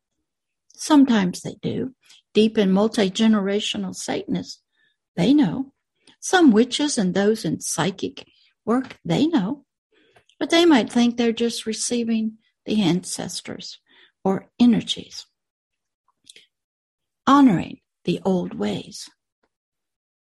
Sometimes 0.74 1.40
they 1.40 1.56
do. 1.60 1.94
Deep 2.34 2.56
in 2.56 2.70
multi 2.70 3.10
generational 3.10 3.94
Satanists, 3.94 4.62
they 5.16 5.34
know. 5.34 5.72
Some 6.20 6.52
witches 6.52 6.98
and 6.98 7.14
those 7.14 7.44
in 7.44 7.60
psychic 7.60 8.26
work, 8.64 8.98
they 9.04 9.26
know. 9.26 9.64
But 10.38 10.50
they 10.50 10.64
might 10.64 10.92
think 10.92 11.16
they're 11.16 11.32
just 11.32 11.66
receiving 11.66 12.38
the 12.64 12.82
ancestors 12.82 13.80
or 14.24 14.50
energies, 14.60 15.26
honoring 17.26 17.80
the 18.04 18.20
old 18.24 18.54
ways. 18.54 19.08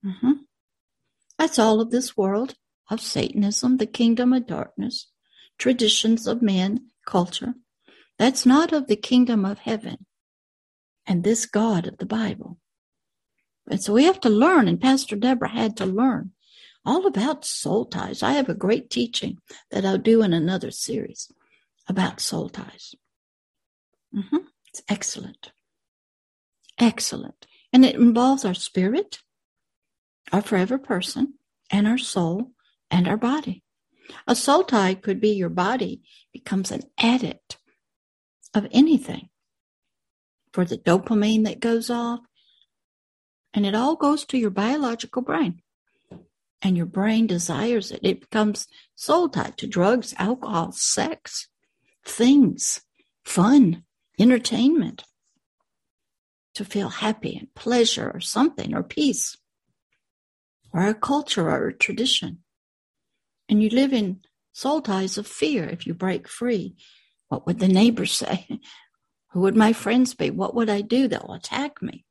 Mm-hmm. 0.05 0.33
That's 1.43 1.59
all 1.59 1.81
of 1.81 1.91
this 1.91 2.17
world 2.17 2.55
of 2.89 3.01
Satanism, 3.01 3.79
the 3.79 3.87
kingdom 3.87 4.33
of 4.33 4.47
darkness, 4.47 5.09
traditions 5.59 6.29
of 6.29 6.41
men, 6.41 6.91
culture. 7.05 7.55
That's 8.17 8.47
not 8.47 8.73
of 8.73 8.87
the 8.87 8.95
kingdom 8.95 9.45
of 9.45 9.59
heaven 9.59 10.07
and 11.05 11.25
this 11.25 11.45
God 11.47 11.89
of 11.89 11.99
the 11.99 12.07
Bible. 12.07 12.59
And 13.69 13.83
so 13.83 13.93
we 13.93 14.05
have 14.05 14.21
to 14.21 14.29
learn, 14.29 14.69
and 14.69 14.81
Pastor 14.81 15.17
Deborah 15.17 15.49
had 15.49 15.77
to 15.79 15.85
learn 15.85 16.31
all 16.87 17.09
about 17.09 17.45
soul 17.45 17.87
ties. 17.87 18.23
I 18.23 18.35
have 18.35 18.49
a 18.49 18.55
great 18.55 18.89
teaching 18.89 19.39
that 19.73 19.85
I'll 19.85 19.99
do 19.99 20.23
in 20.23 20.33
another 20.33 20.71
series 20.71 21.29
about 21.89 22.21
soul 22.21 22.51
ties. 22.51 22.95
Mm-hmm. 24.15 24.47
It's 24.69 24.83
excellent. 24.89 25.51
Excellent. 26.79 27.49
And 27.73 27.85
it 27.85 27.97
involves 27.97 28.45
our 28.45 28.55
spirit, 28.55 29.19
our 30.31 30.43
forever 30.43 30.79
person, 30.79 31.35
and 31.71 31.87
our 31.89 31.99
soul 31.99 32.53
and 32.91 33.09
our 33.09 33.17
body. 33.17 33.63
A 34.27 34.37
soul 34.37 34.63
tie 34.63 34.95
could 34.95 35.21
be 35.21 35.31
your 35.31 35.49
body 35.49 36.03
becomes 36.33 36.71
an 36.71 36.83
addict 36.99 37.59
of 38.55 38.69
anything 38.71 39.31
for 40.53 40.65
the 40.65 40.77
dopamine 40.77 41.45
that 41.45 41.61
goes 41.61 41.89
off. 41.89 42.21
And 43.55 43.67
it 43.67 43.75
all 43.75 43.97
goes 43.97 44.25
to 44.27 44.39
your 44.39 44.51
biological 44.51 45.23
brain. 45.23 45.63
And 46.61 46.77
your 46.77 46.87
brain 46.87 47.27
desires 47.27 47.91
it. 47.91 48.01
It 48.03 48.21
becomes 48.21 48.69
soul 48.95 49.29
tied 49.29 49.57
to 49.59 49.67
drugs, 49.67 50.15
alcohol, 50.19 50.73
sex, 50.73 51.49
things, 52.05 52.83
fun, 53.25 53.83
entertainment, 54.19 55.05
to 56.55 56.65
feel 56.65 56.89
happy 56.89 57.37
and 57.37 57.53
pleasure 57.55 58.11
or 58.15 58.21
something 58.21 58.75
or 58.75 58.83
peace 58.83 59.37
or 60.73 60.87
a 60.87 60.95
culture 60.95 61.49
or 61.49 61.69
a 61.69 61.77
tradition. 61.77 62.39
And 63.49 63.63
you 63.63 63.69
live 63.71 63.93
in 63.93 64.21
soul 64.53 64.81
ties 64.81 65.19
of 65.19 65.27
fear 65.27 65.65
if 65.65 65.87
you 65.87 65.95
break 65.95 66.29
free. 66.29 66.77
What 67.29 67.47
would 67.47 67.59
the 67.59 67.69
neighbors 67.69 68.13
say? 68.13 68.47
Who 69.33 69.41
would 69.41 69.57
my 69.57 69.73
friends 69.73 70.15
be? 70.15 70.31
What 70.31 70.55
would 70.55 70.69
I 70.69 70.83
do? 70.83 71.09
They'll 71.09 71.33
attack 71.33 71.81
me. 71.81 72.05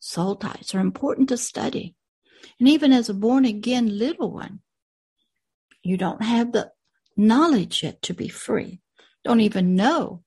Soul 0.00 0.36
ties 0.36 0.74
are 0.74 0.80
important 0.80 1.28
to 1.28 1.36
study. 1.36 1.94
And 2.58 2.68
even 2.68 2.92
as 2.92 3.08
a 3.08 3.14
born 3.14 3.44
again 3.44 3.98
little 3.98 4.32
one, 4.32 4.60
you 5.82 5.96
don't 5.96 6.22
have 6.22 6.52
the 6.52 6.72
knowledge 7.16 7.82
yet 7.82 8.02
to 8.02 8.14
be 8.14 8.28
free. 8.28 8.80
Don't 9.24 9.40
even 9.40 9.76
know 9.76 10.22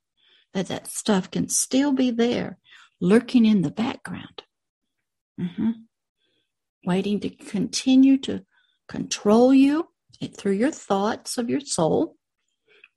that 0.54 0.68
that 0.68 0.88
stuff 0.88 1.30
can 1.30 1.50
still 1.50 1.92
be 1.92 2.12
there, 2.12 2.58
lurking 3.00 3.46
in 3.46 3.62
the 3.62 3.72
background, 3.72 4.44
mm-hmm. 5.40 5.72
Waiting 6.86 7.20
to 7.22 7.30
continue 7.30 8.18
to 8.20 8.44
control 8.88 9.54
you 9.54 9.90
through 10.38 10.54
your 10.54 10.72
thoughts 10.72 11.38
of 11.38 11.50
your 11.50 11.60
soul, 11.60 12.16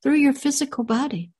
through 0.03 0.14
your 0.14 0.33
physical 0.33 0.85
body 0.85 1.30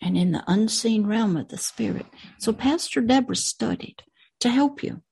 and 0.00 0.16
in 0.16 0.32
the 0.32 0.44
unseen 0.46 1.06
realm 1.06 1.36
of 1.36 1.48
the 1.48 1.56
spirit. 1.56 2.06
So 2.38 2.52
Pastor 2.52 3.00
Deborah 3.00 3.36
studied 3.36 4.02
to 4.40 4.50
help 4.50 4.82
you 4.82 5.02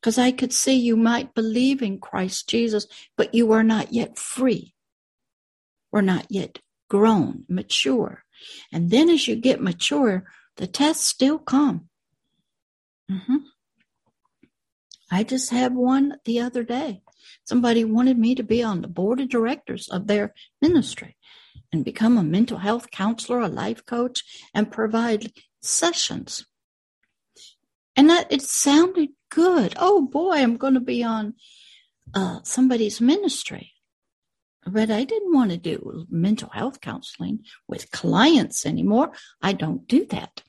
because 0.00 0.18
I 0.18 0.32
could 0.32 0.52
see 0.52 0.74
you 0.74 0.96
might 0.96 1.34
believe 1.34 1.80
in 1.80 1.98
Christ 1.98 2.48
Jesus, 2.48 2.86
but 3.16 3.34
you 3.34 3.52
are 3.52 3.62
not 3.62 3.92
yet 3.92 4.18
free. 4.18 4.74
We're 5.92 6.02
not 6.02 6.26
yet 6.28 6.58
grown, 6.90 7.44
mature. 7.48 8.24
And 8.72 8.90
then 8.90 9.08
as 9.08 9.26
you 9.26 9.36
get 9.36 9.62
mature, 9.62 10.24
the 10.56 10.66
tests 10.66 11.06
still 11.06 11.38
come. 11.38 11.88
Mm-hmm. 13.10 13.36
I 15.14 15.22
just 15.22 15.50
had 15.50 15.76
one 15.76 16.16
the 16.24 16.40
other 16.40 16.64
day. 16.64 17.00
Somebody 17.44 17.84
wanted 17.84 18.18
me 18.18 18.34
to 18.34 18.42
be 18.42 18.64
on 18.64 18.80
the 18.80 18.88
board 18.88 19.20
of 19.20 19.28
directors 19.28 19.88
of 19.88 20.08
their 20.08 20.34
ministry 20.60 21.16
and 21.72 21.84
become 21.84 22.18
a 22.18 22.24
mental 22.24 22.58
health 22.58 22.90
counselor, 22.90 23.38
a 23.38 23.46
life 23.46 23.86
coach, 23.86 24.24
and 24.52 24.72
provide 24.72 25.30
sessions. 25.62 26.44
And 27.94 28.10
that 28.10 28.26
it 28.32 28.42
sounded 28.42 29.10
good. 29.30 29.74
Oh 29.78 30.02
boy, 30.02 30.38
I'm 30.38 30.56
going 30.56 30.74
to 30.74 30.80
be 30.80 31.04
on 31.04 31.34
uh, 32.12 32.40
somebody's 32.42 33.00
ministry. 33.00 33.70
But 34.66 34.90
I 34.90 35.04
didn't 35.04 35.32
want 35.32 35.52
to 35.52 35.56
do 35.56 36.06
mental 36.10 36.48
health 36.48 36.80
counseling 36.80 37.44
with 37.68 37.92
clients 37.92 38.66
anymore. 38.66 39.12
I 39.40 39.52
don't 39.52 39.86
do 39.86 40.06
that. 40.06 40.42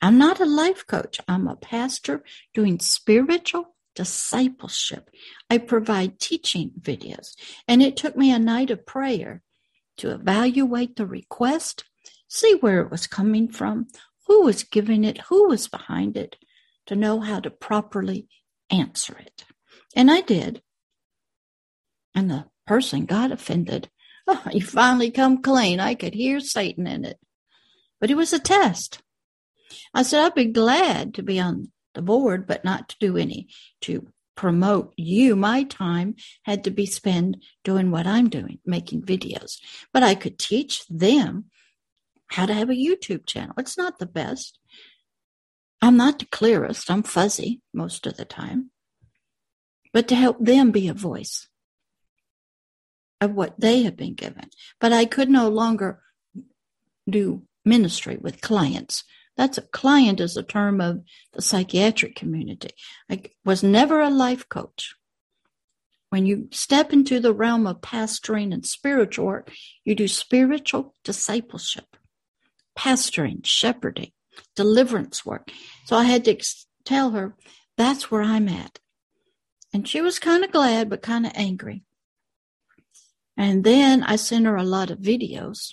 I'm 0.00 0.16
not 0.16 0.38
a 0.38 0.44
life 0.44 0.86
coach. 0.86 1.18
I'm 1.26 1.48
a 1.48 1.56
pastor 1.56 2.22
doing 2.54 2.78
spiritual 2.78 3.74
discipleship. 3.94 5.10
I 5.50 5.58
provide 5.58 6.18
teaching 6.18 6.72
videos. 6.80 7.34
And 7.68 7.82
it 7.82 7.96
took 7.96 8.16
me 8.16 8.30
a 8.30 8.38
night 8.38 8.70
of 8.70 8.86
prayer 8.86 9.42
to 9.98 10.10
evaluate 10.10 10.96
the 10.96 11.06
request, 11.06 11.84
see 12.28 12.54
where 12.54 12.80
it 12.80 12.90
was 12.90 13.06
coming 13.06 13.48
from, 13.48 13.88
who 14.26 14.42
was 14.42 14.64
giving 14.64 15.04
it, 15.04 15.18
who 15.28 15.48
was 15.48 15.68
behind 15.68 16.16
it, 16.16 16.36
to 16.86 16.96
know 16.96 17.20
how 17.20 17.40
to 17.40 17.50
properly 17.50 18.28
answer 18.70 19.16
it. 19.18 19.44
And 19.94 20.10
I 20.10 20.22
did. 20.22 20.62
And 22.14 22.30
the 22.30 22.46
person 22.66 23.06
got 23.06 23.32
offended. 23.32 23.90
Oh, 24.26 24.42
you 24.52 24.62
finally 24.62 25.10
come 25.10 25.42
clean. 25.42 25.80
I 25.80 25.94
could 25.94 26.14
hear 26.14 26.40
Satan 26.40 26.86
in 26.86 27.04
it. 27.04 27.18
But 28.00 28.10
it 28.10 28.16
was 28.16 28.32
a 28.32 28.38
test. 28.38 29.02
I 29.94 30.02
said, 30.02 30.24
I'd 30.24 30.34
be 30.34 30.46
glad 30.46 31.14
to 31.14 31.22
be 31.22 31.40
on 31.40 31.70
the 31.94 32.02
board, 32.02 32.46
but 32.46 32.64
not 32.64 32.88
to 32.90 32.96
do 33.00 33.16
any, 33.16 33.48
to 33.82 34.08
promote 34.34 34.92
you. 34.96 35.36
My 35.36 35.64
time 35.64 36.16
had 36.44 36.64
to 36.64 36.70
be 36.70 36.86
spent 36.86 37.36
doing 37.64 37.90
what 37.90 38.06
I'm 38.06 38.28
doing, 38.28 38.58
making 38.64 39.02
videos. 39.02 39.58
But 39.92 40.02
I 40.02 40.14
could 40.14 40.38
teach 40.38 40.86
them 40.88 41.46
how 42.28 42.46
to 42.46 42.54
have 42.54 42.70
a 42.70 42.74
YouTube 42.74 43.26
channel. 43.26 43.54
It's 43.58 43.76
not 43.76 43.98
the 43.98 44.06
best. 44.06 44.58
I'm 45.80 45.96
not 45.96 46.18
the 46.18 46.26
clearest. 46.26 46.90
I'm 46.90 47.02
fuzzy 47.02 47.60
most 47.74 48.06
of 48.06 48.16
the 48.16 48.24
time. 48.24 48.70
But 49.92 50.08
to 50.08 50.14
help 50.14 50.38
them 50.40 50.70
be 50.70 50.88
a 50.88 50.94
voice 50.94 51.48
of 53.20 53.32
what 53.32 53.60
they 53.60 53.82
have 53.82 53.96
been 53.96 54.14
given. 54.14 54.48
But 54.80 54.92
I 54.92 55.04
could 55.04 55.28
no 55.28 55.48
longer 55.48 56.00
do 57.08 57.42
ministry 57.64 58.16
with 58.20 58.40
clients 58.40 59.04
that's 59.36 59.58
a 59.58 59.62
client 59.62 60.20
is 60.20 60.36
a 60.36 60.42
term 60.42 60.80
of 60.80 61.02
the 61.32 61.42
psychiatric 61.42 62.14
community. 62.14 62.70
I 63.10 63.22
was 63.44 63.62
never 63.62 64.00
a 64.00 64.10
life 64.10 64.48
coach. 64.48 64.94
When 66.10 66.26
you 66.26 66.48
step 66.52 66.92
into 66.92 67.20
the 67.20 67.32
realm 67.32 67.66
of 67.66 67.80
pastoring 67.80 68.52
and 68.52 68.66
spiritual 68.66 69.24
work, 69.24 69.50
you 69.84 69.94
do 69.94 70.06
spiritual 70.06 70.94
discipleship, 71.04 71.96
pastoring, 72.78 73.46
shepherding, 73.46 74.12
deliverance 74.54 75.24
work. 75.24 75.50
So 75.86 75.96
I 75.96 76.04
had 76.04 76.24
to 76.26 76.36
tell 76.84 77.12
her 77.12 77.34
that's 77.78 78.10
where 78.10 78.22
I'm 78.22 78.48
at. 78.48 78.78
And 79.72 79.88
she 79.88 80.02
was 80.02 80.18
kind 80.18 80.44
of 80.44 80.52
glad, 80.52 80.90
but 80.90 81.00
kind 81.00 81.24
of 81.24 81.32
angry. 81.34 81.82
And 83.36 83.64
then 83.64 84.02
I 84.02 84.16
sent 84.16 84.44
her 84.44 84.56
a 84.56 84.64
lot 84.64 84.90
of 84.90 84.98
videos 84.98 85.72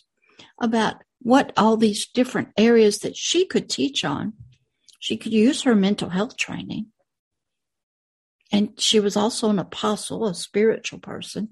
about 0.61 1.03
what 1.21 1.51
all 1.57 1.77
these 1.77 2.07
different 2.07 2.49
areas 2.57 2.99
that 2.99 3.15
she 3.15 3.45
could 3.45 3.69
teach 3.69 4.03
on. 4.03 4.33
She 4.99 5.17
could 5.17 5.33
use 5.33 5.63
her 5.63 5.75
mental 5.75 6.09
health 6.09 6.37
training. 6.37 6.87
And 8.51 8.79
she 8.79 8.99
was 8.99 9.15
also 9.15 9.49
an 9.49 9.59
apostle, 9.59 10.25
a 10.25 10.33
spiritual 10.33 10.99
person. 10.99 11.49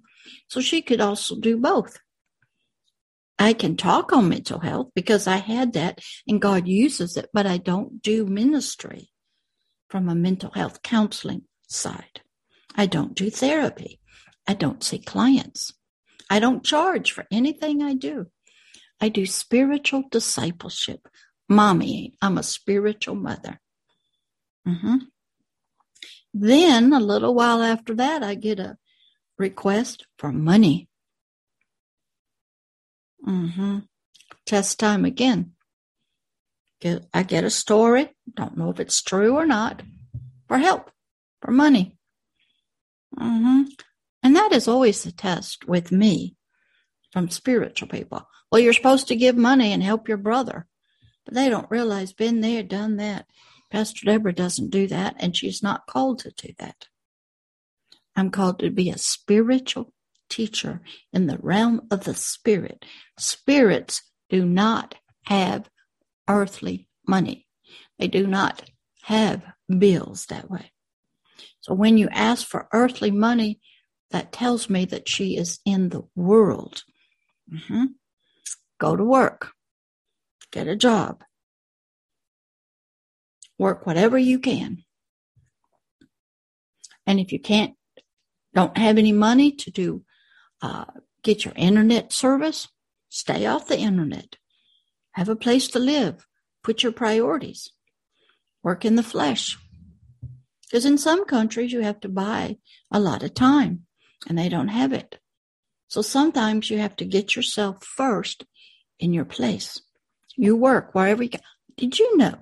So 0.47 0.61
she 0.61 0.81
could 0.81 0.99
also 0.99 1.35
do 1.39 1.57
both. 1.57 1.99
I 3.39 3.53
can 3.53 3.77
talk 3.77 4.11
on 4.11 4.29
mental 4.29 4.59
health 4.59 4.89
because 4.95 5.27
I 5.27 5.37
had 5.37 5.73
that 5.73 5.99
and 6.27 6.41
God 6.41 6.67
uses 6.67 7.17
it, 7.17 7.29
but 7.33 7.45
I 7.45 7.57
don't 7.57 8.01
do 8.01 8.25
ministry 8.25 9.11
from 9.89 10.09
a 10.09 10.15
mental 10.15 10.51
health 10.51 10.81
counseling 10.81 11.43
side. 11.67 12.21
I 12.75 12.87
don't 12.87 13.13
do 13.13 13.29
therapy. 13.29 13.99
I 14.47 14.53
don't 14.53 14.83
see 14.83 14.97
clients. 14.97 15.73
I 16.29 16.39
don't 16.39 16.63
charge 16.63 17.11
for 17.11 17.25
anything 17.31 17.83
I 17.83 17.93
do. 17.93 18.27
I 18.99 19.09
do 19.09 19.25
spiritual 19.25 20.03
discipleship. 20.09 21.07
Mommy, 21.47 22.13
I'm 22.21 22.37
a 22.37 22.43
spiritual 22.43 23.15
mother. 23.15 23.59
Mm-hmm. 24.67 24.97
Then 26.33 26.93
a 26.93 26.99
little 26.99 27.33
while 27.33 27.61
after 27.61 27.95
that, 27.95 28.23
I 28.23 28.35
get 28.35 28.59
a 28.59 28.77
request 29.37 30.05
for 30.17 30.31
money. 30.31 30.89
Mm-hmm. 33.25 33.79
Test 34.45 34.79
time 34.79 35.05
again. 35.05 35.53
Get, 36.79 37.05
I 37.13 37.23
get 37.23 37.43
a 37.43 37.49
story, 37.49 38.09
don't 38.35 38.57
know 38.57 38.69
if 38.69 38.79
it's 38.79 39.01
true 39.01 39.35
or 39.35 39.45
not, 39.45 39.81
for 40.47 40.57
help, 40.57 40.91
for 41.41 41.51
money. 41.51 41.97
Mm-hmm. 43.17 43.63
And 44.21 44.35
that 44.35 44.51
is 44.51 44.67
always 44.67 45.03
the 45.03 45.11
test 45.11 45.67
with 45.67 45.91
me 45.91 46.35
from 47.11 47.29
spiritual 47.29 47.87
people. 47.87 48.27
Well, 48.51 48.61
you're 48.61 48.73
supposed 48.73 49.07
to 49.09 49.15
give 49.15 49.35
money 49.35 49.73
and 49.73 49.83
help 49.83 50.07
your 50.07 50.17
brother, 50.17 50.67
but 51.25 51.33
they 51.33 51.49
don't 51.49 51.69
realize, 51.69 52.13
been 52.13 52.41
there, 52.41 52.63
done 52.63 52.97
that. 52.97 53.25
Pastor 53.69 54.05
Deborah 54.05 54.33
doesn't 54.33 54.69
do 54.69 54.87
that, 54.87 55.15
and 55.19 55.35
she's 55.35 55.61
not 55.61 55.87
called 55.87 56.19
to 56.19 56.31
do 56.31 56.53
that. 56.59 56.87
I'm 58.15 58.31
called 58.31 58.59
to 58.59 58.69
be 58.69 58.89
a 58.89 58.97
spiritual 58.97 59.93
teacher 60.29 60.81
in 61.11 61.27
the 61.27 61.37
realm 61.39 61.81
of 61.91 62.05
the 62.05 62.15
spirit. 62.15 62.85
Spirits 63.17 64.01
do 64.29 64.45
not 64.45 64.95
have 65.25 65.69
earthly 66.27 66.87
money. 67.05 67.47
They 67.99 68.07
do 68.07 68.25
not 68.25 68.63
have 69.03 69.43
bills 69.69 70.25
that 70.27 70.49
way. 70.49 70.71
So 71.59 71.73
when 71.73 71.97
you 71.97 72.07
ask 72.11 72.47
for 72.47 72.67
earthly 72.71 73.11
money, 73.11 73.59
that 74.11 74.31
tells 74.31 74.69
me 74.69 74.85
that 74.85 75.09
she 75.09 75.35
is 75.37 75.59
in 75.65 75.89
the 75.89 76.03
world. 76.15 76.83
Mm-hmm. 77.53 77.85
Go 78.79 78.95
to 78.95 79.03
work, 79.03 79.51
get 80.51 80.67
a 80.67 80.75
job, 80.75 81.23
work 83.57 83.85
whatever 83.85 84.17
you 84.17 84.39
can. 84.39 84.83
And 87.05 87.19
if 87.19 87.31
you 87.31 87.39
can't, 87.39 87.73
don't 88.53 88.77
have 88.77 88.97
any 88.97 89.13
money 89.13 89.51
to 89.51 89.71
do, 89.71 90.03
uh, 90.61 90.85
get 91.23 91.45
your 91.45 91.53
internet 91.55 92.11
service, 92.11 92.67
stay 93.09 93.45
off 93.45 93.67
the 93.67 93.79
internet. 93.79 94.35
Have 95.17 95.29
a 95.29 95.35
place 95.35 95.67
to 95.69 95.79
live. 95.79 96.27
Put 96.63 96.83
your 96.83 96.91
priorities. 96.91 97.71
Work 98.61 98.85
in 98.85 98.95
the 98.95 99.03
flesh. 99.03 99.57
Because 100.61 100.85
in 100.85 100.99
some 100.99 101.25
countries, 101.25 101.71
you 101.71 101.81
have 101.81 101.99
to 102.01 102.09
buy 102.09 102.57
a 102.91 102.99
lot 102.99 103.23
of 103.23 103.33
time 103.33 103.87
and 104.27 104.37
they 104.37 104.47
don't 104.47 104.67
have 104.67 104.93
it. 104.93 105.17
So 105.87 106.01
sometimes 106.01 106.69
you 106.69 106.79
have 106.79 106.95
to 106.97 107.05
get 107.05 107.35
yourself 107.35 107.83
first 107.83 108.45
in 108.99 109.13
your 109.13 109.25
place. 109.25 109.81
You 110.35 110.55
work 110.55 110.93
wherever 110.93 111.23
you 111.23 111.29
go. 111.29 111.39
Did 111.77 111.99
you 111.99 112.17
know? 112.17 112.35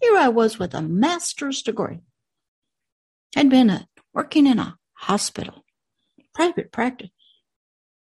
Here 0.00 0.16
I 0.16 0.28
was 0.28 0.58
with 0.58 0.74
a 0.74 0.82
master's 0.82 1.62
degree. 1.62 2.00
I'd 3.36 3.50
been 3.50 3.70
a, 3.70 3.88
working 4.12 4.46
in 4.46 4.58
a 4.58 4.76
hospital, 4.94 5.64
private 6.34 6.72
practice. 6.72 7.10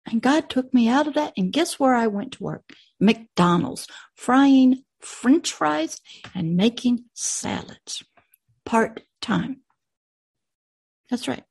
And 0.06 0.20
God 0.20 0.50
took 0.50 0.72
me 0.74 0.88
out 0.88 1.06
of 1.06 1.14
that. 1.14 1.32
And 1.36 1.52
guess 1.52 1.78
where 1.80 1.94
I 1.94 2.06
went 2.08 2.32
to 2.32 2.42
work? 2.42 2.64
McDonald's, 3.00 3.86
frying 4.14 4.84
French 5.00 5.52
fries 5.52 6.00
and 6.34 6.56
making 6.56 7.04
salads 7.14 8.02
part 8.64 9.02
time. 9.20 9.60
That's 11.10 11.28
right. 11.28 11.44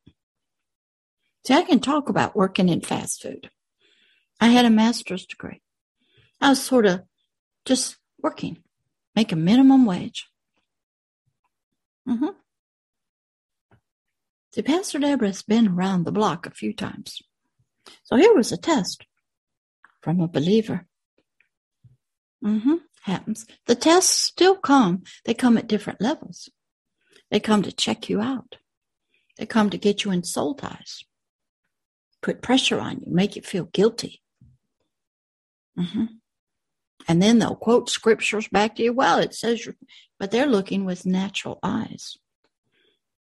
See, 1.46 1.54
I 1.54 1.64
can 1.64 1.80
talk 1.80 2.08
about 2.08 2.36
working 2.36 2.70
in 2.70 2.82
fast 2.82 3.22
food. 3.22 3.50
I 4.40 4.48
had 4.48 4.66
a 4.66 4.70
master's 4.70 5.26
degree. 5.26 5.62
I 6.40 6.50
was 6.50 6.62
sort 6.62 6.86
of 6.86 7.04
just 7.66 7.98
working, 8.22 8.60
making 9.16 9.44
minimum 9.44 9.86
wage. 9.86 10.28
Mm-hmm. 12.08 12.28
See, 14.54 14.62
Pastor 14.62 15.00
Deborah's 15.00 15.42
been 15.42 15.68
around 15.68 16.04
the 16.04 16.12
block 16.12 16.46
a 16.46 16.52
few 16.52 16.74
times. 16.74 17.22
So 18.04 18.16
here 18.16 18.34
was 18.34 18.52
a 18.52 18.58
test 18.58 19.06
from 20.02 20.22
a 20.22 20.28
believer. 20.28 20.86
Mm-hmm. 22.44 22.76
Happens. 23.02 23.46
The 23.66 23.76
tests 23.76 24.14
still 24.14 24.56
come. 24.56 25.04
They 25.26 25.34
come 25.34 25.58
at 25.58 25.68
different 25.68 26.00
levels. 26.00 26.50
They 27.32 27.42
come 27.42 27.64
to 27.64 27.72
check 27.72 28.10
you 28.10 28.22
out. 28.22 28.58
They 29.38 29.46
come 29.46 29.70
to 29.72 29.78
get 29.78 30.06
you 30.06 30.12
in 30.12 30.24
soul 30.24 30.56
ties 30.56 31.04
put 32.24 32.42
pressure 32.42 32.80
on 32.80 33.02
you, 33.02 33.14
make 33.14 33.36
you 33.36 33.44
feel 33.44 33.66
guilty. 33.66 34.22
Mm-hmm. 35.78 36.06
And 37.08 37.22
then 37.22 37.40
they'll 37.40 37.56
quote 37.56 37.90
scriptures 37.90 38.48
back 38.48 38.76
to 38.76 38.84
you. 38.84 38.94
Well, 38.94 39.20
it 39.20 39.36
says, 39.36 39.68
but 40.20 40.32
they're 40.32 40.48
looking 40.48 40.86
with 40.86 41.06
natural 41.06 41.60
eyes. 41.62 42.18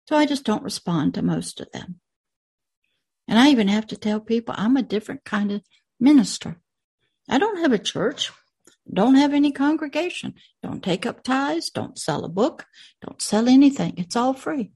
So 0.08 0.16
I 0.16 0.24
just 0.24 0.44
don't 0.44 0.62
respond 0.62 1.14
to 1.14 1.22
most 1.22 1.60
of 1.60 1.70
them. 1.72 2.00
And 3.28 3.38
I 3.38 3.50
even 3.50 3.68
have 3.68 3.86
to 3.88 3.96
tell 3.96 4.20
people 4.20 4.54
I'm 4.56 4.76
a 4.76 4.82
different 4.82 5.24
kind 5.24 5.52
of 5.52 5.62
minister. 6.00 6.56
I 7.28 7.38
don't 7.38 7.58
have 7.58 7.72
a 7.72 7.78
church, 7.78 8.32
don't 8.90 9.16
have 9.16 9.34
any 9.34 9.52
congregation, 9.52 10.34
don't 10.62 10.82
take 10.82 11.04
up 11.04 11.22
tithes, 11.22 11.68
don't 11.68 11.98
sell 11.98 12.24
a 12.24 12.28
book, 12.30 12.64
don't 13.04 13.20
sell 13.20 13.48
anything. 13.48 13.94
It's 13.98 14.16
all 14.16 14.32
free. 14.32 14.72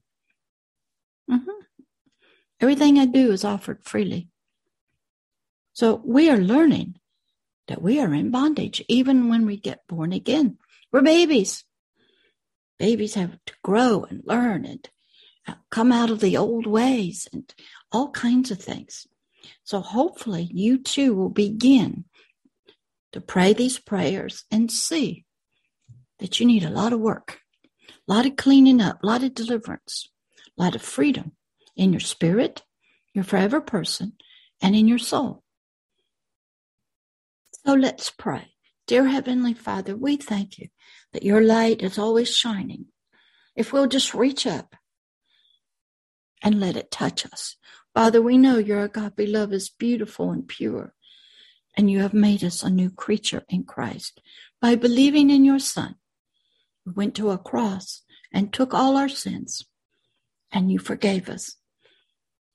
Mm-hmm. 1.31 1.62
Everything 2.59 2.97
I 2.97 3.05
do 3.05 3.31
is 3.31 3.43
offered 3.43 3.83
freely. 3.83 4.29
So 5.73 6.01
we 6.05 6.29
are 6.29 6.37
learning 6.37 6.99
that 7.67 7.81
we 7.81 7.99
are 7.99 8.13
in 8.13 8.31
bondage 8.31 8.83
even 8.87 9.29
when 9.29 9.45
we 9.45 9.57
get 9.57 9.87
born 9.87 10.13
again. 10.13 10.57
We're 10.91 11.01
babies. 11.01 11.65
Babies 12.77 13.15
have 13.15 13.37
to 13.45 13.53
grow 13.63 14.05
and 14.09 14.21
learn 14.25 14.65
and 14.65 14.89
uh, 15.47 15.55
come 15.71 15.91
out 15.91 16.09
of 16.09 16.19
the 16.19 16.37
old 16.37 16.67
ways 16.67 17.27
and 17.33 17.53
all 17.91 18.11
kinds 18.11 18.51
of 18.51 18.59
things. 18.59 19.07
So 19.63 19.79
hopefully 19.81 20.49
you 20.51 20.77
too 20.77 21.13
will 21.15 21.29
begin 21.29 22.05
to 23.11 23.21
pray 23.21 23.53
these 23.53 23.79
prayers 23.79 24.45
and 24.51 24.71
see 24.71 25.25
that 26.19 26.39
you 26.39 26.45
need 26.45 26.63
a 26.63 26.69
lot 26.69 26.93
of 26.93 26.99
work, 26.99 27.39
a 27.89 28.13
lot 28.13 28.25
of 28.25 28.35
cleaning 28.35 28.81
up, 28.81 29.03
a 29.03 29.07
lot 29.07 29.23
of 29.23 29.33
deliverance, 29.33 30.09
a 30.57 30.63
lot 30.63 30.75
of 30.75 30.81
freedom 30.81 31.33
in 31.75 31.93
your 31.93 31.99
spirit, 31.99 32.63
your 33.13 33.23
forever 33.23 33.61
person, 33.61 34.13
and 34.61 34.75
in 34.75 34.87
your 34.87 34.99
soul. 34.99 35.43
So 37.65 37.73
let's 37.73 38.09
pray. 38.09 38.53
Dear 38.87 39.07
Heavenly 39.07 39.53
Father, 39.53 39.95
we 39.95 40.17
thank 40.17 40.57
you 40.57 40.67
that 41.13 41.23
your 41.23 41.41
light 41.41 41.81
is 41.81 41.97
always 41.97 42.35
shining. 42.35 42.87
If 43.55 43.71
we'll 43.71 43.87
just 43.87 44.13
reach 44.13 44.45
up 44.45 44.75
and 46.41 46.59
let 46.59 46.75
it 46.75 46.91
touch 46.91 47.25
us. 47.25 47.55
Father, 47.93 48.21
we 48.21 48.37
know 48.37 48.57
your 48.57 48.83
agape 48.83 49.29
love 49.29 49.53
is 49.53 49.69
beautiful 49.69 50.31
and 50.31 50.47
pure, 50.47 50.93
and 51.77 51.89
you 51.89 52.01
have 52.01 52.13
made 52.13 52.43
us 52.43 52.61
a 52.61 52.69
new 52.69 52.89
creature 52.89 53.43
in 53.47 53.63
Christ. 53.63 54.19
By 54.59 54.75
believing 54.75 55.29
in 55.29 55.45
your 55.45 55.59
Son, 55.59 55.95
we 56.85 56.91
went 56.93 57.15
to 57.15 57.29
a 57.29 57.37
cross 57.37 58.01
and 58.33 58.51
took 58.51 58.73
all 58.73 58.97
our 58.97 59.09
sins, 59.09 59.65
and 60.51 60.71
you 60.71 60.79
forgave 60.79 61.29
us. 61.29 61.55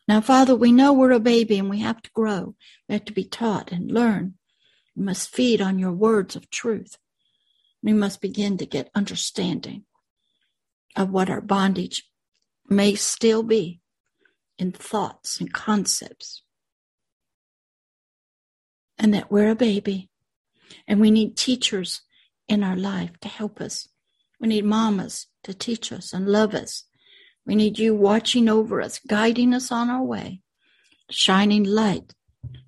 Now, 0.09 0.23
Father, 0.23 0.57
we 0.57 0.73
know 0.73 0.95
we're 0.95 1.13
a 1.13 1.21
baby 1.21 1.59
and 1.59 1.69
we 1.69 1.81
have 1.81 2.01
to 2.01 2.11
grow. 2.13 2.55
We 2.89 2.95
have 2.95 3.05
to 3.05 3.13
be 3.13 3.25
taught 3.25 3.71
and 3.71 3.93
learn. 3.93 4.35
We 4.97 5.05
must 5.05 5.29
feed 5.29 5.61
on 5.61 5.79
your 5.79 5.93
words 5.93 6.35
of 6.35 6.49
truth. 6.49 6.97
We 7.83 7.93
must 7.93 8.23
begin 8.23 8.57
to 8.57 8.67
get 8.67 8.91
understanding 8.95 9.85
of 10.97 11.11
what 11.11 11.29
our 11.29 11.43
bondage 11.43 12.05
may 12.69 12.95
still 12.95 13.43
be 13.43 13.81
in 14.59 14.73
thoughts 14.73 15.41
and 15.41 15.53
concepts. 15.53 16.43
And 18.99 19.13
that 19.13 19.31
we're 19.31 19.51
a 19.51 19.55
baby 19.55 20.09
and 20.89 21.01
we 21.01 21.11
need 21.11 21.37
teachers 21.37 22.01
in 22.49 22.65
our 22.65 22.77
life 22.77 23.13
to 23.21 23.29
help 23.29 23.61
us. 23.61 23.89
We 24.41 24.49
need 24.49 24.65
mamas 24.65 25.27
to 25.45 25.53
teach 25.53 25.93
us 25.93 26.15
and 26.15 26.27
love 26.27 26.55
us 26.55 26.85
we 27.49 27.57
need 27.57 27.79
you 27.79 27.95
watching 27.95 28.47
over 28.47 28.83
us, 28.83 29.01
guiding 29.09 29.55
us 29.55 29.73
on 29.73 29.89
our 29.89 30.03
way, 30.03 30.43
shining 31.11 31.65
light 31.65 32.13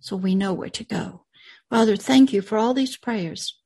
so 0.00 0.16
we 0.16 0.34
know 0.34 0.54
where 0.54 0.70
to 0.70 0.84
go. 0.84 1.26
Father, 1.68 1.96
thank 1.96 2.32
you 2.32 2.40
for 2.40 2.56
all 2.56 2.72
these 2.72 2.96
prayers 2.96 3.60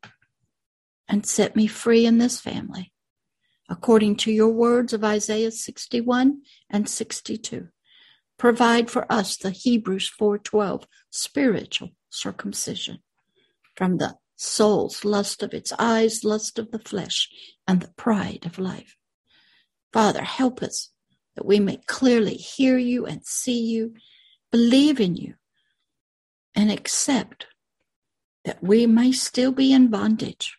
and 1.08 1.24
set 1.24 1.54
me 1.54 1.68
free 1.68 2.04
in 2.04 2.18
this 2.18 2.40
family 2.40 2.92
according 3.70 4.16
to 4.16 4.32
your 4.32 4.48
words 4.48 4.92
of 4.92 5.04
Isaiah 5.04 5.52
61 5.52 6.42
and 6.68 6.88
62. 6.88 7.68
Provide 8.36 8.90
for 8.90 9.10
us 9.10 9.36
the 9.36 9.52
Hebrews 9.52 10.10
4:12 10.10 10.84
spiritual 11.10 11.90
circumcision 12.10 12.98
from 13.76 13.98
the 13.98 14.18
soul's 14.34 15.04
lust 15.04 15.44
of 15.44 15.54
its 15.54 15.72
eyes, 15.78 16.24
lust 16.24 16.58
of 16.58 16.72
the 16.72 16.80
flesh, 16.80 17.28
and 17.68 17.80
the 17.80 17.94
pride 17.96 18.44
of 18.44 18.58
life. 18.58 18.96
Father, 19.92 20.24
help 20.24 20.60
us 20.60 20.90
that 21.36 21.46
we 21.46 21.60
may 21.60 21.78
clearly 21.86 22.34
hear 22.34 22.78
you 22.78 23.06
and 23.06 23.24
see 23.24 23.60
you, 23.60 23.94
believe 24.50 25.00
in 25.00 25.16
you, 25.16 25.34
and 26.54 26.70
accept 26.70 27.46
that 28.44 28.62
we 28.62 28.86
may 28.86 29.10
still 29.10 29.52
be 29.52 29.72
in 29.72 29.88
bondage 29.88 30.56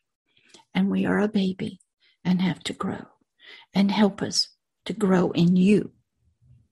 and 0.73 0.89
we 0.89 1.05
are 1.05 1.19
a 1.19 1.27
baby 1.27 1.79
and 2.23 2.41
have 2.41 2.59
to 2.63 2.73
grow 2.73 3.05
and 3.73 3.91
help 3.91 4.21
us 4.21 4.49
to 4.85 4.93
grow 4.93 5.31
in 5.31 5.55
you 5.55 5.91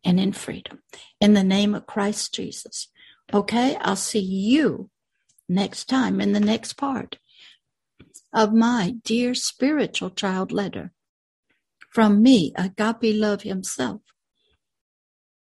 and 0.03 0.19
in 0.19 0.33
freedom. 0.33 0.79
In 1.21 1.33
the 1.33 1.43
name 1.43 1.73
of 1.73 1.85
Christ 1.85 2.33
Jesus. 2.33 2.89
Okay, 3.33 3.77
I'll 3.79 3.95
see 3.95 4.19
you 4.19 4.89
next 5.47 5.85
time 5.85 6.19
in 6.19 6.33
the 6.33 6.39
next 6.39 6.73
part 6.73 7.17
of 8.33 8.53
my 8.53 8.95
dear 9.03 9.35
spiritual 9.35 10.09
child 10.09 10.51
letter 10.51 10.91
from 11.93 12.21
me, 12.23 12.51
Agape 12.57 13.15
Love 13.15 13.43
himself. 13.43 14.01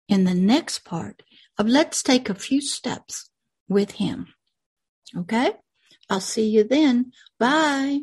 In 0.08 0.24
the 0.24 0.34
next 0.34 0.84
part, 0.84 1.22
of 1.58 1.66
let's 1.66 2.02
take 2.02 2.28
a 2.28 2.34
few 2.34 2.60
steps 2.60 3.30
with 3.68 3.92
Him. 3.92 4.28
Okay? 5.16 5.52
I'll 6.08 6.20
see 6.20 6.48
you 6.48 6.64
then. 6.64 7.12
Bye. 7.38 8.00